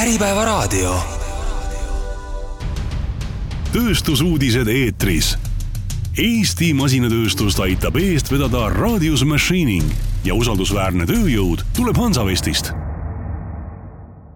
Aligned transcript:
Äripäevaraadio. 0.00 0.94
tööstusuudised 3.72 4.68
eetris. 4.72 5.34
Eesti 6.16 6.70
masinatööstust 6.72 7.60
aitab 7.60 7.98
eest 8.00 8.30
vedada 8.32 8.62
Radius 8.72 9.26
Machining 9.28 9.84
ja 10.24 10.38
usaldusväärne 10.38 11.04
tööjõud 11.10 11.66
tuleb 11.76 12.00
Hansavestist 12.00 12.72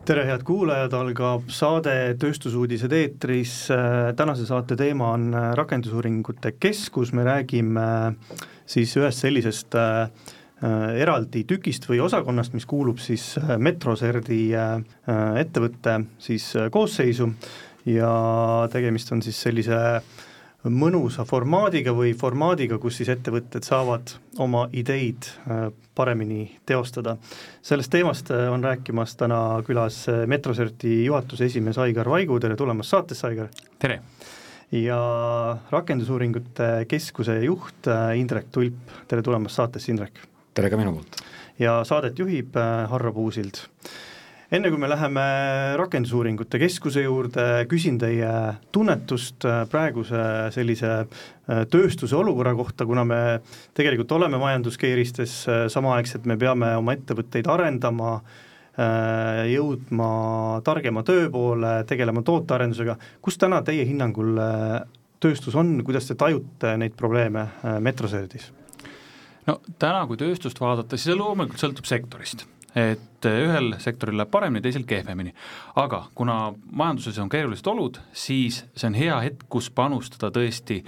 tere, 0.05 0.27
head 0.29 0.45
kuulajad, 0.45 0.93
algab 1.01 1.49
saade 1.49 1.97
Tööstusuudised 2.21 2.93
eetris. 2.93 3.57
tänase 4.17 4.45
saate 4.45 4.77
teema 4.77 5.15
on 5.17 5.31
Rakendusuuringute 5.57 6.59
Keskus, 6.61 7.17
me 7.17 7.25
räägime 7.25 7.87
siis 8.67 8.93
ühest 9.01 9.25
sellisest 9.25 9.81
äh, 9.81 10.11
eraldi 10.65 11.45
tükist 11.49 11.89
või 11.89 12.01
osakonnast, 12.05 12.55
mis 12.57 12.67
kuulub 12.69 13.01
siis 13.03 13.35
äh, 13.41 13.57
Metroserdi 13.59 14.41
äh, 14.57 14.77
ettevõtte 15.41 16.01
siis 16.23 16.53
koosseisu 16.73 17.29
ja 17.91 18.13
tegemist 18.73 19.13
on 19.13 19.23
siis 19.25 19.41
sellise 19.45 19.79
mõnusa 20.65 21.27
formaadiga 21.29 21.93
või 21.93 22.15
formaadiga, 22.17 22.79
kus 22.81 23.03
siis 23.03 23.11
ettevõtted 23.13 23.67
saavad 23.67 24.15
oma 24.41 24.63
ideid 24.73 25.29
paremini 25.95 26.47
teostada. 26.65 27.19
sellest 27.61 27.93
teemast 27.93 28.33
on 28.33 28.65
rääkimas 28.65 29.13
täna 29.21 29.61
külas 29.67 30.07
Metroserti 30.27 31.05
juhatuse 31.05 31.45
esimees 31.53 31.79
Aigar 31.79 32.09
Vaigu, 32.09 32.41
tere 32.41 32.57
tulemast 32.57 32.97
saatesse, 32.97 33.27
Aigar! 33.27 33.53
tere! 33.79 34.01
ja 34.73 34.99
Rakendusuuringute 35.71 36.87
Keskuse 36.89 37.43
juht 37.45 37.93
Indrek 38.17 38.49
Tulp, 38.51 38.97
tere 39.09 39.23
tulemast 39.23 39.61
saatesse, 39.61 39.93
Indrek! 39.93 40.34
Tere 40.55 40.71
ka 40.71 40.79
minu 40.79 40.95
poolt! 40.95 41.19
ja 41.59 41.81
saadet 41.87 42.19
juhib 42.19 42.57
äh, 42.59 42.87
Harro 42.91 43.13
Puusild. 43.15 43.59
enne 44.55 44.71
kui 44.71 44.79
me 44.79 44.89
läheme 44.91 45.25
Rakendusuuringute 45.79 46.61
Keskuse 46.63 47.03
juurde, 47.03 47.45
küsin 47.71 47.99
teie 47.99 48.31
tunnetust 48.75 49.47
äh, 49.51 49.65
praeguse 49.71 50.23
sellise 50.55 50.93
äh, 50.95 51.65
tööstuse 51.71 52.17
olukorra 52.19 52.55
kohta, 52.55 52.87
kuna 52.87 53.05
me 53.07 53.21
tegelikult 53.75 54.15
oleme 54.19 54.39
majanduskeeristes, 54.43 55.37
samaaegselt 55.75 56.27
me 56.31 56.39
peame 56.39 56.75
oma 56.79 56.95
ettevõtteid 56.95 57.51
arendama, 57.51 58.19
jõudma 59.47 60.07
targema 60.67 61.05
töö 61.07 61.29
poole, 61.31 61.77
tegelema 61.87 62.25
tootearendusega, 62.27 62.97
kus 63.23 63.39
täna 63.39 63.61
teie 63.63 63.85
hinnangul 63.87 64.35
tööstus 65.23 65.55
on, 65.55 65.77
kuidas 65.87 66.11
te 66.11 66.19
tajute 66.19 66.75
neid 66.83 66.99
probleeme 66.99 67.47
Metroserdis? 67.87 68.51
No 69.47 69.61
täna, 69.79 70.07
kui 70.07 70.21
tööstust 70.21 70.61
vaadata, 70.61 70.97
siis 70.97 71.13
see 71.13 71.19
loomulikult 71.19 71.63
sõltub 71.63 71.89
sektorist 71.89 72.47
et 72.75 73.27
ühel 73.29 73.77
sektoril 73.79 74.19
läheb 74.19 74.31
paremini, 74.35 74.63
teisel 74.63 74.83
kehvemini. 74.89 75.35
aga 75.77 76.07
kuna 76.15 76.55
majanduses 76.71 77.19
on 77.23 77.29
keerulised 77.29 77.67
olud, 77.71 78.01
siis 78.13 78.65
see 78.75 78.89
on 78.91 78.99
hea 78.99 79.21
hetk, 79.29 79.47
kus 79.49 79.71
panustada 79.71 80.33
tõesti 80.35 80.81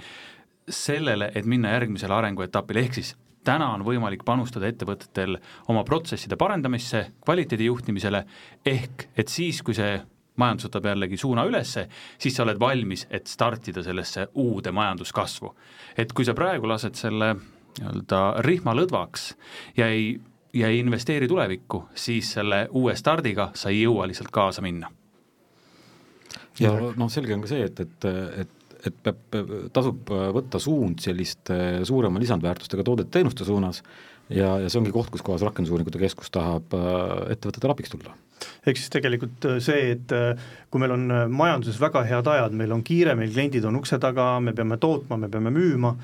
sellele, 0.67 1.31
et 1.35 1.45
minna 1.45 1.71
järgmisele 1.71 2.13
arenguetapile, 2.13 2.83
ehk 2.83 2.99
siis 2.99 3.15
täna 3.47 3.69
on 3.77 3.85
võimalik 3.87 4.25
panustada 4.27 4.67
ettevõtetel 4.67 5.37
oma 5.71 5.85
protsesside 5.87 6.35
parendamisse, 6.35 7.05
kvaliteedi 7.23 7.69
juhtimisele, 7.69 8.25
ehk 8.65 9.07
et 9.15 9.31
siis, 9.31 9.63
kui 9.63 9.77
see 9.77 9.95
majandus 10.37 10.67
võtab 10.67 10.91
jällegi 10.91 11.17
suuna 11.17 11.47
ülesse, 11.47 11.87
siis 12.19 12.35
sa 12.35 12.43
oled 12.43 12.59
valmis, 12.59 13.07
et 13.09 13.31
startida 13.31 13.81
sellesse 13.83 14.27
uude 14.35 14.71
majanduskasvu. 14.71 15.55
et 15.97 16.13
kui 16.13 16.25
sa 16.25 16.33
praegu 16.33 16.67
lased 16.67 16.95
selle 16.95 17.35
nii-öelda 17.79 18.21
rihmalõdvaks 18.45 19.29
ja 19.77 19.89
ei, 19.93 20.19
ja 20.53 20.71
ei 20.71 20.81
investeeri 20.81 21.27
tulevikku, 21.29 21.87
siis 21.95 22.33
selle 22.37 22.65
uue 22.71 22.95
stardiga 22.95 23.51
sa 23.55 23.73
ei 23.73 23.83
jõua 23.83 24.07
lihtsalt 24.09 24.31
kaasa 24.33 24.63
minna. 24.65 24.91
ja 26.59 26.73
noh, 26.73 27.09
selge 27.13 27.35
on 27.35 27.45
ka 27.45 27.53
see, 27.53 27.65
et, 27.69 27.79
et, 27.79 28.11
et 28.43 28.53
et 28.87 28.93
peab, 29.03 29.35
tasub 29.73 30.11
võtta 30.35 30.59
suund 30.61 31.01
selliste 31.01 31.55
suurema 31.87 32.21
lisandväärtustega 32.21 32.85
toodete-teenuste 32.85 33.47
suunas 33.47 33.81
ja, 34.29 34.57
ja 34.61 34.69
see 34.69 34.79
ongi 34.81 34.93
koht, 34.95 35.09
kus 35.13 35.23
kohas 35.25 35.43
Rakendusuuringute 35.47 35.99
Keskus 36.01 36.31
tahab 36.33 36.75
äh, 36.75 37.33
ettevõtetele 37.35 37.73
abiks 37.73 37.93
tulla 37.93 38.15
ehk 38.67 38.77
siis 38.77 38.91
tegelikult 38.93 39.47
äh, 39.49 39.59
see, 39.63 39.93
et 39.95 40.13
äh, 40.15 40.47
kui 40.71 40.83
meil 40.83 40.93
on 40.95 41.07
majanduses 41.33 41.79
väga 41.81 42.03
head 42.07 42.29
ajad, 42.31 42.55
meil 42.57 42.75
on 42.75 42.83
kiire, 42.85 43.15
meil 43.17 43.33
kliendid 43.33 43.65
on 43.67 43.79
ukse 43.79 43.99
taga, 44.03 44.35
me 44.43 44.53
peame 44.57 44.79
tootma, 44.81 45.19
me 45.21 45.31
peame 45.31 45.53
müüma, 45.55 45.95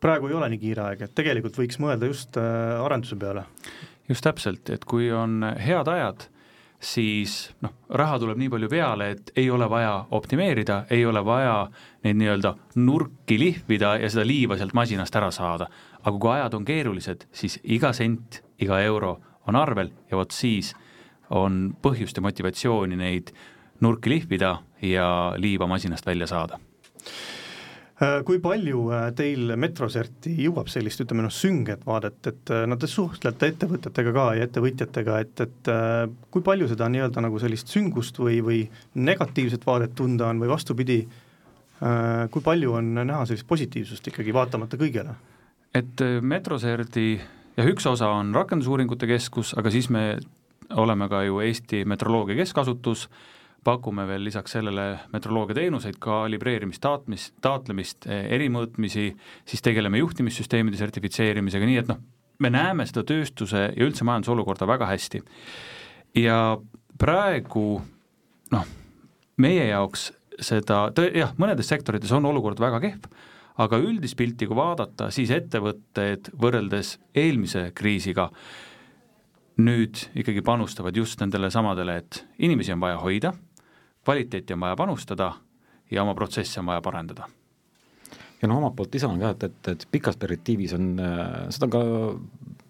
praegu 0.00 0.30
ei 0.30 0.34
ole 0.38 0.48
nii 0.52 0.62
kiire 0.62 0.84
aeg, 0.86 1.04
et 1.04 1.14
tegelikult 1.16 1.58
võiks 1.58 1.78
mõelda 1.82 2.08
just 2.10 2.38
äh, 2.40 2.78
arenduse 2.82 3.16
peale. 3.18 3.44
just 4.08 4.24
täpselt, 4.24 4.70
et 4.70 4.84
kui 4.88 5.10
on 5.12 5.42
head 5.58 5.88
ajad, 5.88 6.28
siis 6.80 7.50
noh, 7.64 7.74
raha 7.90 8.18
tuleb 8.22 8.38
nii 8.38 8.50
palju 8.52 8.70
peale, 8.70 9.10
et 9.14 9.32
ei 9.36 9.50
ole 9.50 9.66
vaja 9.70 10.04
optimeerida, 10.14 10.84
ei 10.94 11.04
ole 11.06 11.24
vaja 11.24 11.68
neid 12.06 12.20
nii-öelda 12.20 12.54
nurki 12.78 13.38
lihvida 13.40 13.96
ja 13.98 14.10
seda 14.10 14.26
liiva 14.26 14.56
sealt 14.58 14.76
masinast 14.78 15.16
ära 15.16 15.30
saada. 15.34 15.68
aga 15.98 16.18
kui 16.18 16.30
ajad 16.30 16.54
on 16.54 16.64
keerulised, 16.64 17.26
siis 17.32 17.58
iga 17.64 17.92
sent, 17.92 18.42
iga 18.62 18.80
euro 18.80 19.18
on 19.46 19.56
arvel 19.56 19.90
ja 20.10 20.16
vot 20.16 20.30
siis 20.30 20.74
on 21.30 21.74
põhjust 21.82 22.16
ja 22.16 22.22
motivatsiooni 22.22 22.96
neid 22.96 23.32
nurki 23.80 24.10
lihvida 24.10 24.58
ja 24.82 25.34
liiva 25.36 25.66
masinast 25.66 26.06
välja 26.06 26.26
saada 26.26 26.58
kui 27.98 28.38
palju 28.42 28.82
äh, 28.94 29.06
teil 29.18 29.54
Metroserti 29.58 30.34
jõuab 30.44 30.68
sellist, 30.70 31.02
ütleme 31.02 31.24
noh, 31.24 31.32
sünget 31.34 31.84
vaadet, 31.86 32.18
et 32.30 32.52
äh, 32.54 32.64
no 32.70 32.78
te 32.78 32.90
suhtlete 32.90 33.50
ettevõtetega 33.52 34.12
ka 34.14 34.26
ja 34.38 34.46
ettevõtjatega, 34.46 35.16
et, 35.24 35.42
et 35.46 35.72
kui 36.30 36.44
palju 36.46 36.68
seda 36.70 36.90
nii-öelda 36.92 37.24
nagu 37.24 37.40
sellist 37.42 37.72
süngust 37.74 38.20
või, 38.22 38.38
või 38.44 38.60
negatiivset 38.94 39.66
vaadet 39.66 39.96
tunda 39.98 40.28
on 40.30 40.42
või 40.42 40.52
vastupidi, 40.52 41.00
kui 41.78 42.42
palju 42.42 42.72
on 42.74 42.88
näha 42.98 43.20
sellist 43.28 43.46
positiivsust 43.46 44.08
ikkagi, 44.10 44.34
vaatamata 44.34 44.78
kõigele? 44.80 45.12
et 45.78 46.00
Metroserti 46.26 47.12
jah, 47.58 47.68
üks 47.70 47.86
osa 47.86 48.08
on 48.16 48.32
Rakendusuuringute 48.34 49.06
Keskus, 49.06 49.52
aga 49.58 49.70
siis 49.70 49.90
me 49.94 50.16
oleme 50.74 51.08
ka 51.10 51.22
ju 51.26 51.40
Eesti 51.44 51.84
Metroloogia 51.88 52.38
Keskasutus, 52.40 53.06
pakume 53.64 54.04
veel 54.08 54.22
lisaks 54.28 54.54
sellele 54.56 54.86
metroloogiateenuseid, 55.12 55.98
kalibreerimist, 56.02 56.82
taatmist, 56.84 57.34
taatlemist, 57.44 58.06
erimõõtmisi, 58.08 59.10
siis 59.48 59.64
tegeleme 59.64 60.00
juhtimissüsteemide 60.00 60.78
sertifitseerimisega, 60.80 61.68
nii 61.68 61.80
et 61.82 61.90
noh, 61.90 62.00
me 62.38 62.50
näeme 62.54 62.86
seda 62.88 63.04
tööstuse 63.08 63.64
ja 63.74 63.86
üldse 63.86 64.06
majanduse 64.06 64.34
olukorda 64.34 64.68
väga 64.68 64.88
hästi. 64.92 65.22
ja 66.16 66.58
praegu 66.98 67.80
noh, 68.54 68.68
meie 69.36 69.66
jaoks 69.68 70.12
seda, 70.40 70.88
jah, 71.14 71.34
mõnedes 71.38 71.68
sektorites 71.68 72.12
on 72.14 72.26
olukord 72.30 72.60
väga 72.62 72.80
kehv, 72.80 73.10
aga 73.58 73.80
üldist 73.82 74.16
pilti, 74.16 74.46
kui 74.46 74.56
vaadata, 74.56 75.10
siis 75.10 75.32
ettevõtted 75.34 76.30
võrreldes 76.38 76.96
eelmise 77.14 77.72
kriisiga 77.74 78.30
nüüd 79.58 80.04
ikkagi 80.14 80.44
panustavad 80.46 80.96
just 80.96 81.18
nendele 81.20 81.50
samadele, 81.50 81.98
et 81.98 82.22
inimesi 82.38 82.72
on 82.72 82.80
vaja 82.80 83.00
hoida 83.02 83.34
kvaliteeti 84.08 84.56
on 84.56 84.64
vaja 84.64 84.76
panustada 84.76 85.32
ja 85.90 86.02
oma 86.02 86.16
protsesse 86.16 86.60
on 86.60 86.72
vaja 86.72 86.80
parendada 86.84 87.28
ja 88.42 88.48
no 88.48 88.58
omalt 88.58 88.76
poolt 88.78 88.94
lisan 88.94 89.18
ka, 89.20 89.32
et, 89.34 89.48
et, 89.48 89.72
et 89.72 89.88
pikas 89.92 90.18
perspektiivis 90.20 90.74
on, 90.76 90.92
äh, 91.02 91.32
seda 91.54 91.68
on 91.68 91.74
ka 91.74 91.82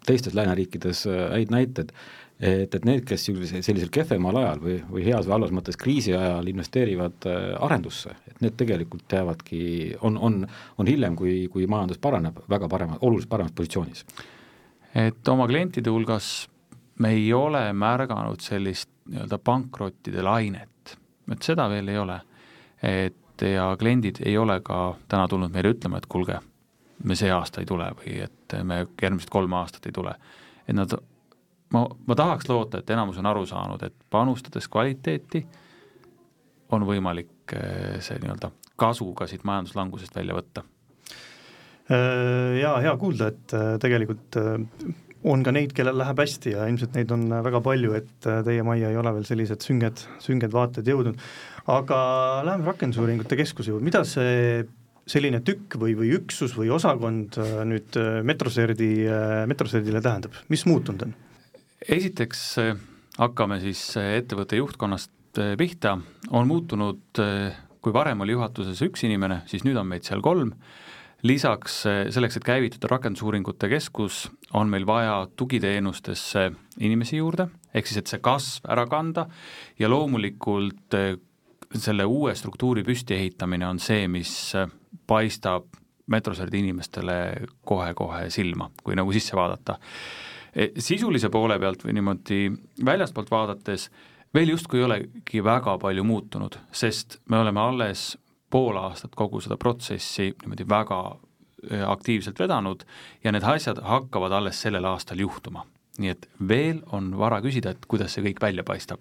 teistes 0.07 0.35
lääneriikides 0.37 1.05
äh, 1.09 1.21
häid 1.35 1.53
näiteid, 1.53 1.93
et, 2.39 2.75
et 2.75 2.87
need, 2.87 3.03
kes 3.07 3.27
sellisel 3.27 3.91
kehvemal 3.93 4.39
ajal 4.41 4.63
või, 4.63 4.77
või 4.89 5.05
heas 5.05 5.27
või 5.27 5.35
halvas 5.37 5.53
mõttes 5.55 5.79
kriisi 5.79 6.15
ajal 6.17 6.49
investeerivad 6.51 7.29
äh, 7.29 7.49
arendusse, 7.67 8.15
et 8.31 8.41
need 8.45 8.57
tegelikult 8.59 9.17
jäävadki, 9.19 9.61
on, 10.07 10.17
on, 10.17 10.41
on 10.77 10.89
hiljem, 10.89 11.17
kui, 11.19 11.41
kui 11.53 11.67
majandus 11.69 12.01
paraneb, 12.01 12.41
väga 12.49 12.71
parema, 12.71 12.99
oluliselt 13.01 13.31
paremas 13.31 13.55
positsioonis. 13.55 14.05
et 14.97 15.27
oma 15.27 15.47
klientide 15.47 15.91
hulgas 15.93 16.49
me 16.99 17.13
ei 17.15 17.29
ole 17.33 17.69
märganud 17.73 18.41
sellist 18.43 18.89
nii-öelda 19.09 19.37
pankrottide 19.41 20.23
lainet, 20.25 20.69
et 21.31 21.45
seda 21.45 21.67
veel 21.69 21.87
ei 21.87 21.97
ole. 21.97 22.19
et 22.83 23.41
ja 23.41 23.75
kliendid 23.79 24.21
ei 24.25 24.37
ole 24.37 24.59
ka 24.63 24.95
täna 25.07 25.27
tulnud 25.27 25.51
meile 25.51 25.73
ütlema, 25.73 25.97
et 25.97 26.07
kuulge, 26.11 26.39
me 27.03 27.15
see 27.15 27.31
aasta 27.31 27.61
ei 27.61 27.67
tule 27.67 27.87
või 28.01 28.19
et 28.25 28.55
me 28.63 28.81
järgmised 29.01 29.29
kolm 29.31 29.53
aastat 29.53 29.85
ei 29.85 29.95
tule. 29.95 30.15
et 30.67 30.75
nad, 30.75 30.95
ma, 31.73 31.85
ma 32.07 32.15
tahaks 32.15 32.49
loota, 32.49 32.79
et 32.79 32.89
enamus 32.89 33.17
on 33.17 33.25
aru 33.25 33.45
saanud, 33.45 33.83
et 33.83 33.95
panustades 34.09 34.67
kvaliteeti 34.67 35.45
on 36.71 36.85
võimalik 36.85 37.55
eh, 37.55 37.99
see 38.03 38.19
nii-öelda 38.19 38.51
kasu 38.79 39.13
ka 39.13 39.27
siit 39.27 39.43
majanduslangusest 39.47 40.15
välja 40.15 40.35
võtta. 40.37 40.63
Äh, 41.89 42.59
jaa, 42.61 42.77
hea 42.83 42.95
kuulda, 43.01 43.31
et 43.33 43.53
äh, 43.57 43.71
tegelikult 43.81 44.37
äh, 44.37 44.59
on 45.27 45.43
ka 45.43 45.51
neid, 45.51 45.73
kellel 45.75 45.97
läheb 45.99 46.19
hästi 46.21 46.53
ja 46.53 46.65
ilmselt 46.69 46.95
neid 46.95 47.11
on 47.11 47.27
väga 47.43 47.59
palju, 47.63 47.93
et 47.97 48.27
äh, 48.29 48.41
teie 48.47 48.63
majja 48.65 48.91
ei 48.91 48.99
ole 48.99 49.11
veel 49.17 49.27
sellised 49.27 49.65
sünged, 49.65 50.03
sünged 50.23 50.53
vaated 50.53 50.87
jõudnud. 50.87 51.19
aga 51.69 51.97
läheme 52.47 52.67
Rakendusuuringute 52.69 53.37
Keskuse 53.39 53.73
juurde, 53.73 53.85
mida 53.85 54.03
see 54.07 54.63
selline 55.09 55.41
tükk 55.43 55.75
või, 55.81 55.95
või 55.97 56.13
üksus 56.15 56.55
või 56.55 56.71
osakond 56.71 57.39
äh, 57.41 57.59
nüüd 57.67 57.99
äh, 57.99 58.21
Metroserdi, 58.23 58.91
Metroserdile 59.49 60.01
tähendab, 60.05 60.37
mis 60.49 60.65
muutunud 60.69 61.09
on? 61.09 61.15
esiteks 61.79 62.43
hakkame 63.19 63.59
siis 63.63 63.81
ettevõtte 63.99 64.59
juhtkonnast 64.59 65.39
pihta, 65.59 65.93
on 66.35 66.47
muutunud, 66.49 67.19
kui 67.79 67.93
varem 67.95 68.23
oli 68.25 68.33
juhatuses 68.33 68.81
üks 68.83 69.05
inimene, 69.07 69.43
siis 69.47 69.63
nüüd 69.63 69.77
on 69.79 69.87
meid 69.87 70.03
seal 70.07 70.23
kolm, 70.25 70.51
lisaks 71.23 71.81
selleks, 71.83 72.37
et 72.39 72.45
käivitada 72.47 72.87
rakendusuuringute 72.93 73.69
keskus, 73.71 74.27
on 74.53 74.69
meil 74.71 74.85
vaja 74.87 75.27
tugiteenustesse 75.35 76.45
inimesi 76.79 77.19
juurde, 77.19 77.49
ehk 77.73 77.89
siis, 77.89 78.01
et 78.01 78.11
see 78.13 78.21
kasv 78.23 78.69
ära 78.71 78.85
kanda 78.89 79.27
ja 79.79 79.89
loomulikult 79.91 80.95
selle 81.75 82.05
uue 82.05 82.33
struktuuri 82.35 82.83
püstiehitamine 82.87 83.67
on 83.67 83.79
see, 83.83 84.07
mis 84.07 84.31
paistab 85.07 85.67
Metroserdi 86.09 86.63
inimestele 86.63 87.15
kohe-kohe 87.69 88.29
silma, 88.33 88.71
kui 88.83 88.95
nagu 88.97 89.11
sisse 89.13 89.35
vaadata. 89.37 89.75
E, 90.49 90.71
sisulise 90.81 91.29
poole 91.29 91.59
pealt 91.61 91.83
või 91.85 91.93
niimoodi 91.99 92.39
väljastpoolt 92.85 93.29
vaadates 93.29 93.89
veel 94.33 94.55
justkui 94.55 94.81
ei 94.81 94.87
olegi 94.87 95.43
väga 95.45 95.77
palju 95.81 96.05
muutunud, 96.05 96.57
sest 96.73 97.19
me 97.29 97.37
oleme 97.43 97.61
alles 97.61 98.15
pool 98.49 98.77
aastat 98.77 99.15
kogu 99.15 99.41
seda 99.41 99.57
protsessi 99.57 100.29
niimoodi 100.31 100.67
väga 100.69 100.99
e, 101.69 101.81
aktiivselt 101.85 102.39
vedanud 102.39 102.85
ja 103.23 103.31
need 103.31 103.45
asjad 103.45 103.81
hakkavad 103.83 104.31
alles 104.31 104.61
sellel 104.61 104.85
aastal 104.89 105.19
juhtuma. 105.19 105.65
nii 105.99 106.09
et 106.09 106.29
veel 106.47 106.79
on 106.95 107.11
vara 107.19 107.41
küsida, 107.43 107.73
et 107.75 107.85
kuidas 107.87 108.13
see 108.15 108.23
kõik 108.23 108.41
välja 108.41 108.63
paistab. 108.63 108.99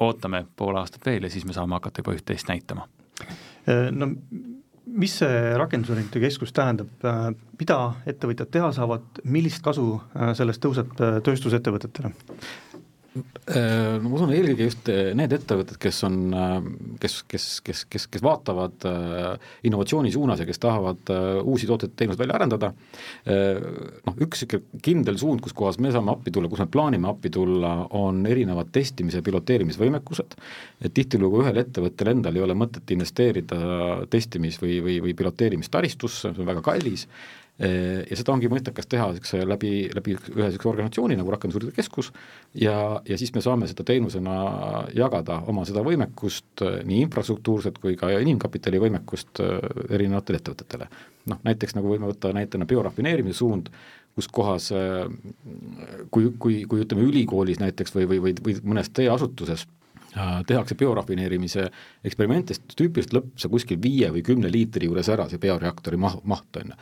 ootame 0.00 0.46
pool 0.56 0.76
aastat 0.76 1.06
veel 1.06 1.24
ja 1.24 1.30
siis 1.30 1.44
me 1.44 1.52
saame 1.52 1.76
hakata 1.76 2.00
juba 2.00 2.16
üht-teist 2.16 2.48
näitama. 2.48 2.88
E, 3.66 3.90
no 3.90 4.14
mis 4.86 5.16
see 5.20 5.38
rakendusuuringute 5.58 6.20
keskus 6.22 6.52
tähendab, 6.54 6.90
äh, 7.04 7.28
mida 7.58 7.78
ettevõtjad 8.08 8.50
teha 8.54 8.70
saavad, 8.74 9.20
millist 9.24 9.62
kasu 9.64 9.96
äh, 9.98 10.32
sellest 10.38 10.62
tõuseb 10.62 10.94
äh, 11.02 11.18
tööstusettevõtetele? 11.26 12.12
Äh, 13.46 14.00
no 14.02 14.08
ma 14.10 14.16
usun 14.18 14.32
eelkõige 14.34 14.64
just 14.66 14.88
äh, 14.90 15.12
need 15.14 15.30
ettevõtted, 15.30 15.76
kes 15.78 16.00
on, 16.08 16.16
äh, 16.34 16.56
kes, 16.98 17.20
kes, 17.30 17.44
kes, 17.62 17.84
kes, 17.86 18.06
kes 18.10 18.24
vaatavad 18.24 18.82
innovatsiooni 19.68 20.10
suunas 20.10 20.42
ja 20.42 20.46
kes 20.48 20.58
tahavad 20.62 21.12
uusi 21.44 21.68
tooteid, 21.70 21.94
teenuseid 21.94 22.24
välja 22.24 22.36
arendada, 22.40 22.72
noh, 22.72 24.18
üks 24.26 24.42
niisugune 24.42 24.82
kindel 24.82 25.20
suund, 25.20 25.44
kus 25.44 25.54
kohas 25.56 25.78
me 25.82 25.92
saame 25.94 26.10
appi 26.16 26.34
tulla, 26.34 26.50
kus 26.50 26.64
me 26.64 26.68
plaanime 26.74 27.10
appi 27.12 27.30
tulla, 27.34 27.72
on 27.98 28.24
erinevad 28.26 28.72
testimise 28.74 29.22
piloteerimisvõimekused, 29.26 30.36
et 30.82 30.94
tihtilugu 30.96 31.44
ühel 31.44 31.62
ettevõttel 31.62 32.16
endal 32.16 32.38
ei 32.38 32.46
ole 32.46 32.58
mõtet 32.58 32.94
investeerida 32.96 33.60
testimis- 34.10 34.58
või, 34.62 34.80
või, 34.82 34.98
või 35.06 35.14
piloteerimistaristusse, 35.18 36.32
see 36.32 36.42
on 36.42 36.50
väga 36.50 36.66
kallis, 36.66 37.06
ja 37.56 38.16
seda 38.18 38.34
ongi 38.34 38.50
mõttekas 38.52 38.88
teha 38.90 39.06
niisuguse 39.08 39.38
läbi, 39.48 39.70
läbi 39.96 40.12
ühe 40.12 40.48
niisuguse 40.50 40.68
organisatsiooni 40.68 41.16
nagu 41.16 41.32
Rakendusuuringute 41.32 41.78
Keskus 41.78 42.10
ja, 42.52 43.00
ja 43.08 43.16
siis 43.16 43.32
me 43.32 43.40
saame 43.44 43.68
seda 43.70 43.86
teenusena 43.88 44.34
jagada, 44.96 45.38
oma 45.48 45.64
seda 45.68 45.80
võimekust, 45.86 46.60
nii 46.60 47.00
infrastruktuurset 47.06 47.80
kui 47.80 47.96
ka 47.96 48.10
inimkapitali 48.20 48.82
võimekust 48.82 49.40
erinevatele 49.88 50.42
ettevõtetele. 50.42 50.90
noh, 51.32 51.40
näiteks 51.48 51.78
nagu 51.78 51.94
võime 51.94 52.10
võtta 52.10 52.34
näitena 52.36 52.68
biorafineerimise 52.68 53.40
suund, 53.40 53.72
kus 54.16 54.28
kohas 54.32 54.68
kui, 56.10 56.28
kui, 56.38 56.60
kui 56.68 56.84
ütleme, 56.84 57.08
ülikoolis 57.08 57.60
näiteks 57.60 57.96
või, 57.96 58.06
või, 58.12 58.20
või, 58.26 58.36
või 58.44 58.60
mõnes 58.74 58.92
teeasutuses 58.92 59.66
tehakse 60.48 60.76
biorafineerimise 60.78 61.66
eksperimente, 62.06 62.56
sest 62.56 62.76
tüüpiliselt 62.78 63.16
lõpeb 63.16 63.42
see 63.42 63.52
kuskil 63.52 63.80
viie 63.82 64.08
või 64.14 64.22
kümne 64.26 64.50
liitri 64.52 64.88
juures 64.88 65.10
ära, 65.12 65.28
see 65.30 65.40
bioreaktori 65.42 65.98
maht, 66.00 66.22
maht 66.24 66.60
on 66.60 66.72
ju. 66.72 66.78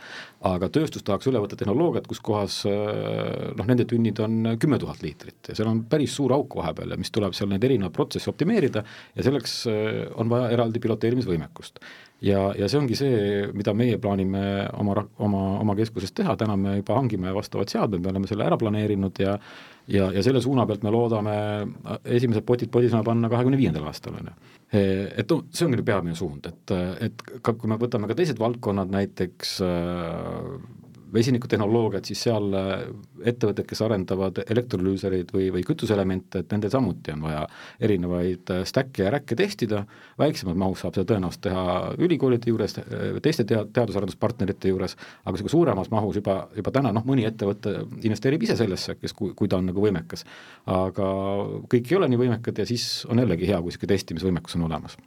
aga 0.51 0.69
tööstus 0.71 1.03
tahaks 1.03 1.27
üle 1.31 1.41
võtta 1.43 1.59
tehnoloogiat, 1.59 2.07
kus 2.07 2.21
kohas 2.23 2.61
äh, 2.69 3.51
noh, 3.57 3.67
nende 3.67 3.87
tünnid 3.89 4.21
on 4.23 4.55
kümme 4.61 4.79
tuhat 4.81 5.03
liitrit 5.03 5.51
ja 5.51 5.57
seal 5.57 5.69
on 5.71 5.83
päris 5.89 6.15
suur 6.15 6.33
auk 6.35 6.57
vahepeal 6.61 6.95
ja 6.95 6.99
mis 7.01 7.11
tuleb 7.11 7.35
seal 7.35 7.51
neid 7.51 7.63
erinevaid 7.63 7.95
protsesse 7.95 8.31
optimeerida 8.31 8.85
ja 9.15 9.27
selleks 9.27 9.61
äh, 9.71 10.03
on 10.15 10.31
vaja 10.31 10.51
eraldi 10.55 10.83
piloteerimisvõimekust 10.83 11.83
ja, 12.23 12.49
ja 12.57 12.69
see 12.69 12.79
ongi 12.79 12.97
see, 12.97 13.45
mida 13.55 13.73
meie 13.77 13.99
plaanime 14.01 14.43
oma, 14.79 14.97
oma, 15.23 15.43
oma 15.61 15.75
keskuses 15.77 16.13
teha, 16.15 16.35
täna 16.39 16.57
me 16.59 16.77
juba 16.79 16.97
hangime 16.99 17.33
vastavad 17.35 17.71
seadmed, 17.71 18.03
me 18.03 18.13
oleme 18.13 18.29
selle 18.29 18.47
ära 18.47 18.59
planeerinud 18.61 19.19
ja 19.21 19.37
ja, 19.87 20.09
ja 20.13 20.23
selle 20.25 20.41
suuna 20.41 20.65
pealt 20.65 20.85
me 20.85 20.93
loodame 20.93 21.35
esimesed 22.03 22.45
potid 22.47 22.71
podisema 22.73 23.03
panna 23.05 23.29
kahekümne 23.31 23.59
viiendal 23.59 23.87
aastal, 23.89 24.17
on 24.19 24.31
ju. 24.31 24.37
Et 24.75 25.29
noh, 25.31 25.43
see 25.55 25.67
ongi 25.67 25.85
peamine 25.85 26.17
suund, 26.17 26.47
et, 26.49 26.73
et 27.05 27.27
ka 27.45 27.53
kui 27.53 27.69
me 27.71 27.77
võtame 27.79 28.09
ka 28.09 28.17
teised 28.17 28.41
valdkonnad, 28.41 28.91
näiteks 28.91 29.59
vesinikutehnoloogiat, 31.15 32.07
siis 32.09 32.21
seal 32.27 32.53
äh, 32.57 32.83
ettevõtted, 33.31 33.65
kes 33.69 33.81
arendavad 33.85 34.41
elektrolüüsereid 34.43 35.31
või, 35.35 35.47
või 35.55 35.63
kütuseelemente, 35.67 36.43
et 36.43 36.53
nendel 36.53 36.73
samuti 36.73 37.13
on 37.15 37.23
vaja 37.25 37.45
erinevaid 37.87 38.51
äh, 38.53 38.61
stack'e 38.67 39.07
ja 39.07 39.13
räkke 39.15 39.37
testida, 39.39 39.83
väiksemas 40.21 40.57
mahus 40.59 40.83
saab 40.83 40.97
seda 40.97 41.07
tõenäoliselt 41.13 41.45
teha 41.47 41.65
ülikoolide 42.05 42.51
juures, 42.51 42.77
äh, 42.81 43.17
teiste 43.25 43.47
tea-, 43.49 43.65
teadus-arenduspartnerite 43.75 44.73
juures, 44.73 44.97
aga 45.23 45.35
niisugune 45.35 45.55
suuremas 45.55 45.91
mahus 45.93 46.21
juba, 46.21 46.37
juba 46.55 46.75
täna 46.75 46.93
noh, 46.95 47.07
mõni 47.07 47.27
ettevõte 47.27 47.77
investeerib 48.03 48.45
ise 48.47 48.59
sellesse, 48.59 48.97
kes, 49.01 49.15
kui, 49.17 49.33
kui 49.37 49.51
ta 49.51 49.59
on 49.61 49.71
nagu 49.71 49.83
võimekas. 49.83 50.25
aga 50.71 51.09
kõik 51.71 51.91
ei 51.91 51.97
ole 51.97 52.09
nii 52.11 52.23
võimekad 52.25 52.61
ja 52.61 52.65
siis 52.67 53.05
on 53.09 53.21
jällegi 53.21 53.47
hea, 53.49 53.59
kui 53.61 53.73
niisugune 53.73 53.93
testimisvõimekus 53.95 54.57
on 54.59 54.69
olemas 54.69 54.97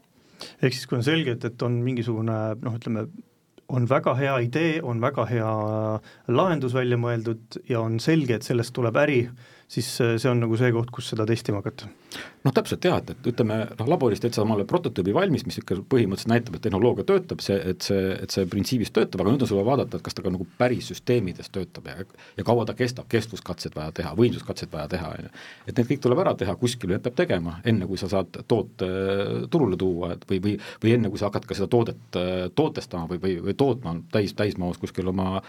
ehk 0.63 0.75
siis, 0.75 0.87
kui 0.87 0.99
on 0.99 1.05
selge, 1.07 1.35
et, 1.35 1.45
et 1.49 1.65
on 1.67 1.81
mingisugune 1.83 2.37
noh, 2.63 2.77
ütleme 2.79 3.09
on 3.69 3.87
väga 3.89 4.15
hea 4.17 4.35
idee, 4.47 4.81
on 4.83 5.01
väga 5.01 5.27
hea 5.29 5.53
lahendus 6.33 6.75
välja 6.75 6.97
mõeldud 7.01 7.61
ja 7.69 7.83
on 7.85 7.99
selge, 8.01 8.39
et 8.39 8.47
sellest 8.47 8.73
tuleb 8.77 8.97
äri, 8.97 9.23
siis 9.69 9.89
see 9.99 10.31
on 10.31 10.41
nagu 10.45 10.57
see 10.57 10.73
koht, 10.73 10.93
kus 10.95 11.13
seda 11.13 11.27
testima 11.29 11.63
hakata 11.63 11.91
noh, 12.45 12.55
täpselt 12.55 12.85
jah, 12.85 12.99
et, 13.03 13.11
et 13.13 13.29
ütleme 13.31 13.59
noh, 13.67 13.89
laboris 13.91 14.23
teed 14.23 14.37
sa 14.37 14.43
omale 14.45 14.65
prototüübi 14.69 15.13
valmis, 15.15 15.45
mis 15.47 15.59
ikka 15.61 15.77
põhimõtteliselt 15.91 16.31
näitab, 16.33 16.57
et 16.57 16.65
tehnoloogia 16.65 17.05
töötab, 17.09 17.43
see, 17.45 17.59
et 17.73 17.85
see, 17.85 18.13
et 18.15 18.35
see 18.35 18.47
printsiibis 18.51 18.93
töötab, 18.95 19.23
aga 19.23 19.35
nüüd 19.35 19.45
on 19.45 19.51
sul 19.51 19.59
vaja 19.61 19.69
vaadata, 19.69 19.99
et 19.99 20.07
kas 20.07 20.17
ta 20.17 20.25
ka 20.25 20.33
nagu 20.33 20.47
päris 20.61 20.89
süsteemides 20.93 21.53
töötab 21.55 21.91
ja, 21.91 22.07
ja 22.39 22.47
kaua 22.47 22.65
ta 22.69 22.77
kestab, 22.79 23.09
kestvuskatsed 23.13 23.77
vaja 23.77 23.93
teha, 24.01 24.15
võimsuskatsed 24.19 24.73
vaja 24.73 24.89
teha, 24.95 25.13
on 25.17 25.29
ju. 25.29 25.33
et 25.67 25.75
need 25.75 25.91
kõik 25.93 26.05
tuleb 26.07 26.23
ära 26.25 26.35
teha, 26.39 26.57
kuskil 26.61 26.95
peab 26.97 27.19
tegema, 27.19 27.59
enne 27.69 27.89
kui 27.91 28.01
sa 28.01 28.11
saad 28.13 28.41
toote 28.49 28.89
turule 29.53 29.79
tuua, 29.81 30.15
et 30.17 30.25
või, 30.31 30.41
või, 30.45 30.57
või 30.85 30.97
enne, 30.97 31.13
kui 31.13 31.21
sa 31.21 31.29
hakkad 31.29 31.49
ka 31.49 31.59
seda 31.59 31.71
toodet 31.73 32.21
tootestama 32.57 33.11
või, 33.11 33.21
või, 33.25 33.37
või 33.51 33.59
tootma 33.59 33.99
täis, 34.15 34.33
täismahus 34.39 34.81
kuskil 34.81 35.13
oma 35.13 35.43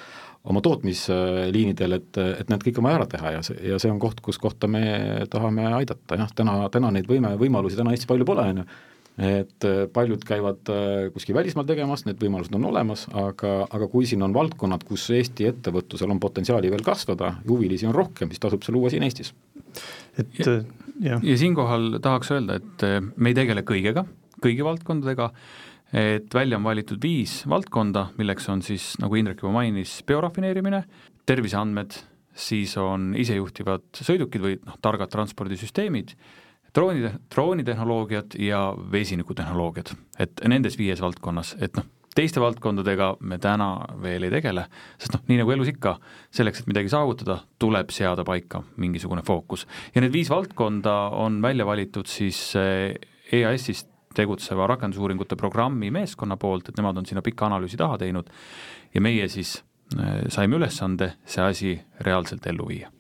oma 0.48 0.62
tootmisliinidel, 0.64 1.98
et, 1.98 2.20
et 2.40 2.52
need 2.52 2.64
kõik 2.64 2.80
on 2.80 2.88
vaja 2.88 3.00
ära 3.02 3.08
teha 3.12 3.34
ja 3.36 3.42
see, 3.46 3.58
ja 3.74 3.80
see 3.82 3.92
on 3.92 4.00
koht, 4.02 4.22
kus 4.24 4.40
kohta 4.42 4.70
me 4.72 4.84
tahame 5.32 5.68
aidata, 5.82 6.20
jah, 6.20 6.32
täna 6.36 6.62
täna, 6.72 6.94
neid 6.96 7.10
võime, 7.10 7.34
võimalusi 7.40 7.80
täna 7.80 7.92
Eestis 7.94 8.10
palju 8.10 8.28
pole, 8.28 8.46
on 8.54 8.62
ju, 8.62 8.66
et 9.20 9.68
äh, 9.68 9.82
paljud 9.92 10.24
käivad 10.26 10.72
äh, 10.72 11.10
kuskil 11.14 11.36
välismaal 11.36 11.68
tegemas, 11.68 12.06
need 12.08 12.22
võimalused 12.24 12.56
on 12.56 12.70
olemas, 12.72 13.06
aga, 13.12 13.66
aga 13.68 13.90
kui 13.92 14.08
siin 14.08 14.24
on 14.24 14.36
valdkonnad, 14.36 14.86
kus 14.88 15.10
Eesti 15.16 15.50
ettevõtlusel 15.52 16.16
on 16.16 16.22
potentsiaali 16.24 16.72
veel 16.72 16.86
kasvada, 16.88 17.34
huvilisi 17.48 17.90
on 17.90 17.98
rohkem, 17.98 18.32
siis 18.32 18.46
tasub 18.48 18.64
see 18.64 18.76
luua 18.76 18.94
siin 18.94 19.04
Eestis. 19.04 19.34
et 20.18 20.40
ja, 20.40 20.54
äh, 20.54 20.94
jah. 21.04 21.26
ja 21.26 21.40
siinkohal 21.44 21.98
tahaks 22.04 22.32
öelda, 22.38 22.62
et 22.62 23.12
me 23.18 23.34
ei 23.34 23.38
tegele 23.38 23.66
kõigega, 23.68 24.08
kõigi 24.40 24.64
valdkondadega, 24.64 25.34
et 25.94 26.34
välja 26.34 26.58
on 26.60 26.64
valitud 26.68 27.02
viis 27.02 27.42
valdkonda, 27.50 28.10
milleks 28.18 28.50
on 28.50 28.62
siis, 28.66 28.94
nagu 29.02 29.16
Indrek 29.18 29.42
juba 29.44 29.54
mainis, 29.56 30.00
biorafineerimine, 30.08 30.84
terviseandmed, 31.30 31.98
siis 32.40 32.76
on 32.80 33.14
isejuhtivad 33.20 33.90
sõidukid 33.98 34.44
või 34.44 34.58
noh, 34.64 34.78
targad 34.82 35.12
transpordisüsteemid, 35.14 36.14
droonide, 36.76 37.14
droonitehnoloogiad 37.34 38.38
ja 38.40 38.68
vesinikutehnoloogiad, 38.92 39.94
et 40.22 40.46
nendes 40.48 40.78
viies 40.80 41.02
valdkonnas, 41.02 41.56
et 41.60 41.76
noh, 41.78 41.88
teiste 42.16 42.42
valdkondadega 42.42 43.14
me 43.22 43.38
täna 43.42 43.70
veel 44.04 44.26
ei 44.28 44.34
tegele, 44.34 44.66
sest 45.00 45.16
noh, 45.16 45.24
nii 45.30 45.42
nagu 45.42 45.54
elus 45.56 45.72
ikka, 45.72 45.96
selleks, 46.36 46.62
et 46.62 46.72
midagi 46.72 46.92
saavutada, 46.92 47.40
tuleb 47.62 47.94
seada 47.96 48.26
paika 48.28 48.64
mingisugune 48.82 49.24
fookus. 49.26 49.66
ja 49.96 50.04
need 50.04 50.14
viis 50.14 50.30
valdkonda 50.30 50.96
on 51.18 51.42
välja 51.42 51.66
valitud 51.66 52.10
siis 52.10 52.42
eh, 52.60 52.96
EAS-ist 53.32 53.90
tegutseva 54.16 54.68
rakendusuuringute 54.68 55.36
programmi 55.38 55.92
meeskonna 55.94 56.38
poolt, 56.38 56.70
et 56.70 56.78
nemad 56.78 56.98
on 56.98 57.06
sinna 57.06 57.22
pika 57.22 57.46
analüüsi 57.46 57.78
taha 57.78 57.98
teinud. 58.02 58.30
Ja 58.94 59.02
meie 59.02 59.28
siis 59.30 59.60
Äh, 59.98 60.28
saime 60.30 60.60
ülesande 60.60 61.14
see 61.26 61.42
asi 61.42 61.70
reaalselt 62.06 62.46
ellu 62.48 62.68
viia. 62.70 62.92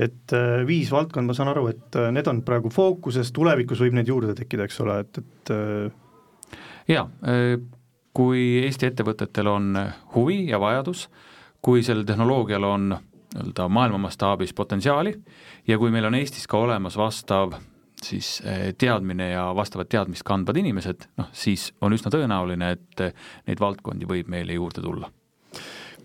Et 0.00 0.32
äh, 0.32 0.62
viis 0.64 0.88
valdkonda, 0.92 1.28
ma 1.28 1.36
saan 1.36 1.50
aru, 1.52 1.66
et 1.68 1.98
äh, 2.00 2.08
need 2.14 2.28
on 2.30 2.40
praegu 2.46 2.72
fookuses, 2.72 3.32
tulevikus 3.36 3.82
võib 3.84 3.98
neid 3.98 4.08
juurde 4.08 4.32
tekkida, 4.38 4.64
eks 4.64 4.80
ole, 4.80 4.96
et, 5.04 5.20
et 5.20 5.52
jaa, 6.88 7.04
kui 8.16 8.46
Eesti 8.64 8.88
ettevõtetel 8.88 9.50
on 9.52 9.76
huvi 10.14 10.46
ja 10.48 10.58
vajadus, 10.62 11.04
kui 11.60 11.84
sellel 11.84 12.08
tehnoloogial 12.08 12.64
on 12.64 12.88
nii-öelda 12.94 13.68
maailma 13.70 14.00
mastaabis 14.08 14.54
potentsiaali 14.56 15.12
ja 15.68 15.76
kui 15.78 15.92
meil 15.94 16.08
on 16.08 16.16
Eestis 16.18 16.48
ka 16.50 16.58
olemas 16.64 16.96
vastav 16.98 17.52
siis 18.06 18.38
teadmine 18.78 19.30
ja 19.32 19.48
vastavat 19.56 19.90
teadmist 19.92 20.24
kandvad 20.26 20.56
inimesed, 20.60 21.06
noh 21.20 21.30
siis 21.36 21.70
on 21.84 21.94
üsna 21.96 22.12
tõenäoline, 22.12 22.72
et 22.76 23.02
neid 23.48 23.60
valdkondi 23.60 24.08
võib 24.08 24.30
meile 24.32 24.56
juurde 24.56 24.84
tulla. 24.84 25.10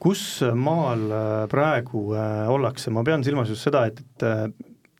Kus 0.02 0.22
maal 0.60 1.06
äh, 1.08 1.46
praegu 1.50 2.10
ollakse, 2.52 2.92
ma 2.92 3.04
pean 3.08 3.24
silmas 3.24 3.50
just 3.54 3.64
seda, 3.66 3.86
et, 3.88 4.02
et 4.04 4.56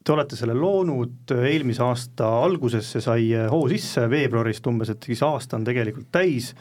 te 0.06 0.14
olete 0.14 0.38
selle 0.40 0.56
loonud 0.56 1.34
eelmise 1.36 1.84
aasta 1.84 2.30
alguses, 2.46 2.88
see 2.94 3.04
sai 3.04 3.28
hoo 3.52 3.68
sisse, 3.72 4.06
veebruarist 4.10 4.68
umbes, 4.70 4.94
et 4.94 5.10
siis 5.10 5.24
aasta 5.26 5.58
on 5.60 5.66
tegelikult 5.68 6.12
täis 6.14 6.54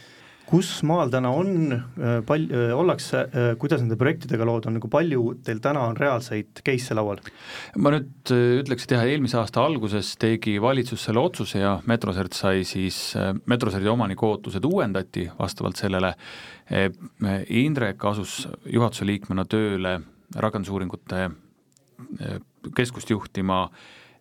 kus 0.49 0.69
maal 0.87 1.11
täna 1.13 1.31
on, 1.35 1.73
äh, 1.73 2.19
pal-, 2.27 2.47
äh, 2.53 2.73
ollakse, 2.77 3.25
äh, 3.25 3.51
kuidas 3.61 3.83
nende 3.83 3.97
projektidega 4.01 4.47
lood 4.47 4.69
on, 4.69 4.77
nagu 4.79 4.91
palju 4.93 5.39
teil 5.45 5.61
täna 5.65 5.87
on 5.89 5.97
reaalseid 5.99 6.63
case'e 6.67 6.97
laual? 6.99 7.23
ma 7.81 7.95
nüüd 7.95 8.33
ütleks, 8.61 8.87
et 8.87 8.95
jah, 8.97 9.07
eelmise 9.09 9.39
aasta 9.41 9.65
alguses 9.65 10.15
tegi 10.21 10.57
valitsus 10.63 11.07
selle 11.09 11.23
otsuse 11.25 11.63
ja 11.63 11.79
Metrosert 11.91 12.37
sai 12.37 12.65
siis, 12.69 12.99
Metroserdi 13.51 13.91
omaniku 13.91 14.35
ootused 14.35 14.65
uuendati 14.69 15.27
vastavalt 15.39 15.81
sellele, 15.81 16.15
Indrek 17.53 18.05
asus 18.09 18.47
juhatuse 18.73 19.05
liikmena 19.05 19.45
tööle 19.45 19.99
rakendusuuringute 20.41 21.27
keskust 22.75 23.13
juhtima 23.13 23.67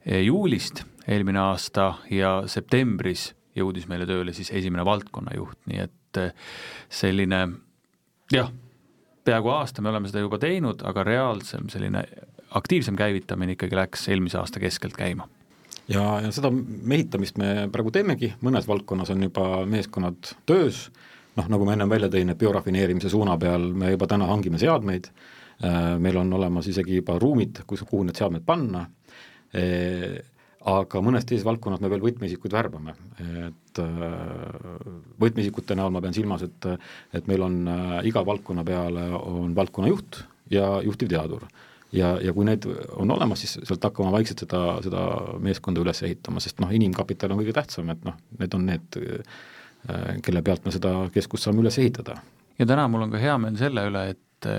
juulist 0.04 0.84
eelmine 1.08 1.40
aasta 1.40 1.94
ja 2.12 2.42
septembris 2.52 3.30
jõudis 3.56 3.88
meile 3.88 4.08
tööle 4.10 4.36
siis 4.36 4.52
esimene 4.52 4.84
valdkonnajuht, 4.86 5.62
nii 5.72 5.86
et 5.86 5.96
et 6.14 6.22
eh, 6.28 6.34
selline 6.94 7.42
jah, 8.34 8.52
peaaegu 9.26 9.50
aasta 9.50 9.82
me 9.82 9.90
oleme 9.90 10.10
seda 10.12 10.24
juba 10.24 10.40
teinud, 10.42 10.84
aga 10.86 11.06
reaalsem 11.08 11.70
selline 11.74 12.04
aktiivsem 12.54 12.98
käivitamine 13.00 13.56
ikkagi 13.56 13.78
läks 13.78 14.08
eelmise 14.14 14.38
aasta 14.38 14.62
keskelt 14.62 14.98
käima. 14.98 15.28
Ja, 15.90 16.22
ja 16.24 16.32
seda 16.32 16.52
mehitamist 16.54 17.38
me 17.42 17.68
praegu 17.72 17.92
teemegi, 17.92 18.34
mõnes 18.46 18.68
valdkonnas 18.70 19.12
on 19.12 19.26
juba 19.26 19.48
meeskonnad 19.68 20.36
töös, 20.48 20.86
noh, 21.36 21.50
nagu 21.52 21.66
ma 21.68 21.76
ennem 21.76 21.92
välja 21.92 22.12
tõin, 22.14 22.32
et 22.32 22.40
biorafineerimise 22.40 23.12
suuna 23.12 23.36
peal 23.42 23.72
me 23.76 23.92
juba 23.92 24.08
täna 24.08 24.30
hangime 24.30 24.62
seadmeid, 24.62 25.10
äh, 25.66 25.80
meil 26.00 26.22
on 26.22 26.32
olemas 26.40 26.70
isegi 26.72 27.02
juba 27.02 27.18
ruumid, 27.20 27.66
kus, 27.68 27.84
kuhu 27.90 28.06
need 28.08 28.20
seadmed 28.22 28.46
panna, 28.48 28.86
äh, 29.52 30.22
aga 30.70 31.02
mõnes 31.04 31.26
teises 31.28 31.46
valdkonnas 31.46 31.82
me 31.84 31.90
veel 31.92 32.04
võtmeisikuid 32.04 32.54
värbame, 32.56 32.96
et 33.48 33.82
äh, 33.84 34.78
võtmeisikute 35.20 35.76
näol 35.76 35.92
ma 35.92 36.02
pean 36.04 36.16
silmas, 36.16 36.46
et 36.48 36.68
et 37.14 37.28
meil 37.28 37.44
on 37.44 37.60
äh, 37.68 38.00
iga 38.08 38.24
valdkonna 38.26 38.64
peale 38.68 39.10
on 39.20 39.54
valdkonnajuht 39.56 40.24
ja 40.52 40.82
juhtivteadur. 40.86 41.48
ja, 41.92 42.18
ja 42.22 42.34
kui 42.34 42.46
need 42.46 42.66
on 42.96 43.12
olemas, 43.12 43.44
siis 43.44 43.60
sealt 43.68 43.84
hakkame 43.84 44.12
vaikselt 44.12 44.46
seda, 44.46 44.62
seda 44.86 45.04
meeskonda 45.40 45.82
üles 45.84 46.02
ehitama, 46.04 46.42
sest 46.42 46.62
noh, 46.64 46.72
inimkapital 46.72 47.32
on 47.32 47.44
kõige 47.44 47.54
tähtsam, 47.54 47.92
et 47.94 48.06
noh, 48.08 48.16
need 48.40 48.56
on 48.56 48.66
need, 48.72 49.00
äh, 49.00 50.16
kelle 50.24 50.42
pealt 50.42 50.66
me 50.66 50.72
seda 50.74 50.96
keskust 51.14 51.46
saame 51.50 51.62
üles 51.66 51.78
ehitada. 51.78 52.22
ja 52.58 52.66
täna 52.66 52.88
mul 52.88 53.04
on 53.08 53.12
ka 53.12 53.22
hea 53.22 53.38
meel 53.38 53.60
selle 53.60 53.88
üle, 53.90 54.08
et 54.16 54.52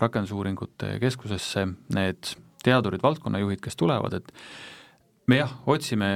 rakendusuuringute 0.00 0.96
keskusesse 1.02 1.66
need 1.94 2.32
teadurid, 2.64 3.02
valdkonnajuhid, 3.02 3.60
kes 3.62 3.76
tulevad, 3.78 4.16
et 4.16 4.32
me 5.30 5.40
jah, 5.40 5.52
otsime 5.70 6.10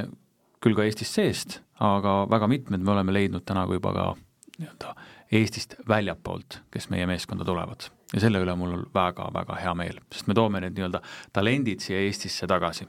küll 0.64 0.76
ka 0.76 0.86
Eestist 0.86 1.18
seest, 1.18 1.58
aga 1.82 2.24
väga 2.30 2.48
mitmed 2.50 2.82
me 2.84 2.94
oleme 2.94 3.14
leidnud 3.14 3.44
täna 3.46 3.66
juba 3.70 3.92
ka 3.94 4.06
nii-öelda 4.58 4.94
Eestist 5.34 5.76
väljapoolt, 5.88 6.60
kes 6.70 6.90
meie 6.92 7.06
meeskonda 7.10 7.46
tulevad. 7.46 7.88
ja 8.14 8.20
selle 8.22 8.38
üle 8.42 8.54
mul 8.54 8.76
on 8.76 8.84
väga-väga 8.94 9.56
hea 9.58 9.72
meel, 9.74 9.98
sest 10.12 10.28
me 10.30 10.36
toome 10.38 10.60
need 10.62 10.76
nii-öelda 10.76 11.00
talendid 11.34 11.82
siia 11.82 12.02
Eestisse 12.04 12.46
tagasi 12.50 12.86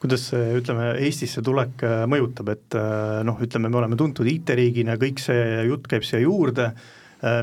kuidas 0.00 0.26
see, 0.30 0.56
ütleme, 0.60 0.90
Eestisse 1.00 1.42
tulek 1.44 1.82
äh, 1.86 2.02
mõjutab, 2.10 2.50
et 2.52 2.76
äh, 2.76 3.20
noh, 3.24 3.38
ütleme, 3.40 3.70
me 3.72 3.80
oleme 3.80 3.96
tuntud 3.96 4.28
IT-riigina, 4.28 4.98
kõik 5.00 5.22
see 5.22 5.62
jutt 5.70 5.88
käib 5.88 6.04
siia 6.06 6.20
juurde, 6.20 6.70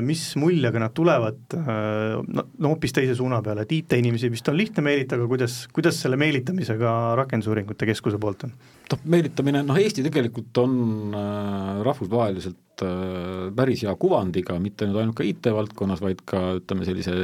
mis 0.02 0.22
muljega 0.34 0.80
nad 0.82 0.94
tulevad, 0.94 1.38
äh, 1.54 2.16
no, 2.18 2.44
no 2.58 2.70
hoopis 2.72 2.94
teise 2.96 3.14
suuna 3.14 3.38
peale, 3.46 3.62
et 3.62 3.74
IT-inimesi 3.76 4.30
vist 4.32 4.48
on 4.50 4.56
lihtne 4.58 4.82
meelitada, 4.82 5.22
aga 5.22 5.30
kuidas, 5.30 5.58
kuidas 5.74 6.00
selle 6.02 6.18
meelitamisega 6.18 6.94
Rakendusuuringute 7.20 7.86
Keskuse 7.86 8.18
poolt 8.18 8.42
on? 8.48 8.56
noh, 8.88 9.04
meelitamine, 9.14 9.62
noh 9.68 9.78
Eesti 9.78 10.02
tegelikult 10.06 10.58
on 10.64 10.74
äh, 11.14 11.78
rahvusvaheliselt 11.86 12.82
äh, 12.82 13.46
päris 13.54 13.84
hea 13.86 13.94
kuvandiga, 14.02 14.58
mitte 14.62 14.88
nüüd 14.88 14.98
ainult 14.98 15.20
ka 15.20 15.28
IT-valdkonnas, 15.28 16.02
vaid 16.02 16.26
ka 16.26 16.42
ütleme, 16.58 16.88
sellise 16.88 17.14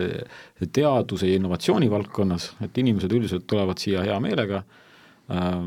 teaduse 0.71 1.33
ja 1.33 1.41
innovatsiooni 1.41 1.91
valdkonnas, 1.91 2.53
et 2.69 2.83
inimesed 2.85 3.19
üldiselt 3.19 3.49
tulevad 3.51 3.83
siia 3.83 4.07
hea 4.07 4.21
meelega. 4.23 4.63
Äh,, 5.33 5.59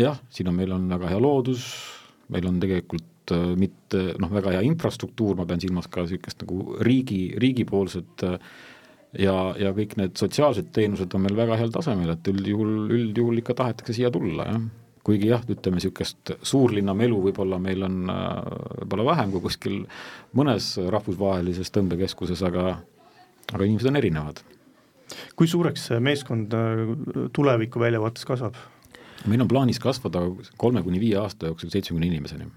jah, 0.00 0.16
siin 0.32 0.48
on, 0.48 0.56
meil 0.62 0.72
on 0.72 0.88
väga 0.96 1.12
hea 1.12 1.20
loodus, 1.20 1.68
meil 2.32 2.48
on 2.48 2.56
tegelikult 2.62 3.12
Äh, 3.34 3.52
mitte 3.58 4.14
noh, 4.20 4.30
väga 4.32 4.54
hea 4.56 4.64
infrastruktuur, 4.68 5.36
ma 5.38 5.46
pean 5.48 5.60
silmas 5.62 5.88
ka 5.92 6.04
niisugust 6.04 6.42
nagu 6.44 6.78
riigi, 6.84 7.20
riigipoolset 7.40 8.24
äh, 8.26 8.36
ja, 9.24 9.36
ja 9.58 9.72
kõik 9.76 9.96
need 10.00 10.18
sotsiaalsed 10.20 10.70
teenused 10.76 11.14
on 11.16 11.24
meil 11.26 11.36
väga 11.36 11.58
heal 11.60 11.72
tasemel, 11.74 12.14
et 12.14 12.28
üldjuhul, 12.30 12.74
üldjuhul 12.94 13.42
ikka 13.42 13.56
tahetakse 13.58 13.96
siia 13.96 14.10
tulla, 14.14 14.46
jah. 14.48 14.62
kuigi 15.08 15.30
jah, 15.30 15.44
ütleme 15.48 15.80
niisugust 15.80 16.34
suurlinna 16.46 16.94
melu 16.96 17.18
võib-olla 17.28 17.58
meil 17.62 17.84
on 17.86 18.12
äh, 18.12 18.30
võib-olla 18.82 19.10
vähem 19.10 19.34
kui 19.34 19.44
kuskil 19.48 19.82
mõnes 20.38 20.70
rahvusvahelises 20.96 21.72
tõmbekeskuses, 21.74 22.44
aga 22.48 22.78
aga 23.48 23.64
inimesed 23.64 23.90
on 23.90 24.00
erinevad. 24.00 24.40
kui 25.36 25.48
suureks 25.48 25.86
see 25.88 26.00
meeskond 26.04 26.52
tuleviku 27.32 27.80
väljavaates 27.80 28.24
kasvab? 28.28 28.56
meil 29.26 29.44
on 29.44 29.48
plaanis 29.50 29.80
kasvada 29.82 30.24
kolme 30.56 30.82
kuni 30.84 31.00
viie 31.00 31.16
aasta 31.20 31.48
jooksul 31.48 31.72
seitsmekümne 31.72 32.08
inimeseni 32.12 32.48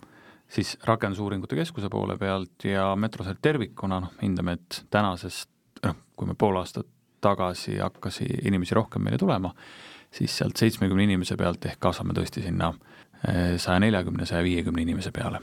siis 0.51 0.77
Rakendusuuringute 0.83 1.55
Keskuse 1.55 1.89
poole 1.89 2.17
pealt 2.17 2.65
ja 2.67 2.91
Metrosel 2.95 3.39
tervikuna, 3.41 4.01
noh, 4.03 4.17
hindame, 4.21 4.57
et 4.59 4.81
tänasest, 4.91 5.49
noh, 5.85 5.95
kui 6.15 6.27
me 6.27 6.35
pool 6.37 6.59
aastat 6.59 6.89
tagasi 7.21 7.77
hakkas 7.77 8.21
inimesi 8.25 8.75
rohkem 8.75 9.05
meile 9.05 9.19
tulema, 9.21 9.53
siis 10.11 10.33
sealt 10.37 10.57
seitsmekümne 10.57 11.05
inimese 11.05 11.37
pealt 11.39 11.65
ehk 11.69 11.79
kasvame 11.79 12.15
tõesti 12.17 12.43
sinna 12.43 12.73
eh, 13.27 13.57
saja 13.61 13.79
neljakümne, 13.83 14.25
saja 14.25 14.43
viiekümne 14.43 14.83
inimese 14.83 15.13
peale. 15.15 15.39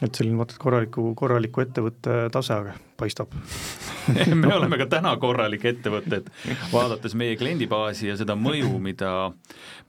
et 0.00 0.14
selline 0.14 0.38
vaata, 0.40 0.56
et 0.56 0.62
korraliku, 0.62 1.10
korraliku 1.14 1.60
ettevõtte 1.60 2.14
tase 2.32 2.56
paistab 2.96 3.36
me 4.34 4.54
oleme 4.54 4.78
ka 4.80 4.86
täna 4.90 5.12
korralik 5.20 5.64
ettevõte, 5.68 6.22
et 6.22 6.30
vaadates 6.72 7.14
meie 7.18 7.36
kliendibaasi 7.38 8.08
ja 8.08 8.16
seda 8.18 8.36
mõju, 8.38 8.72
mida, 8.82 9.12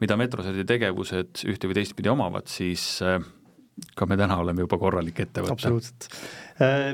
mida 0.04 0.18
Metrosedi 0.20 0.66
tegevused 0.68 1.46
ühte 1.48 1.70
või 1.72 1.80
teistpidi 1.80 2.12
omavad, 2.12 2.52
siis 2.52 2.84
äh, 3.06 3.24
ka 3.96 4.08
me 4.10 4.18
täna 4.20 4.38
oleme 4.42 4.66
juba 4.66 4.80
korralik 4.82 5.24
ettevõte. 5.26 5.56
absoluutselt. 5.56 6.08
Äh, 6.64 6.94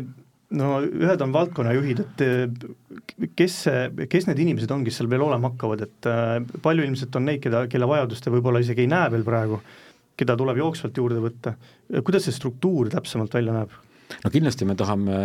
no 0.58 0.78
ühed 0.86 1.24
on 1.24 1.34
valdkonnajuhid, 1.36 2.04
et 2.04 2.24
äh, 2.26 3.32
kes 3.40 3.58
see, 3.68 4.08
kes 4.12 4.30
need 4.30 4.44
inimesed 4.46 4.72
on, 4.74 4.86
kes 4.88 5.00
seal 5.02 5.10
veel 5.12 5.26
olema 5.28 5.52
hakkavad, 5.52 5.84
et 5.88 6.10
äh, 6.12 6.38
palju 6.64 6.88
ilmselt 6.88 7.20
on 7.20 7.28
neid, 7.30 7.42
keda, 7.44 7.66
kelle 7.72 7.90
vajadust 7.90 8.26
te 8.26 8.34
võib-olla 8.34 8.64
isegi 8.64 8.86
ei 8.86 8.92
näe 8.92 9.12
veel 9.14 9.26
praegu, 9.28 9.62
keda 10.18 10.38
tuleb 10.40 10.62
jooksvalt 10.64 10.98
juurde 10.98 11.22
võtta, 11.22 11.54
kuidas 12.02 12.26
see 12.26 12.36
struktuur 12.36 12.90
täpsemalt 12.94 13.36
välja 13.38 13.54
näeb? 13.60 13.76
No 14.24 14.32
kindlasti 14.32 14.66
me 14.68 14.76
tahame 14.80 15.18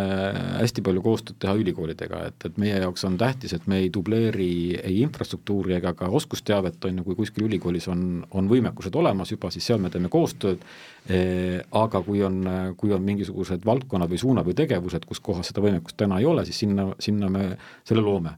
hästi 0.61 0.85
palju 0.85 1.03
koostööd 1.05 1.39
teha 1.43 1.55
ülikoolidega, 1.61 2.23
et, 2.31 2.47
et 2.49 2.61
meie 2.61 2.79
jaoks 2.83 3.07
on 3.09 3.17
tähtis, 3.21 3.55
et 3.57 3.67
me 3.71 3.81
ei 3.83 3.91
dubleeri 3.95 4.79
ei 4.81 5.01
infrastruktuuri 5.05 5.77
ega 5.79 5.95
ka 5.99 6.11
oskusteavet, 6.21 6.79
on 6.89 7.01
ju, 7.01 7.07
kui 7.09 7.19
kuskil 7.23 7.49
ülikoolis 7.49 7.89
on, 7.93 8.07
on 8.31 8.51
võimekused 8.51 8.97
olemas 8.99 9.35
juba, 9.35 9.53
siis 9.55 9.67
seal 9.71 9.83
me 9.83 9.91
teeme 9.93 10.13
koostööd. 10.13 10.65
Eh,, 11.11 11.59
aga 11.75 11.99
kui 12.07 12.21
on, 12.23 12.45
kui 12.79 12.93
on 12.95 13.03
mingisugused 13.03 13.65
valdkonnad 13.67 14.11
või 14.11 14.21
suunad 14.23 14.47
või 14.47 14.55
tegevused, 14.59 15.07
kus 15.09 15.19
kohas 15.25 15.51
seda 15.51 15.65
võimekust 15.65 15.99
täna 15.99 16.21
ei 16.23 16.29
ole, 16.31 16.47
siis 16.47 16.63
sinna, 16.63 16.93
sinna 17.03 17.31
me 17.33 17.49
selle 17.89 18.05
loome 18.07 18.37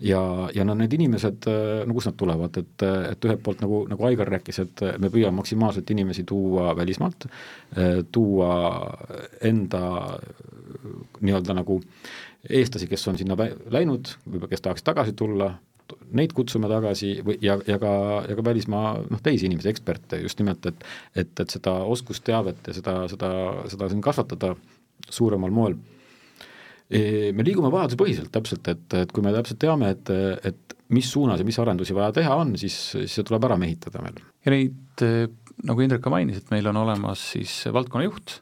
ja, 0.00 0.48
ja 0.54 0.64
no 0.64 0.74
need 0.76 0.92
inimesed, 0.92 1.48
no 1.86 1.96
kust 1.96 2.10
nad 2.10 2.16
tulevad, 2.20 2.58
et, 2.60 2.84
et 3.12 3.28
ühelt 3.28 3.42
poolt 3.44 3.62
nagu, 3.64 3.82
nagu 3.90 4.08
Aigar 4.08 4.28
rääkis, 4.36 4.60
et 4.64 4.84
me 5.00 5.10
püüame 5.12 5.40
maksimaalselt 5.40 5.90
inimesi 5.94 6.24
tuua 6.28 6.74
välismaalt, 6.76 7.28
tuua 8.12 8.50
enda 9.44 9.82
nii-öelda 11.20 11.56
nagu 11.56 11.80
eestlasi, 12.48 12.90
kes 12.90 13.08
on 13.08 13.18
sinna 13.18 13.38
läinud, 13.72 14.12
võib-olla 14.26 14.52
kes 14.52 14.64
tahaks 14.64 14.84
tagasi 14.86 15.16
tulla, 15.16 15.54
neid 16.18 16.32
kutsume 16.34 16.68
tagasi 16.70 17.12
või, 17.24 17.36
ja, 17.42 17.56
ja 17.66 17.78
ka, 17.82 17.90
ja 18.28 18.36
ka 18.36 18.44
välismaa 18.44 18.94
noh, 19.06 19.20
teisi 19.22 19.46
inimesi, 19.48 19.70
eksperte 19.70 20.20
just 20.22 20.40
nimelt, 20.42 20.66
et 20.66 20.86
et, 21.14 21.32
et 21.40 21.50
seda 21.50 21.78
oskusteavet 21.94 22.68
ja 22.68 22.74
seda, 22.74 22.96
seda, 23.10 23.30
seda 23.70 23.88
siin 23.92 24.02
kasvatada 24.04 24.54
suuremal 25.10 25.54
moel 25.54 25.76
me 26.90 27.42
liigume 27.46 27.70
vajadusepõhiselt 27.72 28.30
täpselt, 28.34 28.68
et, 28.70 28.86
et 28.94 29.12
kui 29.12 29.24
me 29.24 29.32
täpselt 29.34 29.58
teame, 29.62 29.90
et, 29.96 30.10
et 30.46 30.76
mis 30.94 31.08
suunas 31.10 31.40
ja 31.40 31.46
mis 31.46 31.58
arendusi 31.58 31.96
vaja 31.96 32.12
teha 32.20 32.34
on, 32.38 32.54
siis, 32.60 32.76
siis 32.92 33.16
see 33.18 33.26
tuleb 33.26 33.48
ära 33.48 33.56
mehitada 33.58 34.02
meil. 34.04 34.20
ja 34.46 34.54
neid, 34.54 35.06
nagu 35.66 35.82
Indrek 35.82 36.04
ka 36.04 36.12
mainis, 36.14 36.38
et 36.42 36.52
meil 36.54 36.68
on 36.70 36.78
olemas 36.84 37.22
siis 37.32 37.64
valdkonnajuht 37.74 38.40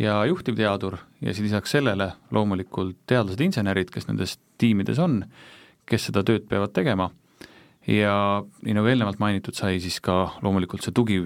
ja 0.00 0.22
juhtivteadur 0.30 0.96
ja 1.20 1.34
siis 1.34 1.48
lisaks 1.48 1.76
sellele 1.76 2.12
loomulikult 2.34 3.02
teadlased, 3.10 3.42
insenerid, 3.44 3.92
kes 3.92 4.08
nendes 4.08 4.38
tiimides 4.58 4.98
on, 5.02 5.20
kes 5.88 6.08
seda 6.08 6.24
tööd 6.26 6.48
peavad 6.48 6.72
tegema 6.74 7.10
ja 7.86 8.16
nii 8.64 8.76
nagu 8.76 8.88
eelnevalt 8.88 9.20
mainitud 9.20 9.56
sai, 9.56 9.78
siis 9.82 10.00
ka 10.04 10.38
loomulikult 10.42 10.86
see 10.86 10.94
tugi, 10.96 11.20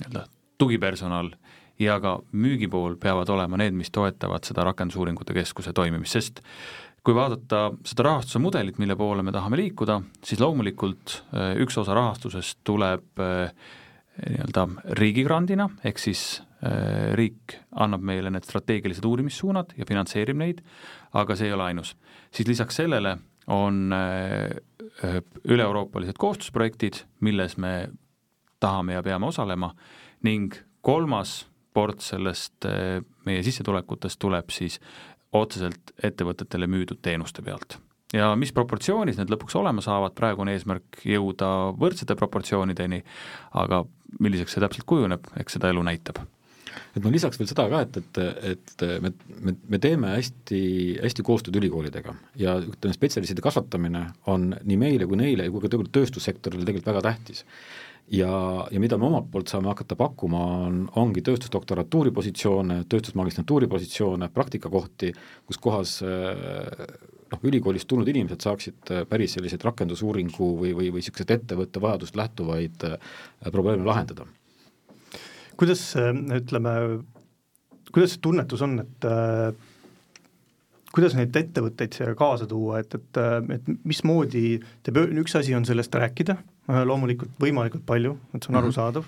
nii-öelda 0.00 0.24
tugipersonal 0.58 1.32
ja 1.78 1.98
ka 2.00 2.18
müügipool 2.32 2.96
peavad 3.02 3.30
olema 3.34 3.58
need, 3.60 3.74
mis 3.76 3.90
toetavad 3.94 4.46
seda 4.46 4.64
rakendusuuringute 4.68 5.34
keskuse 5.34 5.72
toimimist, 5.74 6.18
sest 6.18 6.42
kui 7.04 7.16
vaadata 7.16 7.66
seda 7.84 8.06
rahastuse 8.06 8.40
mudelit, 8.40 8.78
mille 8.80 8.96
poole 8.96 9.22
me 9.22 9.32
tahame 9.34 9.58
liikuda, 9.60 9.98
siis 10.24 10.40
loomulikult 10.40 11.18
üks 11.60 11.76
osa 11.82 11.96
rahastusest 11.96 12.62
tuleb 12.64 13.20
nii-öelda 14.14 14.66
riigigrandina, 15.00 15.68
ehk 15.84 16.00
siis 16.00 16.24
riik 17.18 17.58
annab 17.76 18.04
meile 18.06 18.30
need 18.32 18.46
strateegilised 18.46 19.04
uurimissuunad 19.04 19.74
ja 19.76 19.84
finantseerib 19.88 20.38
neid, 20.40 20.62
aga 21.12 21.36
see 21.36 21.50
ei 21.50 21.56
ole 21.56 21.66
ainus. 21.68 21.96
siis 22.32 22.48
lisaks 22.48 22.80
sellele 22.80 23.18
on 23.52 23.92
üle-euroopalised 25.44 26.16
koostöösprojektid, 26.16 27.02
milles 27.20 27.58
me 27.60 27.90
tahame 28.60 28.96
ja 28.96 29.02
peame 29.02 29.28
osalema 29.28 29.74
ning 30.24 30.54
kolmas 30.80 31.42
ports 31.74 32.12
sellest 32.14 32.68
eh, 32.70 33.00
meie 33.26 33.42
sissetulekutest 33.46 34.20
tuleb 34.22 34.52
siis 34.54 34.78
otseselt 35.34 35.94
ettevõtetele 36.02 36.68
müüdud 36.70 37.02
teenuste 37.02 37.42
pealt. 37.42 37.78
ja 38.14 38.30
mis 38.38 38.52
proportsioonis 38.54 39.18
need 39.18 39.32
lõpuks 39.32 39.56
olema 39.58 39.82
saavad, 39.82 40.14
praegu 40.14 40.44
on 40.44 40.52
eesmärk 40.52 41.02
jõuda 41.08 41.48
võrdsete 41.80 42.14
proportsioonideni, 42.18 43.02
aga 43.58 43.82
milliseks 44.20 44.54
see 44.54 44.62
täpselt 44.62 44.86
kujuneb, 44.86 45.26
eks 45.40 45.58
seda 45.58 45.72
elu 45.74 45.82
näitab 45.82 46.22
et 46.94 47.02
ma 47.02 47.10
lisaks 47.12 47.38
veel 47.38 47.48
seda 47.50 47.66
ka, 47.70 47.80
et, 47.86 47.98
et, 48.00 48.20
et 48.52 48.84
me, 49.02 49.10
me, 49.46 49.54
me 49.74 49.80
teeme 49.82 50.14
hästi, 50.14 50.60
hästi 51.02 51.24
koostööd 51.26 51.58
ülikoolidega 51.60 52.14
ja 52.40 52.56
ütleme, 52.62 52.96
spetsialistide 52.96 53.44
kasvatamine 53.44 54.04
on 54.30 54.52
nii 54.62 54.78
meile 54.80 55.08
kui 55.10 55.18
neile 55.20 55.48
kui 55.50 55.62
ka 55.62 55.70
tegelikult 55.70 55.94
tööstussektorile 55.98 56.66
tegelikult 56.66 56.92
väga 56.92 57.04
tähtis 57.10 57.44
ja, 58.12 58.66
ja 58.70 58.80
mida 58.80 58.98
me 58.98 59.08
omalt 59.08 59.30
poolt 59.32 59.50
saame 59.50 59.70
hakata 59.70 59.96
pakkuma, 59.98 60.42
on, 60.66 60.84
ongi 61.00 61.22
tööstusdoktorantuuri 61.24 62.12
positsioone, 62.14 62.82
tööstusmagistrantuuri 62.90 63.68
positsioone, 63.70 64.28
praktikakohti, 64.34 65.12
kus 65.48 65.60
kohas 65.62 65.96
eh, 66.04 66.86
noh, 67.32 67.44
ülikoolist 67.48 67.88
tulnud 67.90 68.08
inimesed 68.12 68.44
saaksid 68.44 68.94
eh, 68.94 69.04
päris 69.08 69.36
selliseid 69.38 69.64
rakendusuuringu 69.64 70.50
või, 70.60 70.72
või, 70.76 70.90
või 70.94 71.02
niisuguseid 71.02 71.36
ettevõtte 71.38 71.82
vajadust 71.84 72.18
lähtuvaid 72.20 72.88
eh, 72.90 73.12
probleeme 73.50 73.86
lahendada. 73.88 74.28
kuidas 75.56 75.92
ütleme, 75.96 76.70
kuidas 77.92 78.16
see 78.16 78.20
tunnetus 78.20 78.62
on, 78.66 78.80
et 78.82 79.06
kuidas 80.94 81.14
neid 81.14 81.36
ettevõtteid 81.36 81.94
siia 81.94 82.14
kaasa 82.18 82.46
tuua, 82.50 82.80
et, 82.82 82.94
et, 82.94 83.20
et 83.54 83.70
mismoodi 83.86 84.58
teeb, 84.82 84.98
üks 85.22 85.34
asi 85.38 85.54
on 85.54 85.66
sellest 85.66 85.94
rääkida, 85.94 86.36
loomulikult 86.68 87.36
võimalikult 87.40 87.84
palju, 87.86 88.16
et 88.32 88.42
see 88.42 88.50
on 88.50 88.54
mm 88.54 88.60
-hmm. 88.60 88.64
arusaadav, 88.64 89.04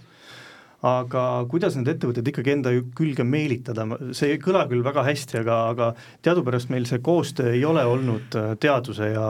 aga 0.87 1.23
kuidas 1.51 1.77
need 1.77 1.89
ettevõtted 1.89 2.29
ikkagi 2.29 2.53
enda 2.53 2.73
külge 2.97 3.25
meelitada, 3.25 3.87
see 4.13 4.35
ei 4.35 4.39
kõla 4.43 4.67
küll 4.69 4.85
väga 4.85 5.05
hästi, 5.07 5.41
aga, 5.41 5.57
aga 5.73 5.95
teadupärast 6.23 6.71
meil 6.71 6.87
see 6.87 6.99
koostöö 6.99 7.53
ei 7.53 7.65
ole 7.65 7.85
olnud 7.85 8.37
teaduse 8.61 9.13
ja 9.15 9.29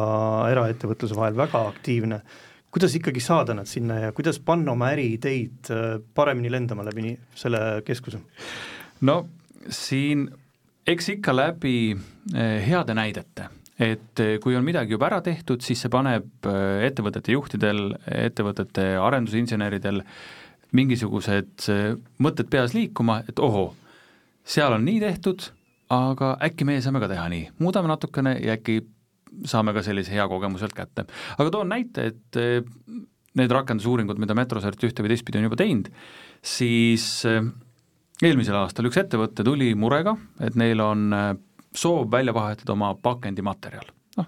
eraettevõtluse 0.51 1.17
vahel 1.17 1.37
väga 1.37 1.67
aktiivne, 1.69 2.21
kuidas 2.71 2.95
ikkagi 2.99 3.21
saada 3.21 3.55
nad 3.55 3.67
sinna 3.67 4.01
ja 4.01 4.13
kuidas 4.13 4.39
panna 4.39 4.73
oma 4.73 4.91
äriideid 4.93 5.71
paremini 6.15 6.51
lendama 6.51 6.85
läbi 6.85 7.17
selle 7.35 7.83
keskuse? 7.85 8.19
no 9.01 9.29
siin 9.69 10.29
eks 10.87 11.09
ikka 11.09 11.37
läbi 11.37 11.97
heade 12.67 12.95
näidete, 12.95 13.49
et 13.77 14.23
eh, 14.25 14.37
kui 14.41 14.57
on 14.57 14.65
midagi 14.65 14.97
juba 14.97 15.11
ära 15.11 15.21
tehtud, 15.25 15.61
siis 15.65 15.83
see 15.85 15.93
paneb 15.93 16.49
eh, 16.49 16.87
ettevõtete 16.89 17.35
juhtidel, 17.35 17.91
ettevõtete 18.09 18.95
arendusinseneridel 19.03 20.03
mingisugused 20.77 21.69
mõtted 22.21 22.49
peas 22.53 22.75
liikuma, 22.75 23.21
et 23.31 23.39
ohoo, 23.41 23.71
seal 24.45 24.75
on 24.75 24.85
nii 24.85 24.99
tehtud, 25.01 25.47
aga 25.95 26.35
äkki 26.43 26.67
meie 26.69 26.83
saame 26.85 27.01
ka 27.01 27.09
teha 27.13 27.29
nii, 27.33 27.45
muudame 27.63 27.89
natukene 27.93 28.35
ja 28.43 28.57
äkki 28.59 28.81
saame 29.47 29.73
ka 29.77 29.85
sellise 29.87 30.13
hea 30.17 30.27
kogemuselt 30.29 30.75
kätte. 30.77 31.07
aga 31.39 31.53
toon 31.55 31.71
näite, 31.71 32.11
et 32.11 32.41
need 33.37 33.53
rakendusuuringud, 33.53 34.19
mida 34.21 34.35
Metrosert 34.37 34.83
ühte 34.89 35.05
või 35.05 35.13
teistpidi 35.13 35.39
on 35.39 35.47
juba 35.47 35.61
teinud, 35.61 35.91
siis 36.43 37.07
eelmisel 37.25 38.59
aastal 38.59 38.91
üks 38.91 38.99
ettevõte 39.01 39.47
tuli 39.47 39.71
murega, 39.79 40.17
et 40.43 40.59
neil 40.59 40.83
on 40.83 41.13
soov 41.77 42.11
välja 42.11 42.35
vahetada 42.35 42.73
oma 42.73 42.95
pakendimaterjal. 42.95 43.93
noh, 44.17 44.27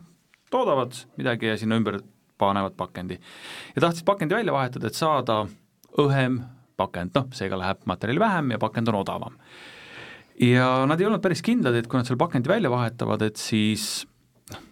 toodavad 0.50 0.94
midagi 1.16 1.46
ja 1.46 1.56
sinna 1.58 1.76
ümber 1.80 2.00
panevad 2.38 2.76
pakendi. 2.76 3.18
ja 3.76 3.80
tahtsid 3.80 4.04
pakendi 4.04 4.34
välja 4.34 4.52
vahetada, 4.52 4.86
et 4.86 4.94
saada 4.94 5.46
õhem 5.98 6.40
pakend, 6.76 7.10
noh, 7.14 7.26
seega 7.34 7.58
läheb 7.58 7.82
materjali 7.90 8.22
vähem 8.22 8.54
ja 8.54 8.58
pakend 8.58 8.88
on 8.88 9.00
odavam. 9.02 9.38
ja 10.40 10.86
nad 10.86 11.00
ei 11.00 11.06
olnud 11.06 11.22
päris 11.22 11.42
kindlad, 11.42 11.74
et 11.74 11.88
kui 11.88 11.98
nad 11.98 12.06
selle 12.06 12.20
pakendi 12.20 12.48
välja 12.48 12.70
vahetavad, 12.70 13.22
et 13.22 13.36
siis 13.36 14.06
noh, 14.52 14.62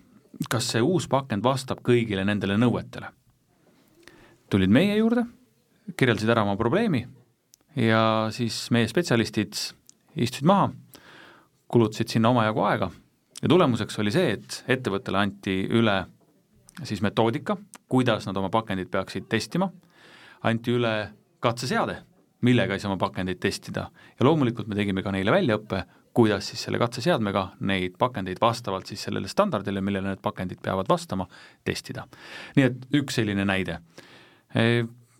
kas 0.51 0.73
see 0.75 0.83
uus 0.85 1.09
pakend 1.09 1.45
vastab 1.45 1.83
kõigile 1.87 2.25
nendele 2.25 2.59
nõuetele. 2.61 3.11
tulid 4.51 4.71
meie 4.71 4.97
juurde, 4.97 5.27
kirjeldasid 5.97 6.31
ära 6.31 6.43
oma 6.47 6.57
probleemi 6.57 7.07
ja 7.77 8.29
siis 8.35 8.67
meie 8.75 8.89
spetsialistid 8.89 9.55
istusid 10.17 10.47
maha, 10.49 10.71
kulutasid 11.72 12.12
sinna 12.12 12.31
omajagu 12.35 12.62
aega. 12.66 12.90
Ja 13.42 13.48
tulemuseks 13.48 13.98
oli 14.00 14.12
see, 14.14 14.37
et 14.37 14.62
ettevõttele 14.76 15.18
anti 15.20 15.59
üle 15.76 15.96
siis 16.85 17.02
metoodika, 17.05 17.57
kuidas 17.88 18.26
nad 18.29 18.37
oma 18.37 18.50
pakendit 18.52 18.90
peaksid 18.92 19.29
testima, 19.29 19.68
anti 20.48 20.74
üle 20.76 20.94
katseseade, 21.40 21.98
millega 22.46 22.76
siis 22.76 22.88
oma 22.88 22.98
pakendeid 23.00 23.40
testida. 23.40 23.88
Ja 24.18 24.29
loomulikult 24.29 24.68
me 24.68 24.79
tegime 24.79 25.05
ka 25.05 25.12
neile 25.14 25.35
väljaõppe, 25.35 25.85
kuidas 26.16 26.48
siis 26.48 26.62
selle 26.64 26.81
katseseadmega 26.81 27.42
neid 27.68 27.96
pakendeid 28.00 28.40
vastavalt 28.40 28.88
siis 28.88 29.02
sellele 29.05 29.29
standardile, 29.29 29.83
millele 29.85 30.14
need 30.14 30.22
pakendid 30.24 30.62
peavad 30.64 30.88
vastama, 30.88 31.26
testida. 31.64 32.07
nii 32.57 32.68
et 32.70 32.87
üks 32.96 33.20
selline 33.20 33.44
näide. 33.44 33.81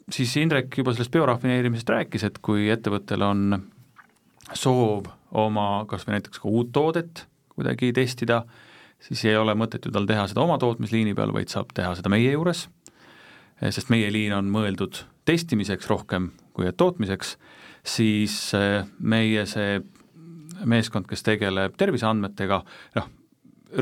Siis 0.07 0.37
Indrek 0.41 0.79
juba 0.79 0.95
sellest 0.95 1.13
biorafineerimisest 1.13 1.91
rääkis, 1.91 2.25
et 2.25 2.39
kui 2.39 2.71
ettevõttel 2.73 3.25
on 3.27 3.59
soov 4.55 5.09
oma 5.37 5.85
kas 5.91 6.07
või 6.07 6.17
näiteks 6.17 6.43
ka 6.43 6.51
uut 6.51 6.73
toodet 6.75 7.27
kuidagi 7.57 7.93
testida, 7.97 8.43
siis 9.01 9.25
ei 9.25 9.37
ole 9.37 9.55
mõtet 9.57 9.87
ju 9.87 9.93
tal 9.93 10.07
teha 10.09 10.27
seda 10.29 10.43
oma 10.45 10.59
tootmisliini 10.61 11.15
peal, 11.17 11.33
vaid 11.33 11.53
saab 11.53 11.73
teha 11.75 11.95
seda 11.97 12.13
meie 12.13 12.35
juures, 12.35 12.67
sest 13.63 13.91
meie 13.93 14.11
liin 14.13 14.35
on 14.37 14.51
mõeldud 14.53 15.03
testimiseks 15.27 15.89
rohkem 15.91 16.31
kui 16.57 16.69
tootmiseks, 16.73 17.37
siis 17.87 18.37
eh, 18.57 18.85
meie 19.01 19.47
see 19.49 19.81
meeskond, 20.65 21.09
kes 21.09 21.25
tegeleb 21.25 21.75
terviseandmetega, 21.81 22.63
noh, 22.97 23.09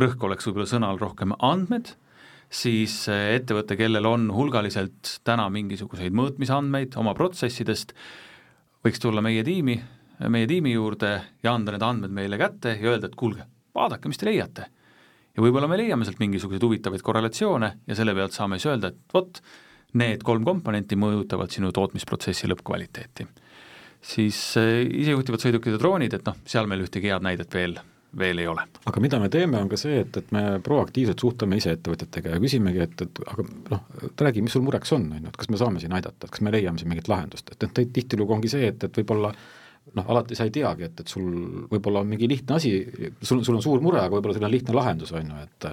rõhk 0.01 0.25
oleks 0.27 0.49
võib-olla 0.49 0.71
sõnal 0.71 0.99
rohkem 0.99 1.35
andmed 1.39 1.93
siis 2.55 3.05
ettevõte, 3.11 3.77
kellel 3.79 4.07
on 4.07 4.29
hulgaliselt 4.35 5.19
täna 5.27 5.47
mingisuguseid 5.53 6.15
mõõtmisandmeid 6.15 6.95
oma 7.01 7.15
protsessidest, 7.17 7.95
võiks 8.85 9.03
tulla 9.03 9.23
meie 9.25 9.43
tiimi, 9.47 9.79
meie 10.31 10.47
tiimi 10.51 10.73
juurde 10.75 11.13
ja 11.43 11.55
anda 11.55 11.75
need 11.75 11.85
andmed 11.85 12.15
meile 12.15 12.39
kätte 12.41 12.77
ja 12.79 12.95
öelda, 12.95 13.11
et 13.11 13.19
kuulge, 13.19 13.47
vaadake, 13.75 14.09
mis 14.09 14.21
te 14.21 14.29
leiate. 14.29 14.67
ja 15.35 15.43
võib-olla 15.43 15.69
me 15.71 15.79
leiame 15.81 16.07
sealt 16.07 16.21
mingisuguseid 16.23 16.63
huvitavaid 16.63 17.03
korrelatsioone 17.03 17.71
ja 17.87 17.97
selle 17.99 18.15
pealt 18.15 18.37
saame 18.37 18.59
siis 18.59 18.71
öelda, 18.73 18.93
et 18.93 19.15
vot, 19.15 19.41
need 20.01 20.23
kolm 20.27 20.45
komponenti 20.47 20.99
mõjutavad 20.99 21.51
sinu 21.51 21.73
tootmisprotsessi 21.73 22.51
lõppkvaliteeti. 22.51 23.27
siis 24.03 24.57
eh, 24.61 24.85
isejuhtivad 25.03 25.43
sõidukid 25.43 25.75
ja 25.75 25.83
droonid, 25.83 26.15
et 26.15 26.27
noh, 26.27 26.39
seal 26.47 26.71
meil 26.71 26.87
ühtegi 26.87 27.11
head 27.11 27.27
näidet 27.27 27.55
veel 27.55 27.79
veel 28.19 28.39
ei 28.39 28.47
ole. 28.47 28.63
aga 28.87 29.01
mida 29.03 29.19
me 29.19 29.29
teeme, 29.33 29.59
on 29.59 29.69
ka 29.71 29.79
see, 29.81 29.99
et, 30.05 30.17
et 30.21 30.31
me 30.35 30.61
proaktiivselt 30.65 31.21
suhtleme 31.21 31.59
ise 31.59 31.75
ettevõtjatega 31.75 32.37
ja 32.37 32.41
küsimegi, 32.43 32.83
et, 32.85 33.03
et 33.03 33.21
aga 33.27 33.47
noh, 33.73 33.85
räägi, 34.21 34.45
mis 34.45 34.55
sul 34.55 34.65
mureks 34.67 34.95
on, 34.97 35.09
on 35.17 35.27
ju, 35.27 35.33
et 35.33 35.41
kas 35.41 35.51
me 35.51 35.61
saame 35.61 35.83
siin 35.83 35.95
aidata, 35.97 36.27
et 36.27 36.35
kas 36.37 36.45
me 36.45 36.53
leiame 36.55 36.81
siin 36.81 36.93
mingit 36.93 37.11
lahendust, 37.11 37.51
et, 37.51 37.67
et 37.67 37.93
tihtilugu 37.97 38.37
ongi 38.37 38.53
see, 38.53 38.71
et, 38.71 38.87
et 38.87 39.01
võib-olla 39.01 39.33
noh, 39.95 40.07
alati 40.15 40.39
sa 40.39 40.47
ei 40.49 40.55
teagi, 40.55 40.89
et, 40.89 41.05
et 41.05 41.11
sul 41.11 41.29
võib-olla 41.71 42.03
on 42.05 42.09
mingi 42.11 42.29
lihtne 42.31 42.57
asi, 42.57 42.73
sul, 43.21 43.45
sul 43.45 43.59
on 43.59 43.63
suur 43.65 43.85
mure, 43.85 44.01
aga 44.01 44.17
võib-olla 44.17 44.37
sul 44.39 44.49
on 44.49 44.55
lihtne 44.55 44.77
lahendus, 44.77 45.15
on 45.17 45.31
ju, 45.35 45.45
et 45.45 45.71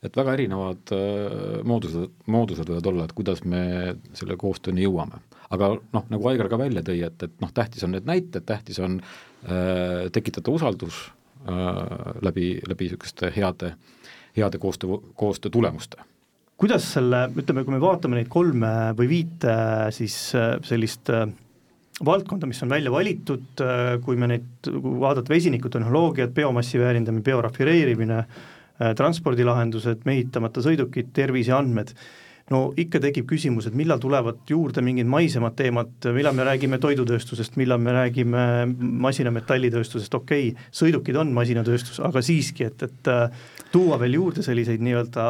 et 0.00 0.14
väga 0.16 0.32
erinevad 0.32 0.90
äh, 0.96 1.58
moodused, 1.68 2.14
moodused 2.32 2.70
võivad 2.70 2.86
olla, 2.88 3.04
et 3.04 3.12
kuidas 3.12 3.42
me 3.44 3.64
selle 4.16 4.38
koostööni 4.40 4.86
jõuame. 4.86 5.20
aga 5.52 5.74
noh, 5.76 6.06
nagu 6.08 6.28
Aigar 6.30 6.48
ka 6.48 6.56
välja 6.56 6.80
tõi, 6.86 7.02
et, 7.04 7.26
et 7.26 7.34
noh, 7.44 7.50
tähtis 7.52 7.84
on 7.84 7.92
need 7.92 8.08
näited, 8.08 8.46
tähtis 8.48 8.80
on 8.80 8.96
äh, 9.02 10.08
tekitada 10.14 10.54
usaldus 10.54 11.10
Äh, 11.48 12.20
läbi, 12.20 12.60
läbi 12.68 12.84
niisuguste 12.84 13.32
heade, 13.32 13.72
heade 14.36 14.58
koostöö, 14.58 14.98
koostöö 15.16 15.50
tulemuste 15.50 15.96
kuidas 16.60 16.84
selle, 16.92 17.22
ütleme, 17.32 17.62
kui 17.64 17.72
me 17.72 17.78
vaatame 17.80 18.18
neid 18.18 18.28
kolme 18.28 18.72
või 18.98 19.08
viite 19.08 19.54
siis 19.96 20.16
äh, 20.36 20.58
sellist 20.68 21.08
äh, 21.08 21.24
valdkonda, 22.04 22.48
mis 22.48 22.62
on 22.64 22.72
välja 22.72 22.92
valitud, 22.92 23.60
kui 24.04 24.16
me 24.16 24.30
neid, 24.30 24.48
kui 24.64 24.96
vaadata 25.02 25.32
vesinikutehnoloogiat, 25.32 26.32
biomassi 26.36 26.80
väärindamine, 26.80 27.24
biorafineerimine, 27.26 28.22
transpordilahendused, 28.96 30.06
mehitamata 30.08 30.62
sõidukid, 30.64 31.10
terviseandmed, 31.16 31.92
no 32.50 32.62
ikka 32.80 33.00
tekib 33.04 33.28
küsimus, 33.30 33.68
et 33.68 33.76
millal 33.78 34.00
tulevad 34.02 34.40
juurde 34.50 34.82
mingid 34.84 35.08
maisemad 35.10 35.54
teemad, 35.58 35.92
millal 36.16 36.34
me 36.36 36.46
räägime 36.48 36.80
toidutööstusest, 36.82 37.58
millal 37.60 37.80
me 37.82 37.94
räägime 37.94 38.44
masinametallitööstusest, 39.06 40.14
okei 40.18 40.50
okay,, 40.50 40.70
sõidukid 40.74 41.18
on 41.20 41.34
masinatööstus, 41.36 42.00
aga 42.06 42.22
siiski, 42.24 42.66
et, 42.70 42.86
et 42.88 43.12
äh, 43.12 43.44
tuua 43.72 44.00
veel 44.02 44.18
juurde 44.18 44.44
selliseid 44.46 44.82
nii-öelda 44.82 45.26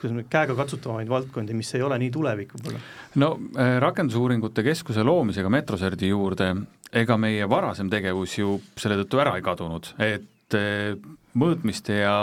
kuidas 0.00 0.16
me, 0.16 0.26
käegakatsutavamaid 0.32 1.08
valdkondi, 1.12 1.54
mis 1.56 1.72
ei 1.76 1.84
ole 1.86 1.98
nii 2.00 2.10
tulevik 2.14 2.56
võib-olla? 2.56 2.82
no 3.22 3.32
äh, 3.54 3.76
rakendusuuringute 3.84 4.64
keskuse 4.66 5.04
loomisega 5.06 5.52
Metroserdi 5.52 6.10
juurde, 6.10 6.52
ega 6.92 7.16
meie 7.20 7.48
varasem 7.50 7.90
tegevus 7.92 8.38
ju 8.38 8.58
selle 8.80 8.98
tõttu 9.02 9.20
ära 9.22 9.36
ei 9.38 9.44
kadunud, 9.46 9.92
et 10.00 10.58
äh, 10.58 10.94
mõõtmiste 11.38 12.00
ja 12.02 12.14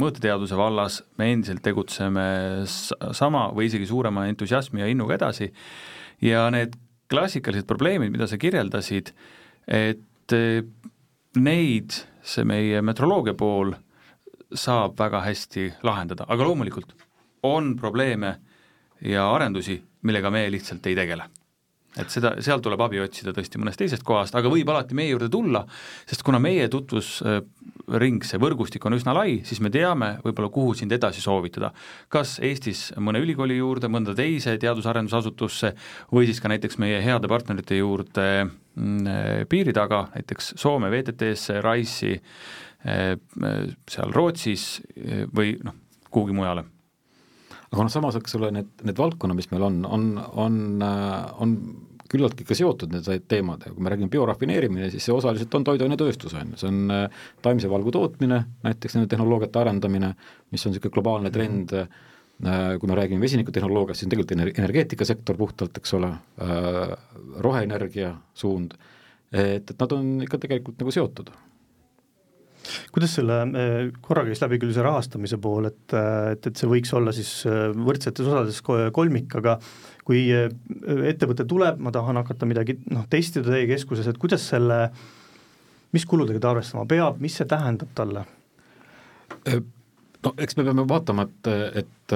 mõõteteaduse 0.00 0.56
vallas 0.58 1.00
me 1.18 1.30
endiselt 1.32 1.62
tegutseme 1.64 2.24
sama 2.66 3.46
või 3.54 3.68
isegi 3.68 3.86
suurema 3.86 4.26
entusiasmi 4.30 4.82
ja 4.82 4.88
innuga 4.90 5.18
edasi. 5.18 5.50
Ja 6.24 6.48
need 6.50 6.74
klassikalised 7.10 7.66
probleemid, 7.68 8.12
mida 8.14 8.26
sa 8.30 8.38
kirjeldasid, 8.40 9.12
et 9.68 10.34
eh, 10.34 10.64
neid 11.38 11.98
see 12.24 12.46
meie 12.48 12.80
metroloogia 12.84 13.36
pool 13.38 13.74
saab 14.54 14.96
väga 14.98 15.22
hästi 15.24 15.70
lahendada, 15.86 16.26
aga 16.30 16.46
loomulikult 16.46 16.94
on 17.44 17.74
probleeme 17.76 18.34
ja 19.04 19.28
arendusi, 19.34 19.78
millega 20.02 20.30
me 20.32 20.46
lihtsalt 20.52 20.86
ei 20.88 20.96
tegele 20.96 21.28
et 22.00 22.10
seda, 22.10 22.34
seal 22.42 22.62
tuleb 22.62 22.82
abi 22.84 23.00
otsida 23.02 23.32
tõesti 23.34 23.60
mõnest 23.60 23.78
teisest 23.78 24.04
kohast, 24.06 24.34
aga 24.34 24.50
võib 24.50 24.70
alati 24.70 24.96
meie 24.98 25.12
juurde 25.12 25.28
tulla, 25.32 25.62
sest 26.08 26.24
kuna 26.26 26.40
meie 26.42 26.66
tutvusring, 26.72 28.26
see 28.26 28.40
võrgustik 28.42 28.86
on 28.88 28.96
üsna 28.98 29.14
lai, 29.16 29.38
siis 29.46 29.62
me 29.62 29.70
teame 29.74 30.14
võib-olla, 30.24 30.50
kuhu 30.54 30.74
sind 30.78 30.94
edasi 30.94 31.22
soovitada. 31.22 31.70
kas 32.08 32.38
Eestis 32.42 32.88
mõne 32.98 33.22
ülikooli 33.22 33.58
juurde, 33.60 33.90
mõnda 33.92 34.16
teise 34.18 34.56
teadus-arendusasutusse 34.58 35.74
või 36.12 36.26
siis 36.30 36.42
ka 36.42 36.50
näiteks 36.50 36.78
meie 36.82 37.00
heade 37.04 37.30
partnerite 37.30 37.78
juurde 37.78 38.28
mm, 38.44 39.46
piiri 39.48 39.74
taga, 39.76 40.08
näiteks 40.16 40.54
Soome 40.58 40.90
VTT-sse, 40.90 41.60
Rice'i, 41.62 42.18
eh, 42.84 43.10
seal 43.90 44.14
Rootsis 44.14 44.68
eh, 44.96 45.26
või 45.30 45.58
noh, 45.62 45.82
kuhugi 46.10 46.34
mujale 46.34 46.73
aga 47.74 47.86
noh, 47.86 47.92
samas, 47.92 48.18
eks 48.20 48.38
ole, 48.38 48.52
need, 48.54 48.70
need 48.86 49.00
valdkonnad, 49.00 49.38
mis 49.38 49.50
meil 49.50 49.66
on, 49.66 49.82
on, 49.88 50.06
on, 50.44 50.56
äh, 50.86 51.42
on 51.42 51.58
küllaltki 52.10 52.46
ka 52.46 52.56
seotud 52.56 52.92
nende 52.94 53.18
teemadega, 53.30 53.74
kui 53.74 53.84
me 53.84 53.92
räägime 53.92 54.12
biorafineerimine, 54.12 54.90
siis 54.92 55.08
see 55.08 55.14
osaliselt 55.14 55.54
on 55.58 55.66
toiduainetööstus, 55.66 56.36
on 56.38 56.54
ju, 56.54 56.60
see 56.60 56.70
on 56.70 56.94
äh, 56.94 57.22
taimse 57.44 57.70
valgu 57.72 57.94
tootmine, 57.94 58.40
näiteks 58.66 58.98
nende 58.98 59.10
tehnoloogiate 59.10 59.62
arendamine, 59.64 60.12
mis 60.54 60.66
on 60.66 60.74
niisugune 60.74 60.94
globaalne 60.94 61.32
trend 61.34 61.74
mm, 61.74 61.88
-hmm. 62.44 62.78
kui 62.80 62.88
me 62.90 62.98
räägime 62.98 63.20
vesinikutehnoloogiast, 63.20 64.00
siis 64.00 64.08
on 64.08 64.14
tegelikult 64.14 64.58
energeetikasektor 64.58 65.36
puhtalt, 65.36 65.76
eks 65.76 65.94
ole, 65.94 66.12
roheenergia 67.46 68.14
suund, 68.34 68.74
et, 69.32 69.70
et 69.70 69.78
nad 69.80 69.92
on 69.92 70.14
ikka 70.22 70.38
tegelikult 70.38 70.78
nagu 70.78 70.94
seotud 70.94 71.30
kuidas 72.94 73.16
selle, 73.18 73.38
korra 74.04 74.24
käis 74.26 74.42
läbi 74.42 74.58
küll 74.62 74.74
see 74.74 74.84
rahastamise 74.84 75.38
pool, 75.42 75.68
et, 75.70 75.96
et, 76.32 76.48
et 76.50 76.60
see 76.60 76.70
võiks 76.70 76.92
olla 76.96 77.14
siis 77.16 77.32
äh, 77.50 77.66
võrdsetes 77.74 78.28
osades 78.28 78.60
kolmik, 78.94 79.36
aga 79.40 79.58
kui 80.06 80.26
äh, 80.34 80.48
ettevõte 81.10 81.46
tuleb, 81.48 81.80
ma 81.82 81.92
tahan 81.94 82.20
hakata 82.22 82.48
midagi 82.48 82.78
noh, 82.90 83.06
testida 83.10 83.50
teie 83.50 83.68
keskuses, 83.70 84.08
et 84.10 84.20
kuidas 84.20 84.46
selle, 84.54 84.80
mis 85.94 86.08
kuludega 86.08 86.42
ta 86.42 86.54
arvestama 86.54 86.88
peab, 86.90 87.20
mis 87.22 87.36
see 87.40 87.48
tähendab 87.50 87.92
talle? 87.96 88.26
Äh, 90.24 90.30
no 90.30 90.34
eks 90.40 90.56
me 90.56 90.64
peame 90.66 90.86
vaatama, 90.88 91.28
et, 91.28 91.50
et 91.84 92.14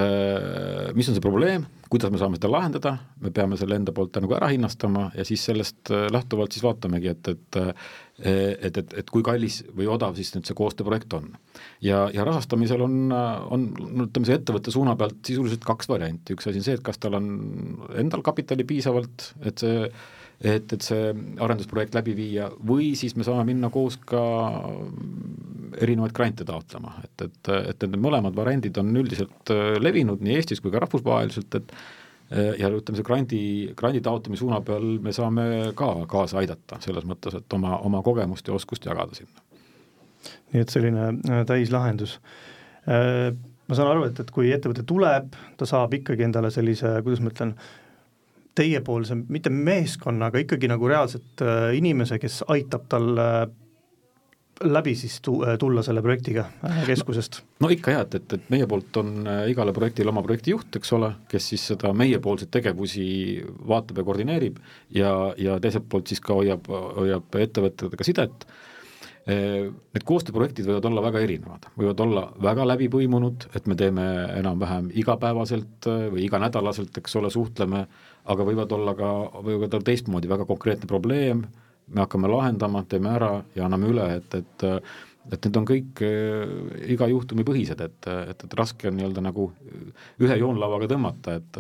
mis 0.96 1.08
on 1.08 1.16
see 1.16 1.24
probleem, 1.24 1.64
kuidas 1.92 2.12
me 2.12 2.20
saame 2.20 2.38
seda 2.38 2.50
lahendada, 2.52 2.94
me 3.24 3.32
peame 3.34 3.56
selle 3.60 3.76
enda 3.78 3.92
poolt 3.96 4.16
nagu 4.20 4.36
ära 4.36 4.50
hinnastama 4.52 5.08
ja 5.16 5.24
siis 5.28 5.44
sellest 5.48 5.92
lähtuvalt 6.12 6.56
siis 6.56 6.64
vaatamegi, 6.66 7.14
et, 7.14 7.32
et 7.34 7.62
et, 8.18 8.78
et, 8.80 8.94
et 8.98 9.10
kui 9.14 9.22
kallis 9.22 9.60
või 9.78 9.86
odav 9.94 10.16
siis 10.18 10.32
nüüd 10.34 10.48
see 10.48 10.56
koostööprojekt 10.58 11.12
on. 11.14 11.28
ja, 11.84 12.08
ja 12.10 12.24
rahastamisel 12.26 12.82
on, 12.82 13.12
on 13.14 13.68
ütleme, 14.08 14.26
see 14.26 14.38
ettevõtte 14.40 14.74
suuna 14.74 14.96
pealt 14.98 15.20
sisuliselt 15.26 15.62
kaks 15.66 15.86
varianti, 15.86 16.34
üks 16.34 16.50
asi 16.50 16.58
on 16.58 16.66
see, 16.66 16.74
et 16.80 16.82
kas 16.82 16.98
tal 16.98 17.14
on 17.20 17.28
endal 17.94 18.24
kapitali 18.26 18.66
piisavalt, 18.66 19.28
et 19.46 19.62
see 19.62 19.86
et, 20.40 20.72
et 20.72 20.82
see 20.84 21.12
arendusprojekt 21.42 21.96
läbi 21.98 22.14
viia 22.16 22.48
või 22.70 22.92
siis 22.98 23.16
me 23.18 23.26
saame 23.26 23.46
minna 23.48 23.70
koos 23.74 23.96
ka 23.98 24.22
erinevaid 25.82 26.14
grante 26.16 26.46
taotlema, 26.48 26.94
et, 27.04 27.28
et, 27.28 27.54
et 27.72 27.88
need 27.88 28.02
mõlemad 28.02 28.36
variandid 28.36 28.78
on 28.80 28.92
üldiselt 28.96 29.52
levinud 29.82 30.22
nii 30.24 30.38
Eestis 30.38 30.62
kui 30.62 30.72
ka 30.74 30.82
rahvusvaheliselt, 30.84 31.58
et 31.58 31.74
Äh, 32.28 32.58
ja 32.60 32.68
ütleme, 32.68 32.98
see 32.98 33.06
grandi, 33.06 33.42
grandi 33.76 34.02
taotlemise 34.04 34.42
suuna 34.42 34.60
peal 34.64 34.98
me 35.00 35.14
saame 35.16 35.44
ka 35.76 35.94
kaasa 36.10 36.42
aidata, 36.42 36.76
selles 36.84 37.06
mõttes, 37.08 37.38
et 37.38 37.56
oma, 37.56 37.78
oma 37.88 38.02
kogemust 38.04 38.48
ja 38.48 38.56
oskust 38.56 38.84
jagada 38.84 39.16
sinna. 39.16 39.44
nii 40.52 40.60
et 40.60 40.72
selline 40.74 41.06
äh, 41.08 41.44
täislahendus. 41.48 42.18
Äh, 42.84 43.30
ma 43.68 43.78
saan 43.78 43.94
aru, 43.94 44.04
et, 44.10 44.20
et 44.20 44.32
kui 44.34 44.52
ettevõte 44.52 44.84
tuleb, 44.88 45.32
ta 45.56 45.68
saab 45.68 45.96
ikkagi 45.96 46.26
endale 46.26 46.52
sellise, 46.52 46.98
kuidas 47.06 47.24
ma 47.24 47.32
ütlen, 47.32 47.54
teiepoolse, 48.58 49.16
mitte 49.30 49.52
meeskonna, 49.54 50.32
aga 50.32 50.42
ikkagi 50.42 50.70
nagu 50.70 50.90
reaalselt 50.90 51.46
inimese, 51.78 52.18
kes 52.22 52.42
aitab 52.50 52.88
tal 52.90 53.14
läbi 54.64 54.94
siis 54.94 55.20
tu-, 55.22 55.44
tulla 55.58 55.82
selle 55.82 56.02
projektiga 56.02 56.44
äh, 56.64 56.80
keskusest? 56.86 57.42
no 57.60 57.70
ikka 57.72 57.94
jah, 57.94 58.06
et, 58.06 58.14
et, 58.18 58.32
et 58.38 58.50
meie 58.52 58.66
poolt 58.70 58.96
on 59.00 59.12
äh, 59.26 59.42
igale 59.52 59.72
projektile 59.76 60.12
oma 60.12 60.22
projektijuht, 60.26 60.80
eks 60.80 60.92
ole, 60.96 61.12
kes 61.30 61.50
siis 61.52 61.66
seda 61.72 61.92
meiepoolseid 61.96 62.50
tegevusi 62.54 63.08
vaatab 63.68 64.02
ja 64.02 64.06
koordineerib 64.08 64.58
ja, 64.94 65.12
ja 65.38 65.58
teiselt 65.62 65.88
poolt 65.90 66.10
siis 66.10 66.22
ka 66.24 66.36
hoiab, 66.38 66.66
hoiab 66.68 67.38
ettevõtetega 67.38 68.06
sidet. 68.06 68.48
Äh, 68.48 68.64
need 69.28 70.04
koostööprojektid 70.08 70.64
võivad 70.64 70.86
olla 70.88 71.02
väga 71.04 71.20
erinevad, 71.20 71.66
võivad 71.76 71.98
olla 72.00 72.22
väga 72.40 72.64
läbi 72.64 72.86
põimunud, 72.88 73.44
et 73.58 73.66
me 73.68 73.76
teeme 73.76 74.04
enam-vähem 74.38 74.88
igapäevaselt 74.96 75.88
või 76.14 76.22
iganädalaselt, 76.24 76.96
eks 76.96 77.18
ole, 77.20 77.28
suhtleme, 77.34 77.82
aga 78.32 78.46
võivad 78.48 78.72
olla 78.72 78.94
ka, 78.96 79.10
võivad 79.44 79.68
olla 79.76 79.88
teistmoodi 79.90 80.30
väga 80.32 80.48
konkreetne 80.48 80.88
probleem 80.88 81.44
me 81.92 82.04
hakkame 82.04 82.30
lahendama, 82.30 82.82
teeme 82.88 83.12
ära 83.16 83.30
ja 83.56 83.66
anname 83.68 83.92
üle, 83.92 84.08
et, 84.20 84.40
et 84.42 84.66
et 85.28 85.44
need 85.44 85.56
on 85.60 85.66
kõik 85.68 86.00
äh, 86.06 86.52
iga 86.94 87.04
juhtumi 87.10 87.44
põhised, 87.44 87.80
et, 87.84 88.06
et, 88.32 88.44
et 88.46 88.54
raske 88.56 88.88
on 88.88 88.94
nii-öelda 88.96 89.20
nagu 89.26 89.50
ühe 90.24 90.38
joonlauaga 90.40 90.88
tõmmata, 90.88 91.34
et 91.36 91.58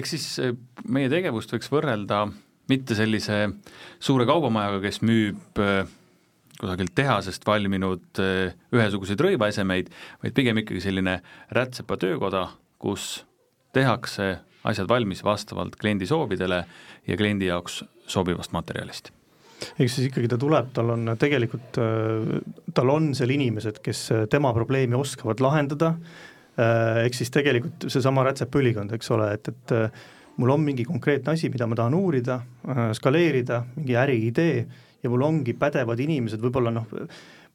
eks 0.00 0.14
siis 0.16 0.24
äh, 0.42 0.56
meie 0.90 1.10
tegevust 1.12 1.54
võiks 1.54 1.70
võrrelda 1.70 2.24
mitte 2.72 2.96
sellise 2.98 3.44
suure 4.02 4.26
kaubamajaga, 4.26 4.80
kes 4.82 4.98
müüb 5.06 5.62
äh, 5.62 5.84
kusagilt 6.60 6.92
tehasest 6.94 7.46
valminud 7.46 8.20
ühesuguseid 8.74 9.20
rõivaesemeid, 9.24 9.88
vaid 10.22 10.34
pigem 10.36 10.60
ikkagi 10.62 10.82
selline 10.84 11.18
rätsepa 11.50 11.96
töökoda, 12.00 12.46
kus 12.82 13.24
tehakse 13.72 14.36
asjad 14.68 14.88
valmis 14.88 15.24
vastavalt 15.24 15.76
kliendi 15.80 16.06
soovidele 16.06 16.62
ja 17.08 17.16
kliendi 17.18 17.48
jaoks 17.48 17.82
sobivast 18.06 18.52
materjalist. 18.54 19.10
Ehk 19.78 19.90
siis 19.90 20.08
ikkagi 20.08 20.28
ta 20.30 20.38
tuleb, 20.42 20.72
tal 20.74 20.90
on 20.94 21.12
tegelikult, 21.18 21.78
äh, 21.78 22.40
tal 22.74 22.90
on 22.90 23.12
seal 23.18 23.30
inimesed, 23.30 23.78
kes 23.84 24.04
äh, 24.14 24.24
tema 24.30 24.52
probleemi 24.54 24.98
oskavad 24.98 25.42
lahendada, 25.42 25.94
ehk 26.52 27.14
siis 27.16 27.30
tegelikult 27.32 27.86
seesama 27.88 28.26
rätsepõlikond, 28.26 28.92
eks 28.92 29.08
ole, 29.14 29.30
et, 29.38 29.48
et 29.48 29.72
mul 30.36 30.50
on 30.52 30.60
mingi 30.60 30.84
konkreetne 30.84 31.32
asi, 31.32 31.48
mida 31.48 31.64
ma 31.64 31.78
tahan 31.78 31.94
uurida, 31.96 32.42
skaleerida, 32.98 33.62
mingi 33.78 33.96
äriidee 33.96 34.58
ja 35.02 35.10
mul 35.12 35.24
ongi 35.26 35.54
pädevad 35.58 36.00
inimesed, 36.00 36.40
võib-olla 36.42 36.72
noh, 36.74 36.88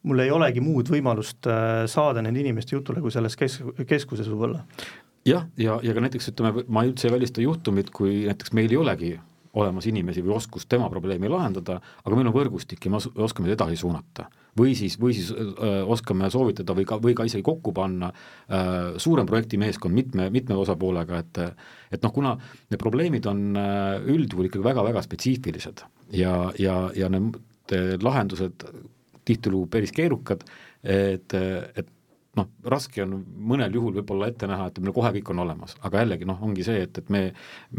mul 0.08 0.24
ei 0.24 0.32
olegi 0.34 0.62
muud 0.64 0.90
võimalust 0.92 1.48
saada 1.90 2.22
nende 2.24 2.40
inimeste 2.42 2.76
jutule, 2.76 3.02
kui 3.04 3.14
selles 3.14 3.36
kes-, 3.38 3.60
keskuses 3.88 4.28
võib-olla. 4.30 4.64
Jah, 5.28 5.48
ja, 5.60 5.78
ja 5.82 5.94
ka 5.96 6.04
näiteks 6.04 6.30
ütleme, 6.32 6.64
ma 6.72 6.84
üldse 6.86 7.08
ei 7.08 7.14
välista 7.16 7.42
juhtumit, 7.42 7.90
kui 7.94 8.22
näiteks 8.28 8.54
meil 8.56 8.70
ei 8.72 8.80
olegi 8.80 9.10
olemas 9.54 9.86
inimesi 9.88 10.22
või 10.24 10.34
oskust 10.36 10.68
tema 10.68 10.88
probleemi 10.92 11.30
lahendada, 11.30 11.78
aga 12.04 12.16
meil 12.16 12.28
on 12.28 12.34
võrgustik 12.36 12.84
ja 12.84 12.92
me 12.92 13.00
oskame 13.24 13.52
edasi 13.52 13.76
suunata. 13.80 14.28
või 14.58 14.74
siis, 14.74 14.96
või 15.00 15.14
siis 15.14 15.30
öö, 15.30 15.84
oskame 15.86 16.30
soovitada 16.30 16.74
või 16.74 16.84
ka, 16.84 16.96
või 16.98 17.14
ka 17.14 17.24
isegi 17.24 17.42
kokku 17.46 17.72
panna 17.72 18.10
öö, 18.10 18.98
suurem 18.98 19.26
projektimeeskond 19.26 19.94
mitme, 19.94 20.30
mitme 20.30 20.54
osapoolega, 20.54 21.18
et 21.18 21.38
et 21.92 22.02
noh, 22.02 22.12
kuna 22.12 22.34
need 22.70 22.78
probleemid 22.78 23.26
on 23.26 23.56
üldjuhul 23.56 24.48
ikkagi 24.48 24.64
väga-väga 24.64 25.02
spetsiifilised 25.02 25.84
ja, 26.12 26.52
ja, 26.58 26.90
ja 26.94 27.08
need 27.08 28.02
lahendused 28.02 28.66
tihtilugu 29.24 29.66
päris 29.70 29.92
keerukad, 29.92 30.44
et, 30.82 31.34
et 31.34 31.88
noh, 32.38 32.48
raske 32.70 33.02
on 33.04 33.18
mõnel 33.50 33.74
juhul 33.74 33.98
võib-olla 33.98 34.30
ette 34.30 34.48
näha, 34.50 34.68
et 34.70 34.80
meil 34.82 34.94
kohe 34.96 35.10
kõik 35.18 35.32
on 35.32 35.42
olemas, 35.44 35.74
aga 35.84 36.02
jällegi 36.04 36.28
noh, 36.28 36.40
ongi 36.44 36.64
see, 36.66 36.84
et, 36.86 37.02
et 37.02 37.12
me, 37.12 37.22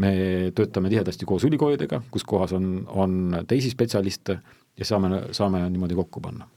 me 0.02 0.12
töötame 0.56 0.92
tihedasti 0.92 1.28
koos 1.28 1.46
ülikoolidega, 1.48 2.02
kus 2.12 2.26
kohas 2.28 2.54
on, 2.56 2.70
on 2.88 3.42
teisi 3.48 3.72
spetsialiste 3.72 4.38
ja 4.80 4.88
saame, 4.88 5.26
saame 5.36 5.62
niimoodi 5.68 5.98
kokku 5.98 6.22
panna. 6.24 6.48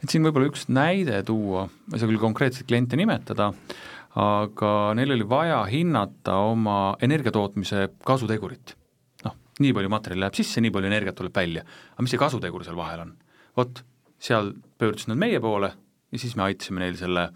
et 0.00 0.08
siin 0.10 0.24
võib-olla 0.26 0.50
üks 0.50 0.66
näide 0.72 1.22
tuua, 1.28 1.66
ma 1.68 1.96
ei 1.96 2.02
saa 2.02 2.10
küll 2.10 2.22
konkreetseid 2.22 2.68
kliente 2.68 2.98
nimetada, 3.00 3.50
aga 4.20 4.72
neil 4.98 5.14
oli 5.14 5.26
vaja 5.28 5.60
hinnata 5.70 6.40
oma 6.50 6.96
energiatootmise 7.02 7.86
kasutegurit. 8.06 8.74
noh, 9.26 9.36
nii 9.60 9.76
palju 9.76 9.92
materjali 9.92 10.26
läheb 10.26 10.40
sisse, 10.40 10.62
nii 10.64 10.74
palju 10.74 10.90
energiat 10.90 11.18
tuleb 11.20 11.36
välja, 11.36 11.66
aga 11.94 12.06
mis 12.06 12.16
see 12.16 12.24
kasutegur 12.24 12.66
seal 12.66 12.78
vahel 12.80 13.06
on? 13.06 13.14
vot, 13.58 13.84
seal 14.20 14.54
pöördusid 14.78 15.12
nad 15.12 15.20
meie 15.20 15.40
poole 15.42 15.72
ja 16.10 16.18
siis 16.18 16.36
me 16.36 16.46
aitasime 16.48 16.82
neil 16.82 16.98
selle 16.98 17.28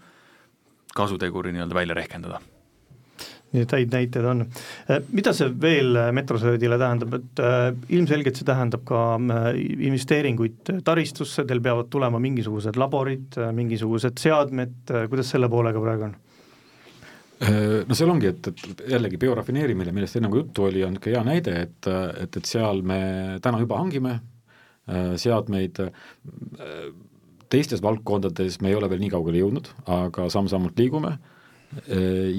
kasuteguri 0.95 1.53
nii-öelda 1.55 1.75
välja 1.75 1.97
rehkendada 1.97 2.41
nii 3.55 3.63
et 3.63 3.75
häid 3.75 3.93
näiteid 3.93 4.27
on. 4.27 4.43
Äh, 4.89 5.01
mida 5.15 5.33
see 5.35 5.49
veel 5.61 5.97
Metrosöödile 6.15 6.77
tähendab, 6.81 7.17
et 7.19 7.41
äh, 7.43 7.69
ilmselgelt 7.95 8.39
see 8.39 8.47
tähendab 8.47 8.85
ka 8.87 9.01
äh, 9.15 9.49
investeeringuid 9.87 10.75
taristusse, 10.87 11.45
teil 11.47 11.63
peavad 11.63 11.89
tulema 11.93 12.21
mingisugused 12.23 12.79
laborid, 12.79 13.39
mingisugused 13.55 14.19
seadmed, 14.21 14.93
kuidas 15.11 15.33
selle 15.35 15.51
poolega 15.51 15.83
praegu 15.83 16.09
on? 16.09 16.15
no 17.45 17.95
seal 17.97 18.09
ongi, 18.09 18.29
et, 18.31 18.47
et 18.47 18.85
jällegi 18.93 19.17
biorafineerimine, 19.19 19.91
millest 19.93 20.15
enne 20.15 20.29
ka 20.31 20.39
juttu 20.39 20.63
oli, 20.69 20.85
on 20.87 20.93
niisugune 20.95 21.17
hea 21.17 21.23
näide, 21.27 21.55
et, 21.65 21.89
et, 22.23 22.37
et 22.39 22.47
seal 22.47 22.79
me 22.87 22.99
täna 23.43 23.59
juba 23.59 23.81
hangime 23.81 24.13
seadmeid, 25.19 25.81
teistes 27.49 27.81
valdkondades 27.83 28.59
me 28.61 28.71
ei 28.71 28.75
ole 28.77 28.89
veel 28.91 29.01
nii 29.03 29.13
kaugele 29.13 29.41
jõudnud, 29.41 29.71
aga 29.91 30.29
samm-sammult 30.33 30.79
liigume 30.79 31.15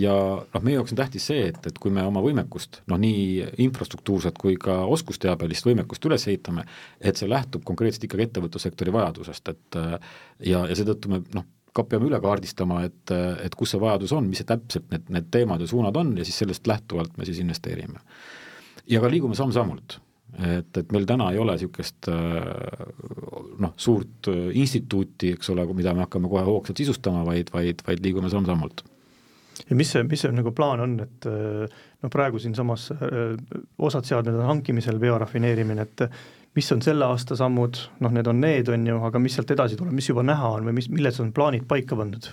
ja 0.01 0.15
noh, 0.39 0.63
meie 0.65 0.77
jaoks 0.79 0.95
on 0.95 1.01
tähtis 1.01 1.27
see, 1.29 1.49
et, 1.51 1.59
et 1.69 1.79
kui 1.83 1.93
me 1.93 2.05
oma 2.07 2.23
võimekust, 2.25 2.81
noh 2.91 3.01
nii 3.01 3.45
infrastruktuurset 3.67 4.39
kui 4.41 4.57
ka 4.61 4.79
oskusteabelist 4.93 5.67
võimekust 5.67 6.07
üles 6.09 6.25
ehitame, 6.31 6.65
et 7.01 7.19
see 7.21 7.29
lähtub 7.29 7.65
konkreetselt 7.67 8.07
ikkagi 8.09 8.29
ettevõtlussektori 8.29 8.95
vajadusest, 8.95 9.53
et 9.53 9.79
ja, 10.47 10.63
ja 10.63 10.79
seetõttu 10.79 11.13
me 11.13 11.21
noh, 11.37 11.45
ka 11.77 11.85
peame 11.85 12.09
üle 12.09 12.21
kaardistama, 12.23 12.81
et, 12.89 13.13
et 13.45 13.59
kus 13.59 13.75
see 13.75 13.83
vajadus 13.83 14.15
on, 14.17 14.31
mis 14.31 14.41
see 14.41 14.49
täpselt 14.49 14.89
need, 14.95 15.11
need 15.13 15.29
teemad 15.35 15.61
ja 15.61 15.69
suunad 15.69 15.97
on 16.01 16.15
ja 16.17 16.25
siis 16.25 16.41
sellest 16.45 16.69
lähtuvalt 16.71 17.19
me 17.19 17.29
siis 17.29 17.43
investeerime. 17.43 18.01
ja 18.87 19.03
ka 19.03 19.11
liigume 19.13 19.37
samm-sammult 19.37 20.01
et, 20.35 20.77
et 20.77 20.93
meil 20.93 21.07
täna 21.09 21.31
ei 21.33 21.39
ole 21.41 21.55
niisugust 21.57 22.11
noh, 22.11 23.73
suurt 23.77 24.29
instituuti, 24.53 25.33
eks 25.37 25.55
ole, 25.55 25.65
mida 25.77 25.95
me 25.97 26.05
hakkame 26.05 26.29
kohe 26.29 26.45
hoogsalt 26.45 26.83
sisustama, 26.83 27.25
vaid, 27.25 27.53
vaid, 27.55 27.81
vaid 27.87 28.05
liigume 28.05 28.31
samm-sammult 28.33 28.85
ja 29.65 29.77
mis 29.77 29.91
see, 29.95 30.05
mis 30.07 30.21
see 30.25 30.33
nagu 30.35 30.53
plaan 30.57 30.83
on, 30.85 30.97
et 31.07 31.29
noh, 31.29 32.11
praegu 32.13 32.41
siinsamas 32.43 32.91
osad 33.79 34.09
seadmed 34.09 34.37
on 34.37 34.51
hankimisel, 34.51 34.99
biorafineerimine, 35.03 35.87
et 35.87 36.05
mis 36.57 36.73
on 36.73 36.83
selle 36.85 37.05
aasta 37.05 37.37
sammud, 37.39 37.79
noh, 38.05 38.17
need 38.17 38.29
on 38.31 38.41
need, 38.41 38.73
on 38.73 38.89
ju, 38.89 38.99
aga 39.09 39.21
mis 39.23 39.37
sealt 39.37 39.53
edasi 39.53 39.79
tuleb, 39.79 39.95
mis 39.97 40.09
juba 40.09 40.25
näha 40.27 40.57
on 40.59 40.69
või 40.69 40.79
mis, 40.79 40.91
milles 40.93 41.21
on 41.25 41.33
plaanid 41.37 41.69
paika 41.69 41.99
pandud? 41.99 42.33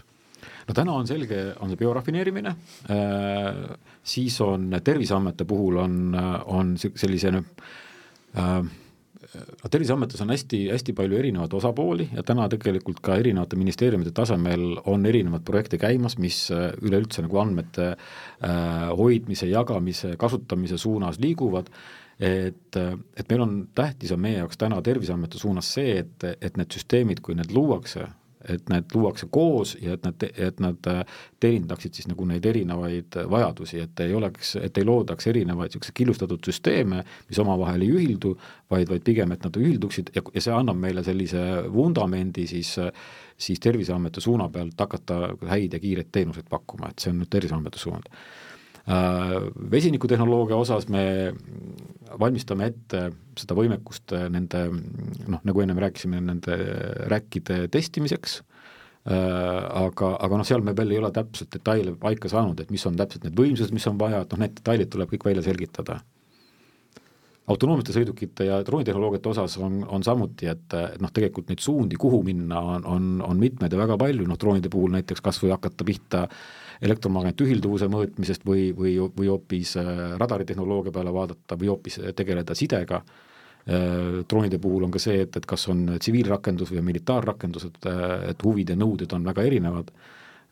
no 0.63 0.75
täna 0.75 0.93
on 0.95 1.08
selge, 1.08 1.39
on 1.60 1.71
see 1.71 1.79
biorafineerimine 1.79 2.53
äh,, 2.91 3.63
siis 4.03 4.39
on 4.43 4.69
Terviseameti 4.84 5.47
puhul 5.47 5.79
on, 5.84 5.95
on 6.56 6.75
sellise 6.79 7.34
äh, 7.34 7.43
no 8.33 9.69
Terviseametis 9.71 10.21
on 10.21 10.31
hästi, 10.33 10.59
hästi 10.71 10.93
palju 10.97 11.17
erinevaid 11.17 11.53
osapooli 11.57 12.09
ja 12.13 12.23
täna 12.25 12.45
tegelikult 12.51 13.01
ka 13.03 13.15
erinevate 13.21 13.57
ministeeriumide 13.59 14.13
tasemel 14.15 14.65
on 14.89 15.05
erinevaid 15.09 15.45
projekte 15.47 15.79
käimas, 15.81 16.17
mis 16.21 16.45
äh, 16.53 16.71
üleüldse 16.81 17.25
nagu 17.25 17.39
andmete 17.41 17.93
äh, 17.93 18.89
hoidmise, 18.97 19.49
jagamise, 19.51 20.15
kasutamise 20.21 20.77
suunas 20.81 21.19
liiguvad, 21.23 21.71
et, 22.19 22.77
äh, 22.79 22.97
et 23.17 23.29
meil 23.31 23.45
on, 23.45 23.55
tähtis 23.75 24.13
on 24.15 24.21
meie 24.23 24.41
jaoks 24.41 24.59
täna 24.61 24.81
Terviseameti 24.85 25.41
suunas 25.41 25.71
see, 25.77 25.97
et, 26.03 26.27
et 26.41 26.59
need 26.59 26.75
süsteemid, 26.75 27.23
kui 27.25 27.37
need 27.39 27.53
luuakse, 27.55 28.09
et 28.49 28.69
need 28.69 28.95
luuakse 28.95 29.27
koos 29.32 29.75
ja 29.82 29.97
et 29.97 30.06
nad, 30.06 30.23
et 30.23 30.60
nad 30.63 30.89
äh, 30.91 31.01
teenindaksid 31.39 31.97
siis 31.97 32.10
nagu 32.12 32.25
neid 32.29 32.45
erinevaid 32.45 33.19
vajadusi, 33.29 33.82
et 33.84 34.03
ei 34.06 34.13
oleks, 34.15 34.56
et 34.62 34.77
ei 34.77 34.88
loodaks 34.88 35.27
erinevaid 35.32 35.73
niisuguseid 35.73 35.97
killustatud 35.97 36.45
süsteeme, 36.45 37.03
mis 37.29 37.39
omavahel 37.39 37.86
ei 37.86 37.91
ühildu, 37.95 38.36
vaid, 38.71 38.89
vaid 38.89 39.03
pigem, 39.06 39.32
et 39.36 39.43
nad 39.45 39.60
ühilduksid 39.60 40.13
ja, 40.15 40.23
ja 40.34 40.45
see 40.47 40.56
annab 40.56 40.79
meile 40.79 41.03
sellise 41.06 41.43
vundamendi 41.73 42.47
siis 42.49 42.77
siis 43.43 43.60
Terviseameti 43.60 44.21
suuna 44.21 44.49
pealt 44.49 44.79
hakata 44.79 45.15
häid 45.49 45.73
ja 45.73 45.79
kiireid 45.79 46.12
teenuseid 46.12 46.45
pakkuma, 46.49 46.91
et 46.91 47.01
see 47.01 47.12
on 47.12 47.21
nüüd 47.21 47.32
Terviseameti 47.34 47.82
suund. 47.82 48.10
Äh, 48.84 49.38
vesinikutehnoloogia 49.71 50.58
osas 50.60 50.89
me 50.91 51.34
valmistame 52.19 52.69
ette 52.71 53.04
seda 53.39 53.56
võimekust 53.58 54.13
nende 54.34 54.65
noh, 54.71 55.41
nagu 55.41 55.63
ennem 55.63 55.80
rääkisime, 55.82 56.21
nende 56.23 56.58
räkkide 57.12 57.63
testimiseks, 57.73 58.39
äh, 59.10 59.13
aga, 59.13 60.13
aga 60.23 60.39
noh, 60.39 60.47
seal 60.47 60.65
me 60.65 60.76
veel 60.78 60.95
ei 60.95 61.02
ole 61.02 61.12
täpselt 61.15 61.52
detaile 61.54 61.95
paika 61.99 62.32
saanud, 62.32 62.62
et 62.62 62.73
mis 62.73 62.86
on 62.89 62.97
täpselt 62.99 63.28
need 63.28 63.38
võimsused, 63.38 63.73
mis 63.76 63.88
on 63.89 63.99
vaja, 64.02 64.23
et 64.23 64.34
noh, 64.34 64.43
need 64.45 64.58
detailid 64.60 64.91
tuleb 64.93 65.13
kõik 65.13 65.30
välja 65.32 65.45
selgitada. 65.45 66.02
Autonoomsete 67.54 67.91
sõidukite 67.91 68.45
ja 68.47 68.62
droonitehnoloogiate 68.63 69.32
osas 69.34 69.58
on, 69.60 69.82
on 69.91 70.06
samuti, 70.06 70.47
et, 70.47 70.67
et 70.80 71.02
noh, 71.04 71.12
tegelikult 71.12 71.49
neid 71.52 71.60
suundi, 71.63 71.99
kuhu 71.99 72.21
minna, 72.23 72.62
on, 72.78 72.86
on, 72.88 73.10
on 73.26 73.41
mitmeid 73.41 73.73
ja 73.73 73.82
väga 73.82 73.97
palju, 73.99 74.28
noh 74.30 74.39
droonide 74.39 74.71
puhul 74.71 74.93
näiteks 74.95 75.26
kas 75.26 75.41
või 75.43 75.52
hakata 75.52 75.88
pihta 75.88 76.21
äh, 76.30 76.38
elektromagnetühilduvuse 76.81 77.89
mõõtmisest 77.91 78.47
või, 78.47 78.71
või, 78.77 78.95
või 79.17 79.29
hoopis 79.31 79.75
äh, 79.81 79.91
radaritehnoloogia 80.21 80.95
peale 80.95 81.13
vaadata 81.13 81.59
või 81.59 81.71
hoopis 81.73 81.99
tegeleda 82.15 82.55
sidega, 82.57 83.03
äh, 83.03 84.23
droonide 84.29 84.59
puhul 84.63 84.88
on 84.88 84.95
ka 84.95 85.01
see, 85.03 85.21
et, 85.27 85.38
et 85.38 85.47
kas 85.49 85.67
on 85.73 85.86
tsiviilrakendus 85.99 86.73
või 86.73 86.86
militaarrakendus, 86.91 87.69
et, 87.69 87.88
et 88.33 88.45
huvid 88.47 88.73
ja 88.73 88.79
nõuded 88.79 89.13
on 89.13 89.31
väga 89.31 89.47
erinevad, 89.51 89.93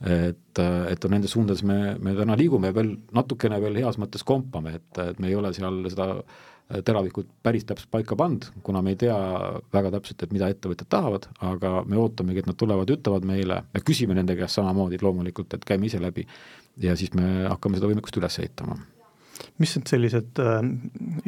et, 0.02 0.58
et 0.90 1.04
nendes 1.14 1.30
suundades 1.30 1.62
me, 1.62 1.96
me 2.02 2.16
täna 2.18 2.34
liigume 2.34 2.72
veel 2.74 2.96
natukene 3.14 3.60
veel 3.62 3.84
heas 3.84 4.00
mõttes 4.02 4.24
kompame, 4.26 4.80
et, 4.80 5.04
et 5.04 5.20
me 5.22 5.30
ei 5.30 5.36
ole 5.38 5.52
seal 5.54 5.84
seda 5.94 6.08
äh, 6.18 6.40
teravikud 6.86 7.28
päris 7.44 7.66
täpselt 7.68 7.92
paika 7.92 8.16
pannud, 8.16 8.48
kuna 8.64 8.82
me 8.86 8.94
ei 8.94 9.00
tea 9.04 9.18
väga 9.74 9.92
täpselt, 9.98 10.24
et 10.24 10.34
mida 10.36 10.50
ettevõtjad 10.52 10.90
tahavad, 10.92 11.28
aga 11.48 11.82
me 11.88 12.00
ootamegi, 12.02 12.44
et 12.44 12.50
nad 12.50 12.58
tulevad 12.60 12.90
ütlevad 12.94 13.28
meile, 13.28 13.62
me 13.74 13.84
küsime 13.86 14.18
nende 14.18 14.36
käest 14.40 14.60
samamoodi 14.60 15.02
loomulikult, 15.02 15.54
et 15.58 15.68
käime 15.68 15.90
ise 15.90 16.02
läbi 16.02 16.26
ja 16.82 16.96
siis 17.00 17.14
me 17.18 17.46
hakkame 17.50 17.80
seda 17.80 17.92
võimekust 17.92 18.20
üles 18.22 18.40
ehitama 18.44 18.80
mis 19.62 19.72
need 19.74 19.90
sellised 19.90 20.40
äh, 20.42 20.60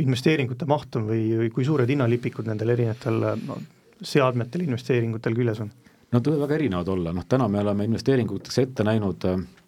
investeeringute 0.03 0.67
maht 0.69 0.95
on 0.99 1.07
või, 1.09 1.23
või 1.39 1.49
kui 1.53 1.65
suured 1.65 1.89
hinnalipikud 1.89 2.45
nendel 2.49 2.73
erinevatel 2.75 3.23
no, 3.47 3.57
seadmetel, 4.03 4.67
investeeringutel 4.67 5.35
küljes 5.37 5.63
on? 5.63 5.71
Nad 6.13 6.27
võivad 6.27 6.45
väga 6.45 6.57
erinevad 6.59 6.91
olla, 6.93 7.13
noh 7.15 7.25
täna 7.29 7.47
me 7.49 7.61
oleme 7.63 7.87
investeeringuteks 7.89 8.59
ette 8.61 8.85
näinud 8.85 9.25
äh, 9.29 9.39
äh, 9.39 9.62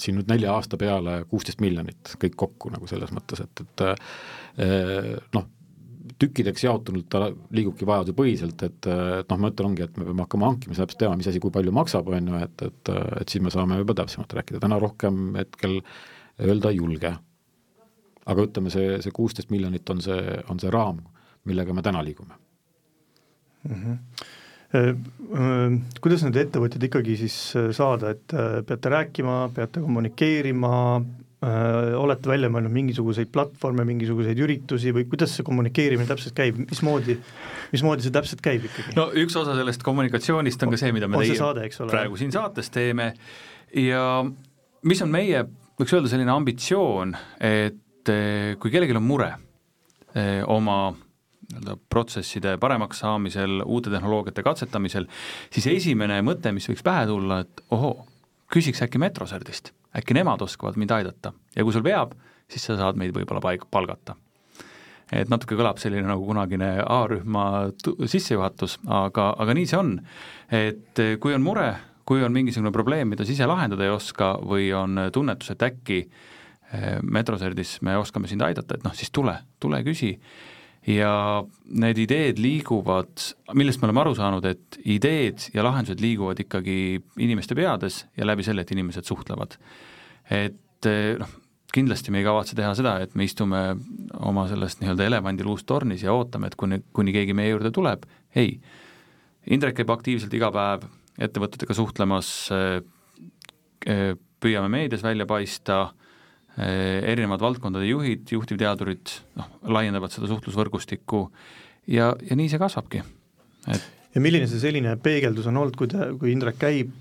siin 0.00 0.18
nüüd 0.18 0.28
nelja 0.30 0.54
aasta 0.56 0.78
peale 0.80 1.20
kuusteist 1.30 1.62
miljonit 1.62 2.14
kõik 2.20 2.36
kokku 2.38 2.72
nagu 2.74 2.88
selles 2.90 3.12
mõttes, 3.14 3.42
et, 3.44 3.62
et 3.64 3.84
äh, 3.86 5.16
noh, 5.36 5.46
tükkideks 6.20 6.64
jaotunult 6.66 7.08
ta 7.12 7.28
liigubki 7.54 7.86
vajadusepõhiselt, 7.88 8.64
et, 8.66 8.88
et 8.90 9.30
noh, 9.30 9.40
ma 9.40 9.50
ütlen, 9.52 9.70
ongi, 9.70 9.86
et 9.86 9.96
me 9.96 10.06
peame 10.08 10.24
hakkama 10.26 10.50
hankima, 10.50 10.74
siis 10.74 10.82
täpselt 10.82 11.02
teama, 11.04 11.20
mis 11.20 11.30
asi 11.30 11.40
kui 11.42 11.54
palju 11.54 11.72
maksab, 11.76 12.10
on 12.12 12.32
ju, 12.32 12.42
et, 12.44 12.66
et, 12.66 12.92
et 13.22 13.32
siis 13.32 13.44
me 13.44 13.52
saame 13.54 13.78
juba 13.80 13.96
täpsemalt 14.02 14.34
rääkida, 14.40 14.60
täna 14.62 14.80
rohkem 14.82 15.38
hetkel 15.38 15.80
öelda 16.40 16.72
ei 16.72 16.80
julge. 16.80 17.14
aga 18.30 18.44
ütleme, 18.46 18.70
see, 18.70 18.98
see 19.02 19.14
kuusteist 19.16 19.50
miljonit 19.50 19.88
on 19.90 20.02
see, 20.04 20.20
on 20.52 20.60
see 20.60 20.70
raam, 20.70 21.00
millega 21.48 21.74
me 21.74 21.82
täna 21.82 22.02
liigume 22.04 22.36
mm. 23.64 23.74
-hmm 23.74 23.96
Äh, 24.10 24.26
äh, 24.26 24.39
kuidas 24.70 26.22
need 26.26 26.36
ettevõtjad 26.44 26.84
ikkagi 26.86 27.16
siis 27.24 27.38
äh, 27.58 27.70
saada, 27.74 28.14
et 28.14 28.34
peate 28.66 28.92
rääkima, 28.92 29.40
peate 29.54 29.82
kommunikeerima, 29.82 30.74
olete 31.96 32.28
välja 32.28 32.50
mõelnud 32.52 32.72
mingisuguseid 32.74 33.30
platvorme, 33.32 33.86
mingisuguseid 33.88 34.38
üritusi 34.44 34.90
või 34.92 35.06
kuidas 35.08 35.32
see 35.32 35.46
kommunikeerimine 35.46 36.04
täpselt 36.04 36.34
käib, 36.36 36.58
mismoodi, 36.68 37.16
mismoodi 37.72 38.04
see 38.04 38.12
täpselt 38.12 38.42
käib 38.44 38.66
ikkagi? 38.68 38.92
no 38.98 39.06
üks 39.16 39.38
osa 39.40 39.54
sellest 39.56 39.80
kommunikatsioonist 39.86 40.66
on 40.66 40.74
ka 40.74 40.80
see, 40.82 40.92
mida 40.92 41.08
me 41.08 41.22
teie 41.22 41.38
saade, 41.38 41.64
praegu 41.88 42.20
siin 42.20 42.34
saates 42.34 42.68
teeme. 42.74 43.14
Ja 43.72 44.04
mis 44.84 45.00
on 45.00 45.14
meie, 45.14 45.46
võiks 45.80 45.96
öelda, 45.96 46.12
selline 46.12 46.34
ambitsioon, 46.34 47.16
et 47.40 48.12
kui 48.60 48.74
kellelgi 48.74 49.00
on 49.00 49.08
mure 49.08 49.32
oma 50.52 50.76
nii-öelda 51.50 51.76
protsesside 51.90 52.56
paremaks 52.62 53.02
saamisel, 53.02 53.62
uute 53.64 53.90
tehnoloogiate 53.90 54.42
katsetamisel, 54.46 55.06
siis 55.52 55.66
esimene 55.66 56.20
mõte, 56.26 56.52
mis 56.54 56.68
võiks 56.70 56.84
pähe 56.86 57.06
tulla, 57.10 57.40
et 57.44 57.62
ohoo, 57.74 58.06
küsiks 58.52 58.82
äkki 58.86 59.00
Metroserdist, 59.02 59.72
äkki 59.96 60.14
nemad 60.16 60.42
oskavad 60.42 60.78
mind 60.80 60.94
aidata 60.94 61.32
ja 61.56 61.66
kui 61.66 61.74
sul 61.74 61.84
veab, 61.86 62.14
siis 62.50 62.66
sa 62.66 62.78
saad 62.78 62.98
meid 62.98 63.14
võib-olla 63.14 63.42
paig-, 63.42 63.66
palgata. 63.70 64.16
et 65.12 65.30
natuke 65.30 65.58
kõlab 65.58 65.78
selline 65.82 66.06
nagu 66.06 66.24
kunagine 66.26 66.84
A-rühma 66.86 67.44
sissejuhatus, 68.06 68.78
aga, 68.86 69.32
aga 69.38 69.54
nii 69.54 69.66
see 69.66 69.78
on. 69.78 69.94
et 70.50 71.02
kui 71.20 71.34
on 71.34 71.42
mure, 71.42 71.72
kui 72.06 72.22
on 72.22 72.32
mingisugune 72.32 72.72
probleem, 72.74 73.08
mida 73.08 73.24
sa 73.24 73.32
ise 73.32 73.46
lahendada 73.46 73.86
ei 73.86 73.90
oska 73.94 74.36
või 74.42 74.70
on 74.74 75.08
tunnetus, 75.12 75.50
et 75.50 75.62
äkki 75.62 75.98
eh, 76.02 76.98
Metroserdis 77.02 77.80
me 77.82 77.96
oskame 77.98 78.30
sind 78.30 78.42
aidata, 78.42 78.78
et 78.78 78.86
noh, 78.86 78.94
siis 78.94 79.10
tule, 79.14 79.36
tule 79.60 79.82
küsi 79.86 80.16
ja 80.88 81.12
need 81.76 81.98
ideed 82.00 82.40
liiguvad, 82.40 83.12
millest 83.58 83.82
me 83.82 83.88
oleme 83.88 84.02
aru 84.04 84.14
saanud, 84.16 84.46
et 84.48 84.80
ideed 84.88 85.50
ja 85.54 85.64
lahendused 85.66 86.00
liiguvad 86.00 86.40
ikkagi 86.40 86.78
inimeste 87.20 87.56
peades 87.58 88.04
ja 88.16 88.28
läbi 88.28 88.46
selle, 88.46 88.64
et 88.64 88.72
inimesed 88.72 89.04
suhtlevad. 89.08 89.58
et 90.30 90.88
noh, 91.20 91.32
kindlasti 91.74 92.10
me 92.10 92.20
ei 92.20 92.26
kavatse 92.26 92.56
teha 92.58 92.72
seda, 92.78 92.96
et 93.04 93.14
me 93.14 93.26
istume 93.26 93.60
oma 94.26 94.46
sellest 94.50 94.80
nii-öelda 94.80 95.06
elevandiluust 95.06 95.66
tornis 95.68 96.02
ja 96.02 96.14
ootame, 96.14 96.50
et 96.50 96.56
kuni, 96.58 96.80
kuni 96.96 97.14
keegi 97.14 97.36
meie 97.36 97.52
juurde 97.52 97.72
tuleb, 97.74 98.06
ei. 98.38 98.56
Indrek 99.50 99.78
käib 99.78 99.92
aktiivselt 99.92 100.34
iga 100.36 100.50
päev 100.54 100.84
ettevõtetega 101.20 101.76
suhtlemas, 101.76 102.30
püüame 104.40 104.68
meedias 104.72 105.04
välja 105.04 105.26
paista, 105.28 105.90
erinevad 106.60 107.40
valdkondade 107.40 107.86
juhid, 107.88 108.26
juhtivteadurid 108.34 109.14
noh, 109.40 109.48
laiendavad 109.76 110.12
seda 110.12 110.28
suhtlusvõrgustikku 110.30 111.22
ja, 111.88 112.12
ja 112.12 112.36
nii 112.36 112.50
see 112.52 112.60
kasvabki, 112.60 113.00
et 113.70 113.88
ja 114.14 114.22
milline 114.22 114.48
see 114.50 114.60
selline 114.62 114.96
peegeldus 115.02 115.46
on 115.50 115.60
olnud, 115.60 115.76
kui 115.78 115.90
te, 115.90 116.08
kui 116.18 116.32
Indrek 116.34 116.58
käib, 116.60 116.92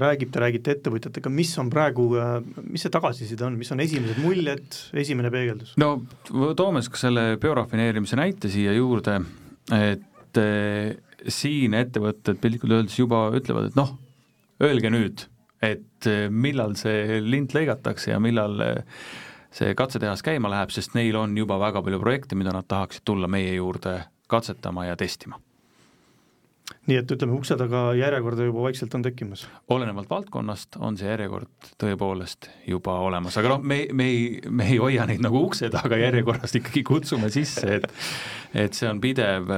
räägib, 0.00 0.30
te 0.34 0.42
räägite 0.42 0.76
ettevõtjatega, 0.76 1.32
mis 1.34 1.50
on 1.58 1.70
praegu, 1.72 2.06
mis 2.68 2.84
see 2.84 2.92
tagasiside 2.94 3.46
on, 3.48 3.56
mis 3.58 3.72
on 3.74 3.82
esimesed 3.82 4.20
muljed, 4.22 4.78
esimene 5.02 5.32
peegeldus? 5.34 5.74
no 5.82 5.96
toome 6.58 6.82
siis 6.82 6.92
ka 6.94 7.02
selle 7.02 7.26
biorafineerimise 7.42 8.18
näite 8.20 8.50
siia 8.52 8.76
juurde, 8.76 9.18
et 9.74 10.42
eh, 10.42 10.94
siin 11.26 11.74
ettevõtted 11.78 12.38
piltlikult 12.42 12.78
öeldes 12.78 12.98
juba 12.98 13.26
ütlevad, 13.34 13.72
et 13.72 13.78
noh, 13.78 13.96
öelge 14.62 14.92
nüüd, 14.94 15.26
et 15.62 16.10
eh, 16.10 16.26
millal 16.30 16.74
see 16.80 17.20
lint 17.22 17.54
lõigatakse 17.54 18.12
ja 18.12 18.18
millal 18.22 18.58
eh, 18.64 18.82
see 19.52 19.76
katsetehas 19.78 20.24
käima 20.26 20.50
läheb, 20.52 20.72
sest 20.74 20.96
neil 20.98 21.16
on 21.20 21.36
juba 21.38 21.60
väga 21.60 21.84
palju 21.84 22.00
projekte, 22.02 22.38
mida 22.38 22.54
nad 22.54 22.68
tahaksid 22.68 23.06
tulla 23.06 23.30
meie 23.30 23.54
juurde 23.54 24.00
katsetama 24.32 24.88
ja 24.88 24.96
testima 24.96 25.40
nii 26.88 26.98
et 26.98 27.12
ütleme, 27.14 27.34
ukse 27.36 27.54
taga 27.58 27.90
järjekorda 27.98 28.46
juba 28.46 28.64
vaikselt 28.66 28.94
on 28.96 29.04
tekkimas? 29.04 29.44
olenevalt 29.70 30.10
valdkonnast 30.10 30.78
on 30.82 30.96
see 30.98 31.10
järjekord 31.10 31.70
tõepoolest 31.80 32.48
juba 32.66 32.96
olemas, 33.04 33.36
aga 33.38 33.54
noh, 33.54 33.62
me, 33.62 33.84
me 33.92 34.06
ei, 34.10 34.24
me 34.48 34.66
ei 34.70 34.78
hoia 34.82 35.06
neid 35.06 35.22
nagu 35.22 35.42
ukse 35.46 35.70
taga 35.74 35.98
järjekorras, 36.00 36.54
ikkagi 36.58 36.84
kutsume 36.86 37.30
sisse, 37.34 37.78
et 37.78 37.90
et 38.66 38.76
see 38.76 38.88
on 38.88 39.00
pidev, 39.00 39.48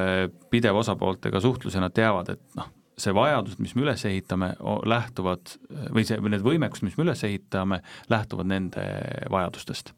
pidev 0.52 0.76
osapooltega 0.78 1.40
suhtlus 1.42 1.74
ja 1.74 1.82
nad 1.82 1.94
teavad, 1.94 2.34
et 2.34 2.58
noh, 2.58 2.68
see 3.00 3.14
vajadus, 3.16 3.58
mis 3.58 3.74
me 3.74 3.84
üles 3.86 4.04
ehitame, 4.06 4.52
lähtuvad 4.86 5.56
või 5.94 6.06
see, 6.06 6.20
või 6.22 6.34
need 6.34 6.46
võimekused, 6.46 6.86
mis 6.86 6.96
me 6.98 7.06
üles 7.08 7.24
ehitame, 7.26 7.80
lähtuvad 8.12 8.50
nende 8.50 8.84
vajadustest. 9.32 9.94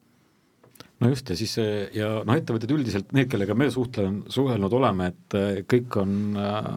No 1.01 1.11
just, 1.13 1.29
ja 1.29 1.37
siis 1.37 1.53
ja 1.93 2.09
noh, 2.25 2.39
ettevõtted 2.39 2.73
üldiselt, 2.73 3.11
need, 3.17 3.29
kellega 3.29 3.57
me 3.59 3.69
suhtlen, 3.73 4.23
suhelnud 4.33 4.73
oleme, 4.79 5.11
et 5.13 5.37
äh, 5.37 5.61
kõik 5.69 5.99
on 6.01 6.13
äh, 6.41 6.69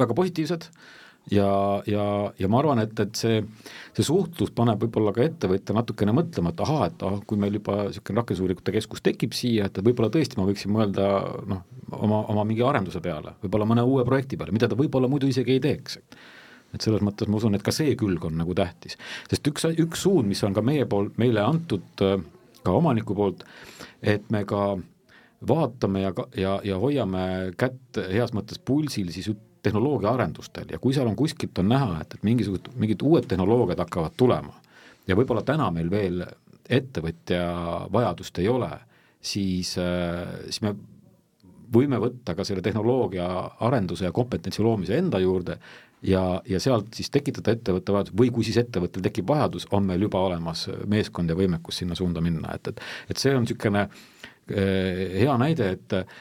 väga 0.00 0.16
positiivsed 0.16 0.70
ja, 1.30 1.82
ja, 1.86 2.04
ja 2.38 2.48
ma 2.50 2.58
arvan, 2.58 2.82
et, 2.82 2.98
et 3.00 3.18
see, 3.18 3.38
see 3.94 4.06
suhtlus 4.06 4.52
paneb 4.56 4.82
võib-olla 4.82 5.14
ka 5.14 5.24
ettevõtja 5.26 5.76
natukene 5.76 6.14
mõtlema, 6.16 6.52
et 6.52 6.62
ahaa, 6.64 6.90
et 6.90 7.06
ah, 7.06 7.18
kui 7.26 7.40
meil 7.40 7.58
juba 7.60 7.78
niisugune 7.86 8.22
rakendusuuringute 8.22 8.74
keskus 8.74 9.04
tekib 9.04 9.36
siia, 9.36 9.68
et 9.68 9.82
võib-olla 9.84 10.10
tõesti 10.12 10.40
ma 10.40 10.46
võiksin 10.48 10.74
mõelda 10.74 11.08
noh, 11.48 11.64
oma, 11.98 12.22
oma 12.34 12.46
mingi 12.48 12.64
arenduse 12.66 13.02
peale, 13.04 13.36
võib-olla 13.44 13.68
mõne 13.68 13.86
uue 13.86 14.06
projekti 14.08 14.40
peale, 14.40 14.54
mida 14.54 14.70
ta 14.70 14.78
võib-olla 14.78 15.10
muidu 15.10 15.30
isegi 15.30 15.56
ei 15.58 15.64
teeks 15.64 16.00
et 16.72 16.80
selles 16.80 17.02
mõttes 17.04 17.28
ma 17.28 17.36
usun, 17.36 17.52
et 17.52 17.64
ka 17.64 17.72
see 17.74 17.92
külg 18.00 18.22
on 18.24 18.38
nagu 18.40 18.54
tähtis. 18.56 18.96
sest 19.28 19.48
üks, 19.50 19.66
üks 19.84 20.06
suund, 20.06 20.24
mis 20.30 20.40
on 20.46 20.54
ka 20.56 20.64
meie 20.64 20.86
poolt 20.88 21.18
meile 21.20 21.44
antud 21.44 21.84
ka 22.00 22.72
omaniku 22.72 23.14
poolt, 23.18 23.44
et 24.00 24.24
me 24.32 24.44
ka 24.48 24.78
vaatame 25.48 26.04
ja, 26.04 26.12
ja, 26.38 26.58
ja 26.64 26.78
hoiame 26.80 27.24
kätt 27.58 27.98
heas 28.12 28.32
mõttes 28.32 28.60
pulsil 28.62 29.10
siis 29.12 29.28
tehnoloogia 29.28 29.51
arendustel 30.10 30.70
ja 30.72 30.78
kui 30.82 30.94
seal 30.94 31.06
on 31.06 31.16
kuskilt 31.16 31.58
on 31.58 31.68
näha, 31.68 32.00
et, 32.02 32.14
et 32.14 32.22
mingisugused, 32.26 32.72
mingid 32.76 33.02
uued 33.02 33.28
tehnoloogiad 33.30 33.78
hakkavad 33.78 34.16
tulema 34.16 34.54
ja 35.06 35.16
võib-olla 35.18 35.42
täna 35.46 35.70
meil 35.70 35.90
veel 35.90 36.24
ettevõtja 36.72 37.42
vajadust 37.92 38.38
ei 38.38 38.48
ole, 38.48 38.70
siis, 39.20 39.74
siis 39.74 40.62
me 40.62 40.74
võime 41.72 41.98
võtta 42.02 42.34
ka 42.36 42.44
selle 42.44 42.62
tehnoloogia 42.62 43.26
arenduse 43.64 44.06
ja 44.06 44.12
kompetentsi 44.14 44.62
loomise 44.62 44.96
enda 44.98 45.20
juurde 45.22 45.58
ja, 46.02 46.22
ja 46.48 46.60
sealt 46.60 46.94
siis 46.96 47.10
tekitada 47.12 47.54
ettevõtte 47.56 47.94
vajadus 47.94 48.16
või 48.18 48.32
kui 48.34 48.46
siis 48.46 48.58
ettevõttel 48.62 49.04
tekib 49.04 49.28
vajadus, 49.30 49.66
on 49.72 49.86
meil 49.88 50.02
juba 50.06 50.22
olemas 50.26 50.66
meeskond 50.90 51.30
ja 51.30 51.38
võimekus 51.38 51.82
sinna 51.82 51.98
suunda 51.98 52.22
minna, 52.24 52.56
et, 52.56 52.72
et 52.72 52.82
et 53.12 53.22
see 53.22 53.34
on 53.36 53.46
niisugune 53.46 53.86
eh, 53.86 55.22
hea 55.22 55.36
näide, 55.40 55.70
et 55.76 55.96
eh, 55.98 56.18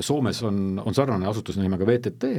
Soomes 0.00 0.42
on, 0.46 0.80
on 0.84 0.94
sarnane 0.94 1.28
asutus 1.28 1.58
nimega 1.60 1.86
VTT 1.86 2.32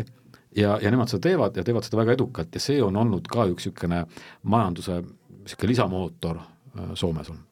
ja, 0.55 0.77
ja 0.81 0.91
nemad 0.91 1.11
seda 1.11 1.27
teevad 1.29 1.57
ja 1.57 1.65
teevad 1.65 1.87
seda 1.87 2.01
väga 2.01 2.15
edukalt 2.17 2.55
ja 2.55 2.63
see 2.63 2.81
on 2.83 2.97
olnud 2.97 3.27
ka 3.29 3.45
üks 3.51 3.69
niisugune 3.69 4.05
majanduse 4.43 5.01
niisugune 5.03 5.73
lisamootor 5.73 6.41
eh, 6.41 6.95
Soomes 6.95 7.29
on 7.33 7.43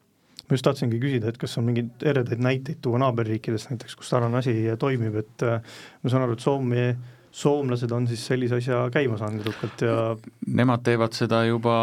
ma 0.48 0.56
just 0.56 0.64
tahtsingi 0.64 0.96
küsida, 1.02 1.28
et 1.28 1.36
kas 1.36 1.58
on 1.60 1.68
mingeid 1.68 2.08
eredaid 2.08 2.40
näiteid 2.40 2.80
tuua 2.82 3.02
naaberriikidest 3.02 3.68
näiteks, 3.68 3.98
kus 4.00 4.08
sarnane 4.08 4.40
asi 4.40 4.54
toimib, 4.80 5.18
et 5.20 5.44
ma 5.44 6.08
saan 6.08 6.24
aru, 6.24 6.38
et 6.38 6.44
Soome 6.44 6.84
soomlased 7.30 7.92
on 7.92 8.06
siis 8.08 8.24
sellise 8.26 8.56
asja 8.56 8.86
käima 8.92 9.18
saanud 9.20 9.44
edukalt 9.44 9.84
ja 9.84 9.98
Nemad 10.46 10.82
teevad 10.86 11.12
seda 11.16 11.42
juba 11.44 11.76